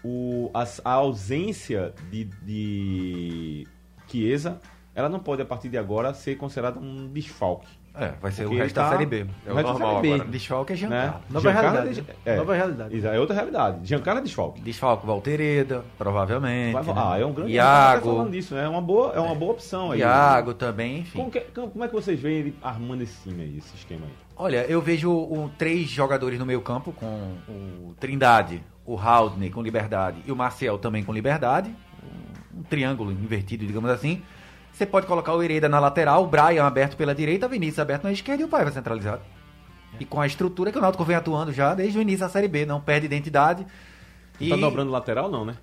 o, 0.02 0.50
as- 0.54 0.80
a, 0.82 0.92
ausência 0.92 1.92
de, 2.10 2.24
de 2.24 3.68
Chiesa, 4.08 4.58
ela 4.94 5.10
não 5.10 5.20
pode, 5.20 5.42
a 5.42 5.44
partir 5.44 5.68
de 5.68 5.76
agora, 5.76 6.14
ser 6.14 6.36
considerada 6.38 6.80
um 6.80 7.08
desfalque. 7.12 7.68
É, 7.98 8.12
vai 8.20 8.30
ser 8.30 8.42
Porque 8.42 8.56
o 8.56 8.62
resto 8.62 8.74
da 8.74 8.82
tá- 8.84 8.90
Série 8.90 9.06
B. 9.06 9.26
É 9.46 9.50
o 9.50 9.54
pra 9.54 9.62
normal 9.62 9.90
Série 9.96 10.02
B, 10.08 10.14
agora. 10.14 10.28
Desfalque 10.30 10.72
é 10.72 10.76
Né? 10.76 10.78
Giancarlo. 10.80 11.20
Nova 11.30 11.40
Giancarlo 11.50 11.72
realidade. 11.80 12.04
é- 12.26 12.32
é. 12.32 12.36
Nova 12.36 12.54
realidade. 12.54 12.96
Isso 12.98 13.06
é 13.06 13.20
outra 13.20 13.34
realidade. 13.34 13.78
Giancarlo 13.88 14.20
é 14.20 14.22
desfalque. 14.22 14.60
Desfalque 14.60 15.06
Valtereda, 15.06 15.84
provavelmente. 15.96 16.72
Vai- 16.74 16.84
né? 16.84 16.92
ah, 16.96 17.18
é 17.18 17.24
um 17.24 17.32
grande. 17.32 17.50
tá 17.50 17.56
Iago, 17.56 18.10
falando 18.14 18.30
disso, 18.30 18.54
né? 18.54 18.64
É 18.64 18.68
uma 18.68 18.82
boa, 18.82 19.12
é 19.14 19.20
uma 19.20 19.34
boa 19.34 19.52
opção 19.52 19.92
aí. 19.92 20.00
Iago 20.00 20.52
também, 20.54 20.98
enfim. 21.00 21.18
Como, 21.18 21.30
que- 21.30 21.40
como 21.40 21.84
é 21.84 21.88
que 21.88 21.94
vocês 21.94 22.20
veem 22.20 22.36
ele 22.38 22.56
armando 22.62 23.02
esse 23.02 23.16
time 23.22 23.42
aí, 23.42 23.58
esse 23.58 23.74
esquema 23.74 24.04
aí? 24.06 24.12
Olha, 24.36 24.66
eu 24.68 24.82
vejo 24.82 25.10
um, 25.10 25.48
três 25.48 25.88
jogadores 25.88 26.38
no 26.38 26.44
meio 26.44 26.60
campo, 26.60 26.92
com 26.92 27.06
o 27.48 27.94
Trindade, 27.98 28.62
o 28.84 28.98
Haldney 28.98 29.48
com 29.48 29.62
liberdade 29.62 30.18
e 30.26 30.30
o 30.30 30.36
Marcel 30.36 30.76
também 30.78 31.02
com 31.02 31.12
liberdade. 31.12 31.74
Um, 32.54 32.60
um 32.60 32.62
triângulo 32.62 33.10
invertido, 33.10 33.64
digamos 33.66 33.88
assim. 33.90 34.22
Você 34.76 34.84
pode 34.84 35.06
colocar 35.06 35.32
o 35.32 35.42
Hereda 35.42 35.70
na 35.70 35.80
lateral, 35.80 36.22
o 36.22 36.26
Brian 36.26 36.66
aberto 36.66 36.98
pela 36.98 37.14
direita, 37.14 37.46
o 37.46 37.48
Vinícius 37.48 37.78
aberto 37.78 38.04
na 38.04 38.12
esquerda 38.12 38.42
e 38.42 38.44
o 38.44 38.48
Paiva 38.48 38.70
centralizado. 38.70 39.22
E 39.98 40.04
com 40.04 40.20
a 40.20 40.26
estrutura 40.26 40.70
que 40.70 40.76
o 40.76 40.82
Náutico 40.82 41.02
vem 41.02 41.16
atuando 41.16 41.50
já 41.50 41.74
desde 41.74 41.98
o 41.98 42.02
início 42.02 42.20
da 42.20 42.28
Série 42.28 42.46
B, 42.46 42.66
não 42.66 42.78
perde 42.78 43.06
identidade. 43.06 43.66
E... 44.38 44.50
Tá 44.50 44.56
dobrando 44.56 44.90
lateral, 44.90 45.30
não, 45.30 45.46
né? 45.46 45.56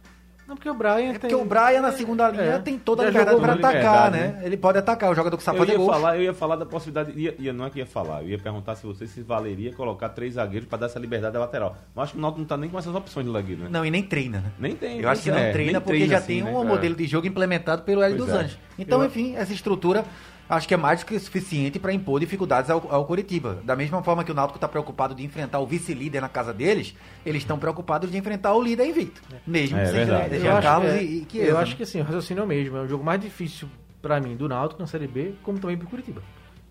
Não, 0.53 0.55
porque 0.55 0.69
o 0.69 0.73
Brian 0.75 1.13
É 1.13 1.19
porque 1.19 1.33
o 1.35 1.43
Brian 1.45 1.81
na 1.81 1.91
segunda 1.91 2.29
linha 2.29 2.43
É. 2.43 2.59
tem 2.59 2.77
toda 2.77 3.01
a 3.03 3.05
liberdade 3.07 3.39
para 3.41 3.53
com 3.57 3.59
atacar, 3.67 4.11
né? 4.11 4.39
Ele 4.43 4.55
pode 4.55 4.77
atacar, 4.77 5.11
o 5.11 5.15
jogador 5.15 5.35
que 5.35 5.43
sabe 5.43 5.57
Eu 5.57 5.61
fazer 5.61 5.71
ia, 5.71 5.77
gol. 5.79 5.87
falar, 5.89 6.15
eu 6.17 6.21
ia 6.23 6.33
falar 6.33 6.55
da 6.55 6.65
possibilidade, 6.65 7.19
ia, 7.19 7.35
ia- 7.39 7.51
não 7.53 7.65
é 7.65 7.69
que 7.71 7.79
ia 7.79 7.85
falar, 7.85 8.21
eu 8.21 8.29
ia 8.29 8.37
perguntar 8.37 8.75
se 8.75 8.85
você 8.85 9.07
se 9.07 9.21
valeria 9.21 9.73
colocar 9.73 10.09
três 10.09 10.35
zagueiros 10.35 10.69
para 10.69 10.77
dar 10.79 10.85
essa 10.85 10.99
liberdade 10.99 11.35
à 11.35 11.39
lateral. 11.39 11.75
Mas 11.95 12.03
acho 12.03 12.13
que 12.13 12.19
o 12.19 12.21
Náutico 12.21 12.39
não 12.41 12.47
tá 12.47 12.55
nem 12.57 12.69
com 12.69 12.77
essas 12.77 12.93
opções 12.93 13.25
de 13.25 13.31
zagueiro, 13.31 13.63
né? 13.63 13.67
Não, 13.71 13.83
e 13.85 13.89
nem 13.89 14.03
treina, 14.03 14.39
né? 14.41 14.51
Nem 14.59 14.75
tem. 14.75 14.99
Eu 14.99 15.09
acho 15.09 15.23
que 15.23 15.31
não 15.31 15.37
é, 15.39 15.51
treina 15.51 15.81
porque 15.81 16.05
já 16.07 16.17
assim, 16.19 16.27
tem 16.27 16.43
né? 16.43 16.51
um 16.51 16.63
modelo 16.63 16.95
de 16.95 17.07
jogo 17.07 17.25
implementado 17.25 17.81
pelo 17.81 18.03
Hélio 18.03 18.17
dos 18.17 18.29
é. 18.29 18.33
Anjos. 18.33 18.59
Então, 18.77 18.99
Eu- 19.01 19.07
enfim, 19.07 19.35
essa 19.35 19.53
estrutura 19.53 20.05
acho 20.49 20.67
que 20.67 20.73
é 20.73 20.77
mais 20.77 20.99
do 21.01 21.05
que 21.05 21.17
suficiente 21.19 21.79
para 21.79 21.93
impor 21.93 22.19
dificuldades 22.19 22.69
ao, 22.69 22.91
ao 22.91 23.05
Coritiba. 23.05 23.61
Da 23.63 23.75
mesma 23.75 24.03
forma 24.03 24.23
que 24.23 24.31
o 24.31 24.35
Náutico 24.35 24.57
está 24.57 24.67
preocupado 24.67 25.15
de 25.15 25.23
enfrentar 25.23 25.59
o 25.59 25.65
vice-líder 25.67 26.21
na 26.21 26.29
casa 26.29 26.53
deles, 26.53 26.95
eles 27.25 27.41
estão 27.41 27.57
preocupados 27.57 28.11
de 28.11 28.17
enfrentar 28.17 28.53
o 28.53 28.61
líder 28.61 28.87
invicto. 28.87 29.21
Mesmo 29.47 29.77
É 29.77 29.85
sem. 29.85 30.05
Jean 30.05 30.27
Eu 30.27 30.51
acho, 30.53 30.61
Carlos 30.61 30.91
que 30.91 30.97
é- 30.97 31.03
e, 31.03 31.07
e 31.07 31.21
eu 31.21 31.27
Chiesa, 31.29 31.59
acho 31.59 31.71
né? 31.71 31.77
que 31.77 31.83
assim, 31.83 32.01
o 32.01 32.03
raciocínio 32.03 32.41
é 32.41 32.43
o 32.43 32.47
mesmo. 32.47 32.77
É 32.77 32.81
o 32.81 32.87
jogo 32.87 33.03
mais 33.03 33.19
difícil 33.21 33.67
pra 34.01 34.19
mim 34.19 34.35
do 34.35 34.47
Náutico 34.49 34.81
na 34.81 34.87
Série 34.87 35.07
B, 35.07 35.33
como 35.43 35.59
também 35.59 35.77
pro 35.77 35.87
Curitiba. 35.87 36.21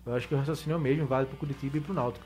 Eu 0.05 0.15
acho 0.15 0.27
que 0.27 0.35
o 0.35 0.37
raciocínio 0.37 0.75
é 0.75 0.77
o 0.77 0.81
mesmo, 0.81 1.05
vale 1.05 1.25
pro 1.25 1.37
Curitiba 1.37 1.77
e 1.77 1.81
pro 1.81 1.93
Náutico. 1.93 2.25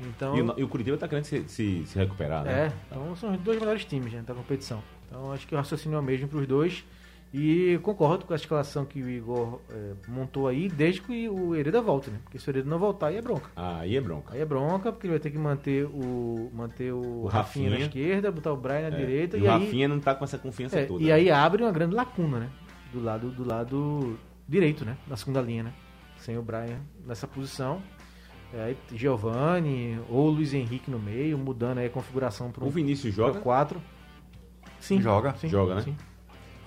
Então, 0.00 0.34
E 0.36 0.40
o, 0.42 0.54
e 0.58 0.62
o 0.64 0.68
Curitiba 0.68 0.96
tá 0.96 1.06
querendo 1.06 1.24
se, 1.24 1.44
se, 1.46 1.84
se 1.86 1.98
recuperar, 1.98 2.42
né? 2.42 2.52
é, 2.68 2.72
então 2.90 3.14
são 3.16 3.32
os 3.34 3.40
dois 3.40 3.58
melhores 3.60 3.84
times 3.84 4.10
né, 4.12 4.22
da 4.26 4.32
competição. 4.32 4.82
Então 5.06 5.30
acho 5.32 5.46
que 5.46 5.54
o 5.54 5.58
raciocínio 5.58 5.96
é 5.96 5.98
o 6.00 6.02
mesmo 6.02 6.26
pros 6.26 6.46
dois. 6.46 6.82
E 7.32 7.78
concordo 7.84 8.24
com 8.24 8.32
a 8.32 8.36
escalação 8.36 8.84
que 8.84 9.00
o 9.00 9.08
Igor 9.08 9.60
é, 9.70 9.92
montou 10.08 10.48
aí, 10.48 10.68
desde 10.68 11.00
que 11.00 11.28
o 11.28 11.54
Hereda 11.54 11.80
volte, 11.80 12.10
né? 12.10 12.18
Porque 12.24 12.40
se 12.40 12.48
o 12.48 12.50
Hereda 12.50 12.68
não 12.68 12.76
voltar, 12.78 13.06
aí 13.08 13.16
é 13.18 13.22
bronca. 13.22 13.48
Aí 13.54 13.96
é 13.96 14.00
bronca. 14.00 14.34
Aí 14.34 14.40
é 14.40 14.44
bronca, 14.44 14.90
porque 14.90 15.06
ele 15.06 15.12
vai 15.12 15.20
ter 15.20 15.30
que 15.30 15.38
manter 15.38 15.84
o, 15.86 16.50
manter 16.52 16.92
o, 16.92 17.22
O 17.22 17.26
Rafinha, 17.28 17.70
na 17.70 17.78
esquerda, 17.78 18.32
botar 18.32 18.52
o 18.52 18.56
Brian 18.56 18.90
na 18.90 18.96
É. 18.96 18.98
direita. 18.98 19.36
E 19.36 19.40
E, 19.40 19.42
o 19.44 19.50
aí, 19.52 19.64
Rafinha 19.64 19.86
não 19.86 20.00
tá 20.00 20.12
com 20.12 20.24
essa 20.24 20.38
confiança 20.38 20.80
é, 20.80 20.86
toda. 20.86 21.04
e 21.04 21.06
né? 21.06 21.12
aí 21.12 21.30
abre 21.30 21.62
uma 21.62 21.70
grande 21.70 21.94
lacuna, 21.94 22.40
né? 22.40 22.50
Do 22.92 23.00
lado, 23.00 23.30
do 23.30 23.46
lado 23.46 24.18
direito, 24.48 24.84
né? 24.84 24.96
Na 25.06 25.16
segunda 25.16 25.40
linha, 25.40 25.62
né? 25.62 25.72
Sem 26.18 26.36
o 26.36 26.42
Brian 26.42 26.80
nessa 27.06 27.28
posição. 27.28 27.80
É, 28.52 28.64
aí 28.64 28.76
Giovanni 28.92 30.00
ou 30.08 30.28
Luiz 30.28 30.52
Henrique 30.52 30.90
no 30.90 30.98
meio, 30.98 31.38
mudando 31.38 31.78
aí 31.78 31.86
a 31.86 31.90
configuração 31.90 32.50
para 32.50 32.64
O 32.64 32.66
um 32.66 32.70
Vinícius 32.70 33.14
joga? 33.14 33.38
4. 33.38 33.80
Sim. 34.80 35.00
Joga? 35.00 35.34
Sim, 35.36 35.48
Joga, 35.48 35.76
né? 35.76 35.80
sim. 35.82 35.96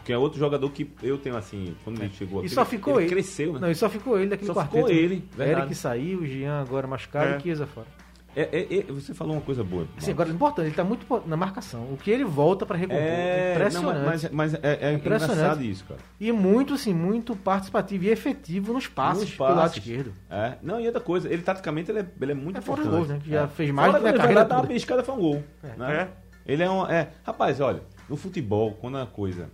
Que 0.03 0.11
é 0.13 0.17
outro 0.17 0.37
jogador 0.37 0.69
que 0.71 0.91
eu 1.01 1.17
tenho 1.17 1.37
assim, 1.37 1.75
quando 1.83 2.01
ele 2.01 2.11
chegou 2.13 2.39
aqui. 2.39 2.47
E 2.47 2.49
só 2.49 2.65
ficou 2.65 2.99
ele. 2.99 3.09
cresceu, 3.09 3.53
né? 3.53 3.59
Não, 3.61 3.71
e 3.71 3.75
só 3.75 3.87
ficou 3.89 4.17
ele 4.19 4.29
daquele 4.31 4.47
Só 4.47 4.53
quarteto. 4.53 4.75
ficou 4.85 4.89
né? 4.89 4.95
ele, 5.01 5.23
verdade. 5.35 5.61
Eric 5.61 5.75
saiu, 5.75 6.25
Jean 6.25 6.59
agora 6.61 6.85
machucado 6.87 7.33
É. 7.33 7.37
e 7.37 7.41
Chiesa 7.41 7.65
fora. 7.65 7.87
É, 8.35 8.41
é, 8.51 8.79
é, 8.79 8.83
você 8.91 9.13
falou 9.13 9.35
uma 9.35 9.41
coisa 9.43 9.63
boa. 9.63 9.87
Assim, 9.95 10.09
agora 10.09 10.27
é 10.27 10.33
importante, 10.33 10.65
ele 10.65 10.75
tá 10.75 10.83
muito 10.83 11.05
na 11.27 11.37
marcação. 11.37 11.83
O 11.93 11.97
que 11.97 12.09
ele 12.09 12.23
volta 12.25 12.65
para 12.65 12.75
recompor. 12.75 12.99
é, 13.03 13.53
impressionante. 13.53 13.95
não, 13.99 14.05
mas, 14.05 14.29
mas 14.31 14.53
é, 14.55 14.59
é 14.63 14.93
Impressionante. 14.93 15.37
engraçado 15.39 15.63
isso, 15.63 15.85
cara. 15.85 15.99
E 16.19 16.31
muito, 16.31 16.73
assim, 16.73 16.95
muito 16.95 17.35
participativo 17.35 18.05
e 18.05 18.09
efetivo 18.09 18.73
nos 18.73 18.87
passes 18.87 19.21
Nos 19.25 19.35
pelo 19.35 19.49
lado 19.49 19.57
passes. 19.59 19.77
esquerdo. 19.77 20.13
É. 20.31 20.53
Não, 20.63 20.81
e 20.81 20.87
outra 20.87 20.99
coisa, 20.99 21.31
ele 21.31 21.43
taticamente 21.43 21.91
ele 21.91 21.99
é, 21.99 22.05
ele 22.19 22.31
é 22.31 22.35
muito 22.35 22.57
É 22.57 22.61
fora 22.61 22.81
importante. 22.81 23.01
os 23.03 23.07
gols, 23.07 23.19
né? 23.19 23.23
Que 23.23 23.29
já 23.29 23.43
É. 23.43 23.47
fez 23.47 23.69
mais 23.69 23.91
Fora 23.91 23.99
do 23.99 24.03
que 24.03 24.09
a 24.09 24.11
quando 24.11 24.15
ele 24.15 24.21
carreira 24.23 24.45
dar 24.45 24.55
uma 24.55 24.61
toda. 24.63 24.73
piscada 24.73 25.03
foi 25.03 25.13
um 25.15 25.19
gol. 25.19 25.43
né? 25.77 26.09
É. 26.47 26.51
Ele 26.51 26.63
é 26.63 26.69
um. 26.71 26.89
É, 26.89 27.09
rapaz, 27.23 27.61
olha, 27.61 27.81
no 28.09 28.17
futebol, 28.17 28.71
quando 28.81 28.97
a 28.97 29.05
coisa 29.05 29.47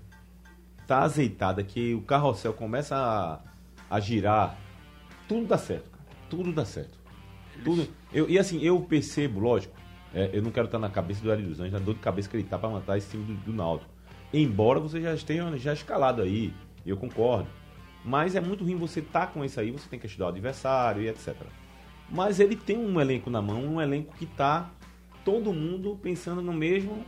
tá 0.89 1.03
azeitada, 1.03 1.63
que 1.63 1.93
o 1.93 2.01
carrossel 2.01 2.51
começa 2.51 2.95
a, 2.95 3.39
a 3.95 3.99
girar, 3.99 4.57
tudo 5.27 5.45
dá 5.45 5.55
certo, 5.55 5.87
cara. 5.91 6.03
Tudo 6.27 6.51
dá 6.51 6.65
certo. 6.65 6.97
Tudo. 7.63 7.87
Eu, 8.11 8.27
e 8.27 8.39
assim, 8.39 8.59
eu 8.63 8.81
percebo, 8.81 9.39
lógico, 9.39 9.75
é, 10.15 10.31
eu 10.33 10.41
não 10.41 10.49
quero 10.49 10.65
estar 10.65 10.79
na 10.79 10.89
cabeça 10.89 11.21
do 11.21 11.31
Hélio 11.31 11.45
dos 11.45 11.59
Anjos, 11.59 11.73
na 11.73 11.79
dor 11.79 11.93
de 11.93 11.99
cabeça 11.99 12.27
que 12.27 12.35
ele 12.35 12.43
tá 12.43 12.57
pra 12.57 12.69
matar 12.69 12.97
esse 12.97 13.11
time 13.11 13.23
do, 13.23 13.33
do 13.35 13.53
Náutico. 13.53 13.91
Embora 14.33 14.79
você 14.79 14.99
já 14.99 15.13
esteja 15.13 15.55
já 15.57 15.73
escalado 15.73 16.23
aí, 16.23 16.51
eu 16.83 16.97
concordo. 16.97 17.47
Mas 18.03 18.35
é 18.35 18.41
muito 18.41 18.63
ruim 18.63 18.75
você 18.75 18.99
estar 18.99 19.27
com 19.27 19.45
isso 19.45 19.59
aí, 19.59 19.69
você 19.69 19.87
tem 19.87 19.99
que 19.99 20.07
estudar 20.07 20.25
o 20.25 20.29
adversário 20.29 21.03
e 21.03 21.07
etc. 21.07 21.35
Mas 22.09 22.39
ele 22.39 22.55
tem 22.55 22.79
um 22.79 22.99
elenco 22.99 23.29
na 23.29 23.43
mão, 23.43 23.63
um 23.63 23.79
elenco 23.79 24.15
que 24.15 24.25
tá 24.25 24.71
todo 25.23 25.53
mundo 25.53 25.99
pensando 26.01 26.41
no 26.41 26.53
mesmo. 26.53 27.05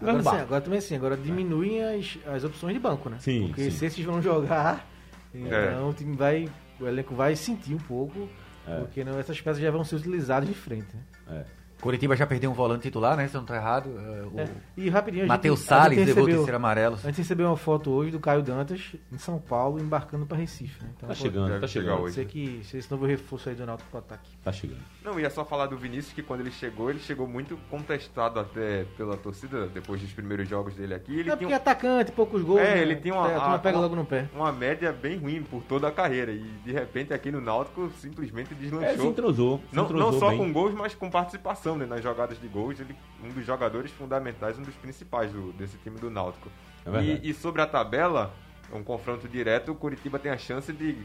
Agora, 0.00 0.12
mesmo 0.16 0.18
sim, 0.18 0.24
barco. 0.24 0.42
agora 0.42 0.60
também 0.60 0.78
assim, 0.78 0.96
agora 0.96 1.16
diminuem 1.16 1.82
as, 1.84 2.18
as 2.26 2.44
opções 2.44 2.74
de 2.74 2.80
banco, 2.80 3.08
né? 3.10 3.16
Sim, 3.20 3.48
Porque 3.48 3.64
sim. 3.64 3.70
se 3.70 3.86
esses 3.86 4.04
vão 4.04 4.20
jogar, 4.22 4.86
então 5.34 5.52
É. 5.52 5.80
o 5.82 5.92
time 5.92 6.16
vai. 6.16 6.48
O 6.80 6.86
elenco 6.86 7.14
vai 7.14 7.36
sentir 7.36 7.74
um 7.74 7.78
pouco, 7.78 8.28
É. 8.66 8.76
porque 8.78 9.04
não, 9.04 9.18
essas 9.18 9.38
peças 9.40 9.60
já 9.62 9.70
vão 9.70 9.84
ser 9.84 9.96
utilizadas 9.96 10.48
de 10.48 10.54
frente. 10.54 10.88
Né? 10.96 11.02
É. 11.28 11.59
Curitiba 11.80 12.14
já 12.16 12.26
perdeu 12.26 12.50
um 12.50 12.54
volante 12.54 12.82
titular, 12.82 13.16
né? 13.16 13.26
Se 13.28 13.34
eu 13.36 13.40
não 13.40 13.46
tô 13.46 13.54
errado. 13.54 13.88
É, 13.98 14.22
o 14.36 14.40
É. 14.40 14.48
E 14.76 14.88
rapidinho, 14.90 15.22
a 15.22 15.26
gente- 15.26 15.28
Matheus 15.28 15.58
a 15.58 15.60
gente 15.60 15.68
Salles 15.68 16.06
levou 16.06 16.24
o 16.24 16.26
terceiro 16.26 16.56
amarelo. 16.56 16.94
A 17.02 17.06
gente 17.06 17.18
recebeu 17.18 17.46
uma 17.46 17.56
foto 17.56 17.90
hoje 17.90 18.10
do 18.10 18.20
Caio 18.20 18.42
Dantas 18.42 18.92
em 19.12 19.18
São 19.18 19.38
Paulo 19.38 19.80
embarcando 19.80 20.26
para 20.26 20.36
Recife. 20.36 20.82
Né? 20.82 20.90
Então, 20.96 21.08
Tá 21.08 21.14
pô, 21.14 21.20
chegando, 21.20 21.60
tá 21.60 21.66
chegando. 21.66 21.94
hoje. 22.02 22.02
Pode 22.02 22.12
ser 22.14 22.24
que 22.26 22.60
seja 22.64 22.78
esse 22.78 22.90
novo 22.90 23.06
reforço 23.06 23.48
aí 23.48 23.54
do 23.54 23.64
Náutico 23.66 23.88
pro 23.90 23.98
ataque. 23.98 24.30
Tá 24.44 24.52
chegando. 24.52 24.80
Não, 25.04 25.18
ia 25.18 25.30
só 25.30 25.44
falar 25.44 25.66
do 25.66 25.76
Vinícius 25.76 26.12
que 26.12 26.22
quando 26.22 26.40
ele 26.40 26.50
chegou, 26.50 26.90
ele 26.90 26.98
chegou 27.00 27.26
muito 27.26 27.56
contestado 27.70 28.38
até 28.38 28.84
pela 28.96 29.16
torcida 29.16 29.66
depois 29.68 30.00
dos 30.00 30.12
primeiros 30.12 30.48
jogos 30.48 30.74
dele 30.74 30.94
aqui. 30.94 31.12
Ele 31.12 31.20
é 31.20 31.24
tinha 31.24 31.36
porque 31.36 31.52
atacante, 31.54 32.12
poucos 32.12 32.42
gols. 32.42 32.60
É, 32.60 32.74
né? 32.76 32.82
ele 32.82 32.96
tinha 32.96 33.14
uma- 33.14 33.26
A 33.26 33.40
turma 33.40 33.54
a- 33.54 33.58
pega 33.58 33.76
uma- 33.78 33.82
logo 33.82 33.96
no 33.96 34.04
pé. 34.04 34.28
uma 34.34 34.52
média 34.52 34.92
bem 34.92 35.16
ruim 35.18 35.42
por 35.42 35.62
toda 35.62 35.88
a 35.88 35.90
carreira 35.92 36.30
e 36.32 36.40
de 36.64 36.72
repente 36.72 37.12
aqui 37.14 37.30
no 37.30 37.40
Náutico 37.40 37.90
simplesmente 37.98 38.52
É, 38.52 38.56
se 38.56 38.60
deslanchou. 38.60 39.06
entrosou. 39.06 39.60
Se 39.70 39.76
não, 39.76 39.84
entrosou 39.84 40.12
não 40.12 40.18
só 40.18 40.28
bem. 40.30 40.38
com 40.38 40.52
gols, 40.52 40.74
mas 40.74 40.94
com 40.94 41.10
participação 41.10 41.69
né, 41.76 41.86
nas 41.86 42.02
jogadas 42.02 42.40
de 42.40 42.48
gols. 42.48 42.78
Ele 42.80 42.94
um 43.22 43.28
dos 43.30 43.44
jogadores 43.44 43.90
fundamentais, 43.90 44.58
um 44.58 44.62
dos 44.62 44.74
principais 44.74 45.32
do- 45.32 45.52
desse 45.52 45.76
time 45.78 45.98
do 45.98 46.10
Náutico. 46.10 46.48
É 46.86 47.02
e, 47.02 47.30
e 47.30 47.34
sobre 47.34 47.60
a 47.62 47.66
tabela, 47.66 48.34
um 48.72 48.82
confronto 48.82 49.28
direto, 49.28 49.72
o 49.72 49.74
Curitiba 49.74 50.18
tem 50.18 50.30
a 50.32 50.38
chance 50.38 50.72
de 50.72 50.96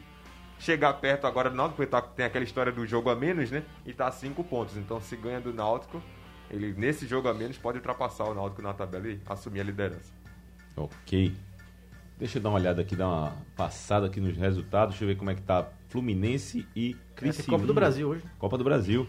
chegar 0.59 0.93
perto 0.93 1.27
agora 1.27 1.49
do 1.49 1.55
Náutico, 1.55 1.77
porque 1.77 1.89
tá- 1.91 2.01
tem 2.01 2.25
aquela 2.25 2.45
história 2.45 2.71
do 2.71 2.85
jogo 2.85 3.09
a 3.09 3.15
menos, 3.15 3.51
né? 3.51 3.63
E 3.85 3.93
tá 3.93 4.07
a 4.07 4.11
cinco 4.11 4.43
pontos. 4.43 4.77
Então, 4.77 5.01
se 5.01 5.15
ganha 5.17 5.39
do 5.41 5.53
Náutico, 5.53 6.01
ele 6.49 6.73
nesse 6.77 7.05
jogo 7.07 7.27
a 7.27 7.33
menos 7.33 7.57
pode 7.57 7.77
ultrapassar 7.77 8.23
o 8.25 8.33
Náutico 8.33 8.61
na 8.61 8.73
tabela 8.73 9.07
e 9.09 9.19
assumir 9.27 9.59
a 9.59 9.63
liderança. 9.63 10.13
Ok. 10.77 11.33
Deixa 12.17 12.37
eu 12.37 12.41
dar 12.41 12.49
uma 12.49 12.57
olhada 12.59 12.81
aqui, 12.81 12.95
dar 12.95 13.07
uma 13.09 13.33
passada 13.57 14.05
aqui 14.05 14.21
nos 14.21 14.37
resultados. 14.37 14.93
Deixa 14.95 15.03
eu 15.03 15.09
ver 15.09 15.15
como 15.17 15.29
é 15.29 15.35
que 15.35 15.41
tá 15.41 15.67
Fluminense 15.89 16.65
e 16.73 16.95
Criciúma. 17.15 17.57
Copa 17.57 17.67
do 17.67 17.73
Brasil 17.73 18.07
hoje. 18.07 18.23
Copa 18.39 18.57
do 18.57 18.63
Brasil. 18.63 19.05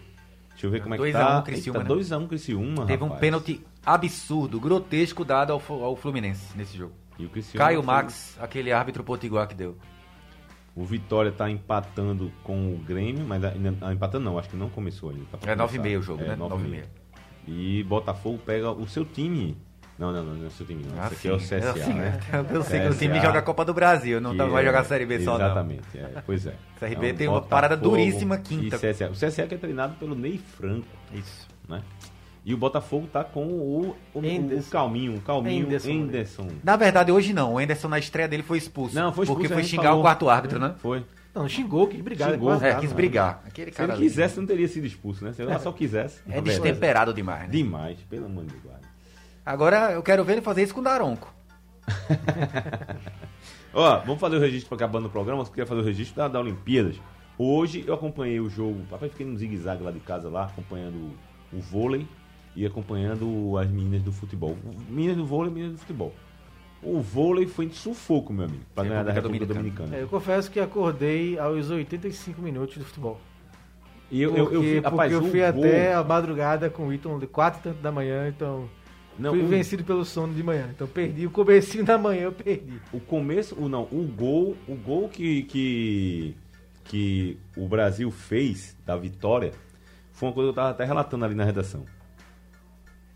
Deixa 0.57 0.65
eu 0.65 0.71
ver 0.71 0.81
como 0.81 0.95
é 0.95 0.97
que 0.97 1.03
2 1.03 1.15
a 1.15 1.19
tá. 1.19 1.39
1 1.39 1.43
Criciúma, 1.43 1.79
Eita, 1.79 1.89
né? 1.95 2.01
2x1 2.01 2.27
Criciúma, 2.27 2.85
Teve 2.87 3.03
um 3.03 3.07
rapaz. 3.07 3.21
pênalti 3.21 3.61
absurdo, 3.85 4.59
grotesco 4.59 5.23
dado 5.23 5.53
ao, 5.53 5.61
ao 5.83 5.95
Fluminense 5.95 6.57
nesse 6.57 6.75
jogo. 6.75 6.93
E 7.19 7.25
o 7.25 7.29
Criciúma 7.29 7.63
Caio 7.63 7.77
foi- 7.83 7.85
Max, 7.85 8.37
aquele 8.41 8.71
árbitro 8.71 9.03
potiguar 9.03 9.47
que 9.47 9.53
deu. 9.53 9.77
O 10.75 10.83
Vitória 10.83 11.31
tá 11.31 11.49
empatando 11.49 12.31
com 12.43 12.73
o 12.73 12.77
Grêmio, 12.79 13.23
mas 13.25 13.43
ainda 13.43 13.75
ah, 13.81 13.93
empatando 13.93 14.25
não, 14.25 14.37
acho 14.39 14.49
que 14.49 14.55
não 14.55 14.69
começou 14.69 15.09
ainda. 15.11 15.25
Tá 15.31 15.37
É 15.51 15.55
9 15.55 15.75
e 15.75 15.77
começar. 15.77 15.83
meia 15.83 15.99
o 15.99 16.01
jogo, 16.01 16.23
É, 16.23 16.27
né? 16.29 16.35
9 16.35 16.49
9 16.55 16.63
e 16.63 16.67
e 16.67 16.71
meia. 16.71 16.83
meia. 16.83 16.97
E 17.79 17.83
Botafogo 17.83 18.39
pega 18.43 18.71
o 18.71 18.87
seu 18.87 19.05
time. 19.05 19.55
Não, 19.97 20.11
não, 20.11 20.23
não, 20.23 20.33
não 20.35 20.43
é 20.45 20.47
o 20.47 20.51
seu 20.51 20.65
time 20.65 20.83
não. 20.83 21.01
Ah, 21.01 21.07
Esse 21.07 21.15
aqui 21.15 21.27
é 21.27 21.31
o. 21.33 21.37
CSA, 21.37 21.55
Eu 21.55 21.73
sei, 21.83 21.93
né? 21.93 22.19
Eu 22.53 22.63
sei 22.63 22.79
que 22.81 22.87
o 22.87 22.95
time 22.95 23.19
joga 23.19 23.39
a 23.39 23.41
Copa 23.41 23.65
do 23.65 23.73
Brasil, 23.73 24.21
não 24.21 24.37
tá- 24.37 24.45
vai 24.45 24.61
é- 24.61 24.65
jogar 24.67 24.81
a 24.81 24.83
Série 24.83 25.05
B 25.07 25.19
só 25.21 25.37
não. 25.37 25.45
Exatamente, 25.45 25.81
é, 25.97 26.21
pois 26.25 26.45
é. 26.45 26.53
CRB 26.79 27.09
É 27.09 27.13
um 27.13 27.15
tem 27.15 27.27
uma 27.27 27.41
parada 27.41 27.75
duríssima 27.75 28.37
quinta. 28.37 28.77
CSA. 28.77 29.09
O 29.09 29.13
CSA 29.15 29.47
que 29.47 29.55
é 29.55 29.57
treinado 29.57 29.95
pelo 29.95 30.13
Ney 30.15 30.37
Franco, 30.37 30.87
Isso. 31.13 31.47
né? 31.67 31.81
E 32.45 32.53
o 32.53 32.57
Botafogo 32.57 33.07
tá 33.11 33.23
com 33.25 33.43
o, 33.45 33.95
o, 34.13 34.19
o, 34.19 34.25
Enderson. 34.25 34.67
o 34.69 34.71
Calminho, 34.71 35.15
o 35.17 35.21
Calminho 35.21 35.65
Enderson. 35.65 35.89
Enderson. 35.89 36.47
Na 36.63 36.77
verdade, 36.77 37.11
hoje 37.11 37.33
não. 37.33 37.55
O 37.55 37.57
Anderson 37.57 37.89
na 37.89 37.99
estreia 37.99 38.27
dele 38.27 38.43
foi 38.43 38.57
expulso. 38.57 38.95
Não, 38.95 39.11
foi 39.11 39.25
expulso, 39.25 39.41
Porque 39.41 39.53
foi 39.53 39.63
xingar 39.63 39.83
falou. 39.89 39.99
o 39.99 40.01
quarto 40.03 40.29
árbitro, 40.29 40.57
né? 40.59 40.75
Foi. 40.77 41.03
Não, 41.35 41.49
xingou, 41.49 41.87
quis 41.87 41.99
brigar. 42.01 42.31
Xingou, 42.31 42.53
É, 42.63 42.75
quis 42.75 42.93
brigar. 42.93 43.43
Aquele 43.45 43.71
Se 43.73 43.81
ele 43.81 43.91
ali 43.91 44.01
quisesse, 44.01 44.39
não 44.39 44.45
teria 44.47 44.67
sido 44.67 44.87
expulso, 44.87 45.25
né? 45.25 45.33
Se 45.33 45.41
ele 45.41 45.59
só 45.59 45.71
quisesse. 45.73 46.21
é 46.29 46.39
destemperado 46.39 47.13
demais, 47.13 47.41
né? 47.41 47.47
Demais, 47.49 47.97
pelo 48.09 48.27
amor 48.27 48.45
de 48.45 48.53
Deus. 48.53 48.75
Agora 49.47 49.93
eu 49.93 50.03
quero 50.03 50.25
ver 50.25 50.33
ele 50.33 50.41
fazer 50.41 50.63
isso 50.63 50.73
com 50.73 50.81
o 50.81 50.83
Daronco. 50.83 51.33
Ó, 53.73 53.99
vamos 53.99 54.19
fazer 54.19 54.35
o 54.35 54.41
registro 54.41 54.67
para 54.67 54.85
acabando 54.85 55.07
o 55.07 55.09
programa. 55.09 55.45
Você 55.45 55.51
queria 55.51 55.65
fazer 55.65 55.79
o 55.79 55.83
registro 55.85 56.17
da, 56.17 56.27
da 56.27 56.37
Olimpíadas. 56.41 56.99
Hoje 57.37 57.81
eu 57.87 57.93
acompanhei 57.93 58.41
o 58.41 58.49
jogo. 58.49 58.81
Papai 58.89 59.07
fiquei 59.07 59.25
no 59.25 59.37
zigue-zague 59.37 59.81
lá 59.81 59.91
de 59.91 60.01
casa, 60.01 60.27
lá, 60.27 60.47
acompanhando 60.47 61.13
o, 61.53 61.61
vôlei 61.61 62.05
e 62.57 62.65
acompanhando 62.65 63.57
as 63.57 63.69
meninas 63.69 64.01
do 64.01 64.11
futebol. 64.11 64.57
Meninas 64.89 65.15
do 65.15 65.25
vôlei 65.25 65.49
e 65.49 65.53
meninas 65.53 65.75
do 65.75 65.79
futebol. 65.79 66.13
O 66.83 66.99
vôlei 66.99 67.47
foi 67.47 67.67
de 67.67 67.75
sufoco, 67.75 68.33
meu 68.33 68.45
amigo, 68.45 68.63
para 68.75 68.89
ganhar 68.89 69.03
da 69.03 69.13
República 69.13 69.45
Dominicana. 69.45 69.87
Dominicana. 69.87 70.01
É, 70.01 70.03
eu 70.03 70.09
confesso 70.09 70.51
que 70.51 70.59
acordei 70.59 71.39
aos 71.39 71.69
85 71.69 72.41
minutos 72.41 72.77
do 72.77 72.83
futebol. 72.83 73.17
E 74.11 74.21
eu, 74.21 74.31
eu, 74.31 74.37
eu, 74.37 74.45
Porque, 74.45 74.59
vi, 74.59 74.79
rapaz, 74.79 75.13
porque 75.13 75.25
eu 75.25 75.31
fui 75.31 75.39
gol- 75.39 75.63
até 75.65 75.93
a 75.93 76.03
madrugada 76.03 76.69
com 76.69 76.87
o 76.87 76.93
Ítalo 76.93 77.17
de 77.17 77.27
4 77.27 77.61
e 77.61 77.63
tanto 77.63 77.81
da 77.81 77.91
manhã, 77.93 78.27
então 78.27 78.69
Não, 79.19 79.31
fui 79.31 79.41
o- 79.43 79.47
vencido 79.47 79.83
pelo 79.83 80.03
sono 80.05 80.33
de 80.33 80.43
manhã. 80.43 80.69
Então 80.73 80.87
perdi 80.87 81.25
o 81.25 81.31
comecinho 81.31 81.83
da 81.83 81.97
manhã, 81.97 82.23
eu 82.23 82.31
perdi. 82.31 82.79
O 82.93 82.99
começo, 82.99 83.55
o 83.55 83.67
não, 83.67 83.83
o 83.91 84.03
gol, 84.15 84.55
o 84.67 84.75
gol 84.75 85.09
que, 85.09 85.43
que 85.43 86.35
que 86.83 87.37
o 87.57 87.67
Brasil 87.67 88.09
fez 88.09 88.73
da 88.85 88.95
vitória 88.95 89.51
foi 90.13 90.29
uma 90.29 90.33
coisa 90.33 90.47
que 90.47 90.51
eu 90.51 90.55
tava 90.55 90.69
até 90.69 90.85
relatando 90.85 91.25
ali 91.25 91.35
na 91.35 91.43
redação. 91.43 91.83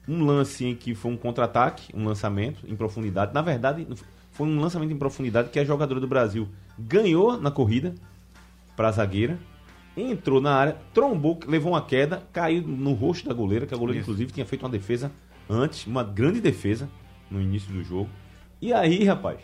Um 0.08 0.26
lance 0.26 0.66
em 0.66 0.76
que 0.76 0.94
foi 0.94 1.12
um 1.12 1.16
contra-ataque, 1.18 1.96
um 1.96 2.06
lançamento 2.06 2.66
em 2.68 2.76
profundidade. 2.76 3.34
Na 3.34 3.42
verdade, 3.42 3.88
foi 4.32 4.48
um 4.48 4.60
lançamento 4.60 4.92
em 4.92 4.98
profundidade 4.98 5.50
que 5.50 5.60
a 5.60 5.64
jogadora 5.64 6.00
do 6.02 6.08
Brasil 6.08 6.50
ganhou 6.78 7.40
na 7.40 7.50
corrida 7.52 7.94
para 8.76 8.90
a 8.90 8.92
zagueira, 8.92 9.38
entrou 9.96 10.42
na 10.42 10.54
área, 10.54 10.78
trombou, 10.94 11.40
levou 11.48 11.72
uma 11.74 11.82
queda, 11.82 12.24
caiu 12.34 12.64
no 12.64 12.94
rosto 12.94 13.28
da 13.30 13.34
goleira, 13.34 13.66
que 13.66 13.74
a 13.74 13.78
goleira 13.78 14.02
inclusive 14.02 14.32
tinha 14.34 14.46
feito 14.46 14.64
uma 14.64 14.70
defesa 14.70 15.12
antes, 15.50 15.86
uma 15.86 16.04
grande 16.04 16.42
defesa 16.42 16.90
no 17.30 17.42
início 17.42 17.72
do 17.72 17.84
jogo. 17.84 18.10
E 18.62 18.74
aí, 18.74 19.04
rapaz, 19.04 19.40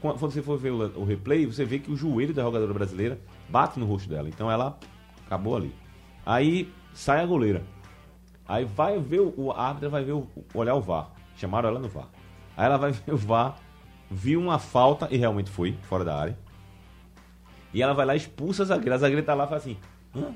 quando 0.00 0.18
você 0.18 0.42
for 0.42 0.58
ver 0.58 0.70
o, 0.70 1.04
replay, 1.04 1.46
você 1.46 1.64
vê 1.64 1.78
que 1.78 1.90
o 1.90 1.96
joelho 1.96 2.34
da 2.34 2.42
jogadora 2.42 2.72
brasileira 2.72 3.18
bate 3.48 3.78
no 3.78 3.86
rosto 3.86 4.08
dela. 4.08 4.28
Então 4.28 4.50
ela 4.50 4.78
acabou 5.26 5.56
ali. 5.56 5.74
Aí 6.24 6.72
sai 6.92 7.20
a 7.20 7.26
goleira. 7.26 7.62
Aí 8.46 8.64
vai 8.64 8.98
ver 8.98 9.20
o, 9.20 9.52
árbitro 9.52 9.90
vai 9.90 10.04
ver 10.04 10.12
o, 10.12 10.28
olhar 10.54 10.74
o 10.74 10.80
VAR. 10.80 11.10
Chamaram 11.36 11.68
ela 11.68 11.78
no 11.78 11.88
VAR. 11.88 12.08
Aí 12.56 12.66
ela 12.66 12.76
vai 12.76 12.92
ver 12.92 13.12
o 13.12 13.16
VAR, 13.16 13.58
viu 14.10 14.40
uma 14.40 14.58
falta 14.58 15.08
e 15.10 15.16
realmente 15.16 15.50
foi 15.50 15.76
fora 15.82 16.04
da 16.04 16.16
área. 16.16 16.38
E 17.72 17.82
ela 17.82 17.92
vai 17.92 18.06
lá 18.06 18.16
expulsa 18.16 18.62
a 18.62 18.66
zagueira. 18.66 18.94
A 18.94 18.98
zagueira 18.98 19.22
tá 19.22 19.34
lá 19.34 19.44
e 19.44 19.48
fala 19.48 19.58
assim: 19.58 19.76
Hã? 20.14 20.34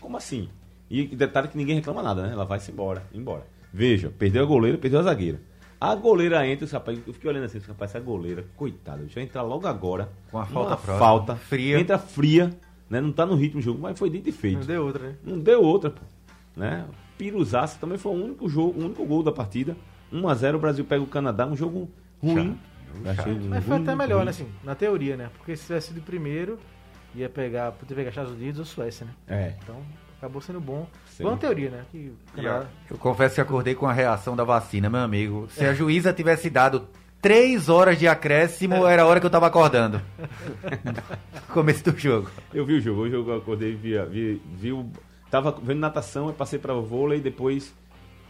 Como 0.00 0.16
assim? 0.16 0.48
E 0.88 1.06
detalhe 1.06 1.48
que 1.48 1.56
ninguém 1.56 1.76
reclama 1.76 2.02
nada, 2.02 2.26
né? 2.26 2.32
Ela 2.32 2.44
vai 2.44 2.58
se 2.58 2.72
embora, 2.72 3.06
embora. 3.12 3.46
Veja, 3.72 4.12
perdeu 4.18 4.42
a 4.42 4.46
goleira, 4.46 4.78
perdeu 4.78 5.00
a 5.00 5.02
zagueira. 5.02 5.40
A 5.80 5.94
goleira 5.94 6.46
entra, 6.46 6.68
rapaz, 6.70 7.00
eu 7.06 7.14
fiquei 7.14 7.30
olhando 7.30 7.44
assim, 7.44 7.58
rapaz, 7.58 7.90
essa 7.90 8.00
goleira, 8.00 8.44
coitada, 8.54 8.98
deixa 8.98 9.18
eu 9.18 9.24
entrar 9.24 9.42
logo 9.42 9.66
agora. 9.66 10.10
Com 10.30 10.38
a 10.38 10.44
falta 10.44 10.76
falta, 10.76 11.36
Fria. 11.36 11.80
Entra 11.80 11.98
fria, 11.98 12.50
né? 12.88 13.00
Não 13.00 13.12
tá 13.12 13.24
no 13.24 13.34
ritmo 13.34 13.60
do 13.60 13.64
jogo, 13.64 13.80
mas 13.80 13.98
foi 13.98 14.10
dito 14.10 14.28
e 14.28 14.32
feito. 14.32 14.58
Não 14.58 14.66
deu 14.66 14.84
outra, 14.84 15.08
né? 15.08 15.14
Não 15.24 15.38
deu 15.38 15.62
outra, 15.62 15.90
pô. 15.90 16.02
Né? 16.54 16.84
Piruzaço 17.16 17.78
também 17.78 17.96
foi 17.96 18.12
o 18.12 18.14
único 18.14 18.48
jogo, 18.48 18.78
o 18.78 18.84
único 18.84 19.06
gol 19.06 19.22
da 19.22 19.32
partida. 19.32 19.74
1x0, 20.12 20.56
o 20.56 20.58
Brasil 20.58 20.84
pega 20.84 21.02
o 21.02 21.06
Canadá, 21.06 21.46
um 21.46 21.56
jogo 21.56 21.88
ruim. 22.22 22.58
Achei 23.06 23.38
Mas 23.38 23.64
foi 23.64 23.76
até 23.78 23.94
melhor, 23.94 24.16
ruim. 24.16 24.24
né, 24.24 24.30
assim, 24.30 24.48
na 24.64 24.74
teoria, 24.74 25.16
né? 25.16 25.30
Porque 25.38 25.56
se 25.56 25.64
tivesse 25.64 25.88
sido 25.88 26.02
primeiro, 26.02 26.58
ia 27.14 27.28
pegar, 27.28 27.72
podia 27.72 27.96
pegar 27.96 28.10
Estados 28.10 28.32
Unidos 28.32 28.58
ou 28.58 28.64
Suécia, 28.66 29.06
né? 29.06 29.12
É. 29.28 29.54
Então, 29.62 29.76
acabou 30.20 30.40
sendo 30.42 30.60
bom. 30.60 30.86
Sim. 31.16 31.24
Uma 31.24 31.36
teoria, 31.36 31.70
né? 31.70 31.84
Que 31.90 32.12
Canadá- 32.36 32.66
Eu 32.90 32.98
confesso 32.98 33.34
que 33.36 33.40
acordei 33.40 33.74
com 33.74 33.86
a 33.86 33.92
reação 33.92 34.36
da 34.36 34.44
vacina, 34.44 34.88
meu 34.90 35.00
amigo. 35.00 35.48
Se 35.50 35.64
a 35.64 35.72
juíza 35.74 36.12
tivesse 36.12 36.48
dado 36.50 36.86
três 37.22 37.68
horas 37.68 37.98
de 37.98 38.06
acréscimo, 38.06 38.86
era 38.86 39.02
a 39.02 39.06
hora 39.06 39.18
que 39.20 39.26
eu 39.26 39.30
tava 39.30 39.46
acordando. 39.46 40.00
Começo 41.52 41.84
do 41.90 41.98
jogo. 41.98 42.30
Eu 42.52 42.64
vi 42.64 42.74
o 42.74 42.80
jogo, 42.80 43.00
hoje 43.02 43.14
eu 43.14 43.36
acordei, 43.36 43.74
vi, 43.74 43.98
vi, 44.06 44.42
vi 44.58 44.72
o- 44.72 44.86
tava 45.30 45.52
vendo 45.62 45.78
natação, 45.80 46.28
aí 46.28 46.34
passei 46.34 46.58
pra 46.58 46.74
vôlei 46.74 47.18
e 47.18 47.22
depois, 47.22 47.72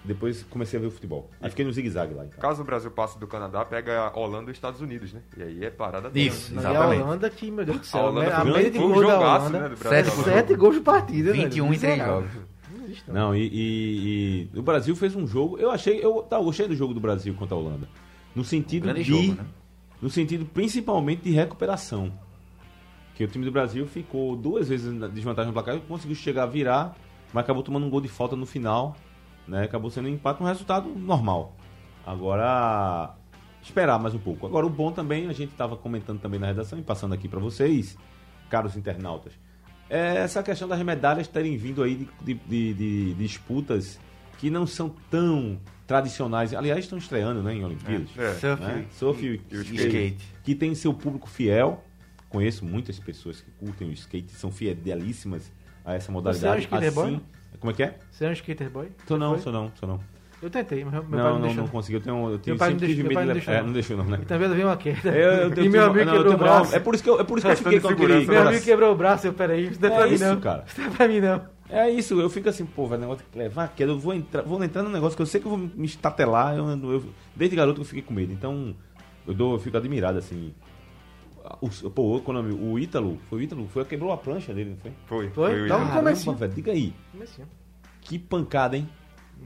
depois 0.05 0.43
comecei 0.45 0.79
a 0.79 0.81
ver 0.83 0.89
o 0.89 0.91
futebol. 0.91 1.31
Aí 1.41 1.51
fiquei 1.51 1.65
no 1.65 1.73
zigue-zague 1.73 2.15
lá. 2.15 2.25
Então. 2.25 2.39
Caso 2.41 2.63
o 2.63 2.65
Brasil 2.65 2.91
passe 2.91 3.19
do 3.19 3.27
Canadá, 3.27 3.65
pega 3.65 4.01
a 4.09 4.19
Holanda 4.19 4.51
e 4.51 4.53
Estados 4.55 4.81
Unidos, 4.81 5.13
né? 5.13 5.21
E 5.37 5.43
aí 5.43 5.65
é 5.65 5.71
parada 5.71 6.09
dela. 6.09 6.27
Isso. 6.27 6.55
Não, 6.55 6.63
e 6.63 6.67
a 6.67 6.71
Exatamente. 6.71 7.03
Holanda 7.03 7.31
que, 7.31 7.51
meu 7.51 7.65
Deus 7.65 7.79
do 7.79 7.83
A 7.83 7.85
céu, 7.85 8.01
Holanda 8.05 8.21
né? 8.31 8.33
a 8.37 8.41
foi, 8.41 8.51
média 8.53 8.71
de 8.71 8.79
foi 8.79 8.87
um 8.87 8.93
gol 8.93 9.07
da 9.07 9.19
Holanda 9.19 9.59
né? 9.61 9.69
Do 9.69 9.77
Sete 9.77 9.89
Brasil. 9.89 10.13
gols. 10.15 10.25
sete 10.27 10.55
gols 10.57 10.75
de 10.77 10.81
partida, 10.81 11.33
21 11.33 11.47
em 11.75 11.79
três 11.79 11.93
Miserável. 11.99 12.15
jogos. 12.29 12.31
Não 12.77 12.85
existe, 12.85 13.05
não. 13.09 13.15
Não, 13.15 13.37
e, 13.37 13.41
e- 13.53 14.49
e 14.55 14.59
o 14.59 14.63
Brasil 14.63 14.97
fez 14.97 15.15
um 15.15 15.27
jogo. 15.27 15.59
Eu 15.59 15.71
achei, 15.71 16.03
eu, 16.03 16.23
tá, 16.23 16.37
eu 16.37 16.45
gostei 16.45 16.67
do 16.67 16.75
jogo 16.77 16.95
do 16.95 17.01
Brasil 17.01 17.35
contra 17.35 17.55
a 17.55 17.59
Holanda. 17.59 17.89
No 18.35 18.43
sentido 18.45 18.85
Grande 18.85 19.03
de. 19.05 19.11
jogo, 19.11 19.35
né? 19.43 19.47
No 20.01 20.09
sentido 20.09 20.47
principalmente 20.47 21.23
de 21.25 21.31
recuperação. 21.33 22.11
Que 23.15 23.25
o 23.25 23.29
time 23.29 23.45
do 23.45 23.53
Brasil 23.53 23.87
ficou 23.87 24.35
duas 24.35 24.69
vezes 24.69 24.91
na 24.95 25.07
desvantagem 25.09 25.49
no 25.49 25.53
placar, 25.53 25.79
conseguiu 25.81 26.17
chegar 26.17 26.45
a 26.45 26.47
virar, 26.47 26.97
mas 27.35 27.45
acabou 27.45 27.63
tomando 27.63 27.85
um 27.85 27.91
gol 27.91 28.01
de 28.01 28.09
falta 28.09 28.35
no 28.35 28.47
final. 28.47 28.97
Né? 29.49 29.65
Acabou 29.65 29.91
sendo 29.91 30.07
um 30.07 30.13
empate, 30.13 30.43
um 30.43 30.47
resultado 30.47 30.89
normal. 30.89 31.57
Agora, 32.07 33.15
esperar 33.63 33.99
mais 33.99 34.15
um 34.15 34.19
pouco. 34.19 34.47
Agora, 34.47 34.67
o 34.67 34.71
bom 34.71 34.93
também, 34.93 35.29
a 35.29 35.33
gente 35.33 35.51
estava 35.53 35.77
comentando 35.77 36.21
também 36.21 36.39
na 36.41 36.47
redação 36.47 36.79
e 36.79 36.83
passando 36.83 37.15
aqui 37.15 37.29
para 37.29 37.41
vocês, 37.41 37.97
caros 38.49 38.77
internautas, 38.77 39.33
é 39.89 40.17
essa 40.19 40.43
questão 40.43 40.69
das 40.69 40.81
medalhas 40.83 41.27
terem 41.29 41.57
vindo 41.57 41.83
aí 41.83 41.97
de, 41.97 42.09
de- 42.25 42.35
de- 42.49 42.75
de 42.75 43.15
disputas 43.15 43.99
que 44.39 44.49
não 44.51 44.67
são 44.67 44.89
tão 45.11 45.59
tradicionais. 45.87 46.55
Aliás, 46.55 46.81
estão 46.85 46.99
estreando 46.99 47.43
né, 47.43 47.55
em 47.55 47.65
Olimpíadas. 47.65 48.09
É. 48.17 48.35
Surf 48.35 48.63
Né? 48.63 48.87
Surf 48.93 49.25
e, 49.27 49.41
e 49.51 49.57
o 49.57 49.61
skate. 49.63 49.87
skate. 49.87 50.35
Que 50.45 50.55
tem 50.55 50.75
seu 50.75 50.95
público 50.95 51.29
fiel. 51.29 51.85
Conheço 52.29 52.65
muitas 52.65 52.99
pessoas 53.01 53.41
que 53.41 53.51
curtem 53.51 53.89
o 53.89 53.93
skate, 53.93 54.31
são 54.33 54.53
fidelíssimas 54.53 55.51
a 55.85 55.95
essa 55.95 56.13
modalidade. 56.13 56.63
Você 56.63 56.75
é 56.75 56.77
um 56.77 56.81
skater 56.83 56.93
boy? 56.93 57.21
Como 57.59 57.71
é 57.71 57.75
que 57.75 57.83
é? 57.83 57.99
Você 58.11 58.25
é 58.25 58.29
um 58.29 58.33
skater 58.33 58.71
boy? 58.71 58.89
Sou 59.07 59.19
não, 59.19 59.39
sou 59.39 59.53
não, 59.53 59.71
sou 59.79 59.89
não. 59.89 60.01
Eu 60.43 60.49
tentei, 60.49 60.83
mas 60.85 60.95
meu 60.95 61.03
pai 61.03 61.11
não, 61.19 61.25
não, 61.25 61.35
não, 61.35 61.41
deixou. 61.43 61.63
não 61.65 61.69
consegui. 61.71 61.97
Eu 61.99 62.01
tenho, 62.01 62.31
eu 62.31 62.39
tenho 62.39 62.57
pai 62.57 62.71
não 62.71 62.79
sempre 62.79 62.95
tive 62.95 63.03
meu 63.03 63.09
medo 63.11 63.21
não 63.21 63.27
de 63.27 63.33
deixou, 63.35 63.53
é, 63.53 63.59
não. 63.59 63.67
não 63.67 63.73
deixou 63.75 63.97
não, 63.99 64.05
né? 64.07 64.19
E 64.23 64.25
também 64.25 64.49
levei 64.49 64.65
uma 64.65 64.77
queda. 64.79 65.11
Eu- 65.11 65.33
eu- 65.55 65.65
e 65.65 65.69
meu 65.69 65.85
amigo 65.85 66.05
não, 66.07 66.13
quebrou 66.15 66.35
o 66.35 66.39
braço. 66.39 66.75
É 66.77 66.81
por 66.81 66.95
isso 66.95 67.05
que 67.05 67.11
eu, 67.11 67.21
é 67.21 67.25
por 67.25 67.37
isso 67.39 67.47
que 67.47 67.53
eu 67.53 67.57
fiquei 67.59 67.81
com 67.81 67.89
aquele 67.89 68.27
Meu 68.27 68.49
amigo 68.49 68.65
quebrou 68.65 68.93
o 68.93 68.97
braço, 68.97 69.27
eu, 69.27 69.35
peraí, 69.35 69.67
isso 69.69 69.79
não 69.83 69.89
é 69.91 69.93
É 69.93 69.97
pra 69.99 70.07
mim 70.09 70.19
não. 70.19 70.41
cara. 70.41 70.65
Isso 70.67 70.81
não 70.81 70.87
é 70.87 70.91
pra 70.91 71.09
mim 71.09 71.21
não. 71.21 71.43
É 71.69 71.91
isso, 71.91 72.19
eu 72.19 72.31
fico 72.31 72.49
assim, 72.49 72.65
pô, 72.65 72.87
velho, 72.87 73.03
negócio 73.03 73.25
de 73.31 73.39
levar 73.39 73.69
queda, 73.69 73.93
eu 73.93 73.99
vou 73.99 74.15
entrar, 74.15 74.43
vou 74.43 74.65
entrar 74.65 74.83
num 74.83 74.91
negócio 74.91 75.15
que 75.15 75.23
eu 75.23 75.27
sei 75.27 75.41
que 75.43 75.47
eu 75.47 75.51
vou 75.51 75.59
me 75.59 75.85
estatelar, 75.87 76.57
eu, 76.57 76.67
eu- 76.71 77.05
desde 77.37 77.55
garoto 77.55 77.81
eu 77.83 77.85
fiquei 77.85 78.03
com 78.03 78.15
medo, 78.15 78.33
então 78.33 78.75
eu, 79.29 79.35
dou, 79.35 79.53
eu 79.53 79.59
fico 79.61 79.77
admirado, 79.77 80.17
assim. 80.19 80.55
O, 81.61 81.91
pô, 81.91 82.21
quando 82.21 82.41
o 82.57 82.79
Ítalo, 82.79 83.19
foi 83.29 83.39
o 83.39 83.43
Ítalo, 83.43 83.67
foi, 83.69 83.85
quebrou 83.85 84.13
a 84.13 84.17
prancha 84.17 84.53
dele, 84.53 84.71
não 84.71 84.77
foi? 84.77 84.93
Foi, 85.07 85.31
Foi? 85.31 85.51
foi 85.51 85.61
o 85.63 85.65
um. 85.65 85.69
Caramba, 85.69 85.97
comecinho. 85.97 86.37
velho, 86.37 86.53
diga 86.53 86.73
aí, 86.73 86.95
Comecinho. 87.13 87.49
que 88.03 88.19
pancada, 88.19 88.77
hein? 88.77 88.89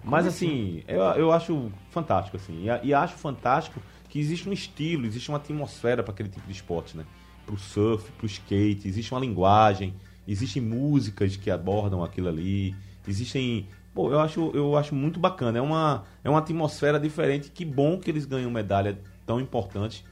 Mas 0.02 0.26
assim, 0.26 0.82
eu, 0.88 1.00
eu 1.00 1.32
acho 1.32 1.70
fantástico, 1.90 2.36
assim, 2.36 2.64
e, 2.82 2.88
e 2.88 2.92
acho 2.94 3.14
fantástico 3.16 3.80
que 4.08 4.18
existe 4.18 4.48
um 4.48 4.52
estilo, 4.52 5.06
existe 5.06 5.28
uma 5.28 5.38
atmosfera 5.38 6.02
para 6.02 6.12
aquele 6.12 6.28
tipo 6.28 6.46
de 6.46 6.52
esporte, 6.52 6.96
né? 6.96 7.04
Pro 7.46 7.56
surf, 7.56 8.10
pro 8.12 8.26
skate, 8.26 8.88
existe 8.88 9.12
uma 9.14 9.20
linguagem, 9.20 9.94
existem 10.26 10.60
músicas 10.60 11.36
que 11.36 11.50
abordam 11.50 12.02
aquilo 12.02 12.28
ali, 12.28 12.74
existem. 13.06 13.68
Pô, 13.94 14.10
eu 14.10 14.18
acho, 14.18 14.50
eu 14.52 14.76
acho 14.76 14.92
muito 14.96 15.20
bacana, 15.20 15.58
é 15.58 15.62
uma, 15.62 16.02
é 16.24 16.28
uma 16.28 16.40
atmosfera 16.40 16.98
diferente, 16.98 17.50
que 17.50 17.64
bom 17.64 17.96
que 18.00 18.10
eles 18.10 18.24
ganham 18.26 18.50
medalha 18.50 18.98
tão 19.24 19.40
importante 19.40 20.04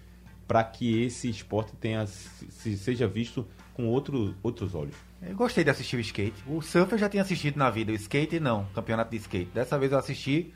para 0.47 0.62
que 0.64 1.03
esse 1.03 1.28
esporte 1.28 1.72
tenha, 1.76 2.07
se, 2.07 2.76
seja 2.76 3.07
visto 3.07 3.47
com 3.74 3.86
outro, 3.88 4.34
outros 4.43 4.74
olhos. 4.74 4.95
Eu 5.22 5.36
gostei 5.36 5.62
de 5.64 5.70
assistir 5.70 5.97
o 5.97 6.01
skate. 6.01 6.43
O 6.47 6.61
surf 6.61 6.93
eu 6.93 6.99
já 6.99 7.09
tinha 7.09 7.22
assistido 7.22 7.57
na 7.57 7.70
vida, 7.70 7.93
o 7.93 7.95
skate 7.95 8.40
não, 8.40 8.66
campeonato 8.74 9.11
de 9.11 9.16
skate. 9.18 9.51
Dessa 9.55 9.78
vez 9.78 9.93
eu 9.93 9.99
assisti. 9.99 10.53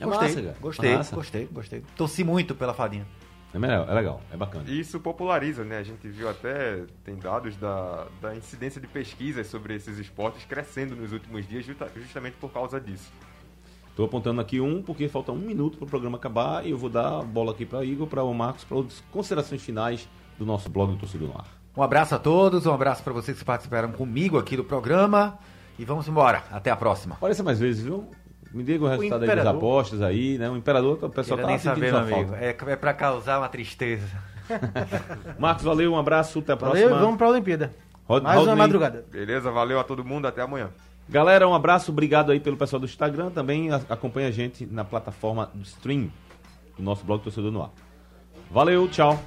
É 0.00 0.04
gostei, 0.04 0.28
massa, 0.28 0.42
cara. 0.42 0.56
gostei, 0.60 0.94
Massa. 0.96 1.14
gostei, 1.16 1.46
gostei. 1.50 1.82
Torci 1.96 2.22
muito 2.24 2.54
pela 2.54 2.72
fadinha. 2.74 3.06
É, 3.52 3.58
melhor, 3.58 3.88
é 3.88 3.94
legal, 3.94 4.20
é 4.30 4.36
bacana. 4.36 4.64
E 4.68 4.78
isso 4.78 5.00
populariza, 5.00 5.64
né? 5.64 5.78
A 5.78 5.82
gente 5.82 6.06
viu 6.08 6.28
até, 6.28 6.84
tem 7.02 7.16
dados 7.16 7.56
da, 7.56 8.06
da 8.20 8.36
incidência 8.36 8.78
de 8.80 8.86
pesquisas 8.86 9.46
sobre 9.46 9.74
esses 9.74 9.98
esportes 9.98 10.44
crescendo 10.44 10.94
nos 10.94 11.12
últimos 11.12 11.48
dias 11.48 11.64
justa- 11.64 11.90
justamente 11.96 12.34
por 12.34 12.52
causa 12.52 12.78
disso. 12.80 13.10
Tô 13.98 14.04
apontando 14.04 14.40
aqui 14.40 14.60
um, 14.60 14.80
porque 14.80 15.08
falta 15.08 15.32
um 15.32 15.38
minuto 15.38 15.76
para 15.76 15.84
o 15.84 15.88
programa 15.88 16.16
acabar 16.18 16.64
e 16.64 16.70
eu 16.70 16.78
vou 16.78 16.88
dar 16.88 17.18
a 17.18 17.22
bola 17.24 17.50
aqui 17.50 17.66
para 17.66 17.84
Igor, 17.84 18.06
para 18.06 18.22
o 18.22 18.32
Marcos, 18.32 18.62
para 18.62 18.78
as 18.78 19.02
considerações 19.10 19.60
finais 19.60 20.08
do 20.38 20.46
nosso 20.46 20.70
blog 20.70 20.92
do 20.92 20.98
Torcedor 20.98 21.26
no 21.26 21.34
Ar. 21.36 21.46
Um 21.76 21.82
abraço 21.82 22.14
a 22.14 22.18
todos, 22.20 22.64
um 22.64 22.72
abraço 22.72 23.02
para 23.02 23.12
vocês 23.12 23.36
que 23.36 23.44
participaram 23.44 23.90
comigo 23.90 24.38
aqui 24.38 24.56
do 24.56 24.62
programa. 24.62 25.36
E 25.76 25.84
vamos 25.84 26.06
embora. 26.06 26.44
Até 26.52 26.70
a 26.70 26.76
próxima. 26.76 27.16
Apareça 27.16 27.42
mais 27.42 27.58
vezes, 27.58 27.82
viu? 27.82 28.08
Me 28.52 28.62
diga 28.62 28.84
o 28.84 28.86
resultado 28.88 29.20
aí 29.22 29.26
das 29.26 29.34
Imperador. 29.36 29.56
apostas 29.56 30.00
aí, 30.00 30.38
né? 30.38 30.48
O 30.48 30.56
Imperador, 30.56 30.96
o 31.02 31.10
pessoal 31.10 31.40
tá 31.40 31.46
nem 31.48 31.58
sentindo 31.58 31.74
saber, 31.74 31.90
sua 31.90 32.00
amigo. 32.02 32.30
falta. 32.30 32.44
É, 32.44 32.50
é 32.50 32.76
para 32.76 32.94
causar 32.94 33.38
uma 33.40 33.48
tristeza. 33.48 34.06
Marcos, 35.40 35.64
valeu, 35.64 35.92
um 35.92 35.98
abraço, 35.98 36.38
até 36.38 36.52
a 36.52 36.56
próxima. 36.56 36.88
Valeu, 36.88 37.02
vamos 37.04 37.18
pra 37.18 37.28
Olimpíada. 37.30 37.72
Rod- 38.06 38.22
Mais 38.22 38.36
uma 38.36 38.44
Rodney. 38.46 38.58
madrugada. 38.58 39.04
Beleza? 39.10 39.50
Valeu 39.50 39.80
a 39.80 39.82
todo 39.82 40.04
mundo, 40.04 40.26
até 40.28 40.40
amanhã. 40.40 40.70
Galera, 41.08 41.48
um 41.48 41.54
abraço, 41.54 41.90
obrigado 41.90 42.30
aí 42.30 42.38
pelo 42.38 42.56
pessoal 42.56 42.78
do 42.78 42.84
Instagram, 42.84 43.30
também 43.30 43.70
acompanha 43.72 44.28
a 44.28 44.30
gente 44.30 44.66
na 44.66 44.84
plataforma 44.84 45.50
do 45.54 45.62
stream 45.62 46.10
do 46.76 46.82
nosso 46.82 47.02
blog 47.04 47.22
Torcedor 47.22 47.50
no 47.50 47.62
Ar. 47.62 47.70
Valeu, 48.50 48.86
tchau. 48.88 49.18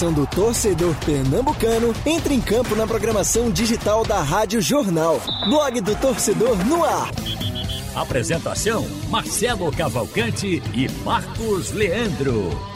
Coração 0.00 0.12
do 0.14 0.26
torcedor 0.26 0.94
pernambucano 1.04 1.94
entra 2.06 2.32
em 2.32 2.40
campo 2.40 2.74
na 2.74 2.86
programação 2.86 3.50
digital 3.50 4.02
da 4.02 4.22
Rádio 4.22 4.60
Jornal. 4.60 5.20
Blog 5.46 5.78
do 5.82 5.94
torcedor 5.96 6.56
no 6.64 6.82
ar. 6.82 7.10
Apresentação: 7.94 8.88
Marcelo 9.10 9.70
Cavalcante 9.70 10.62
e 10.72 10.88
Marcos 11.04 11.72
Leandro. 11.72 12.69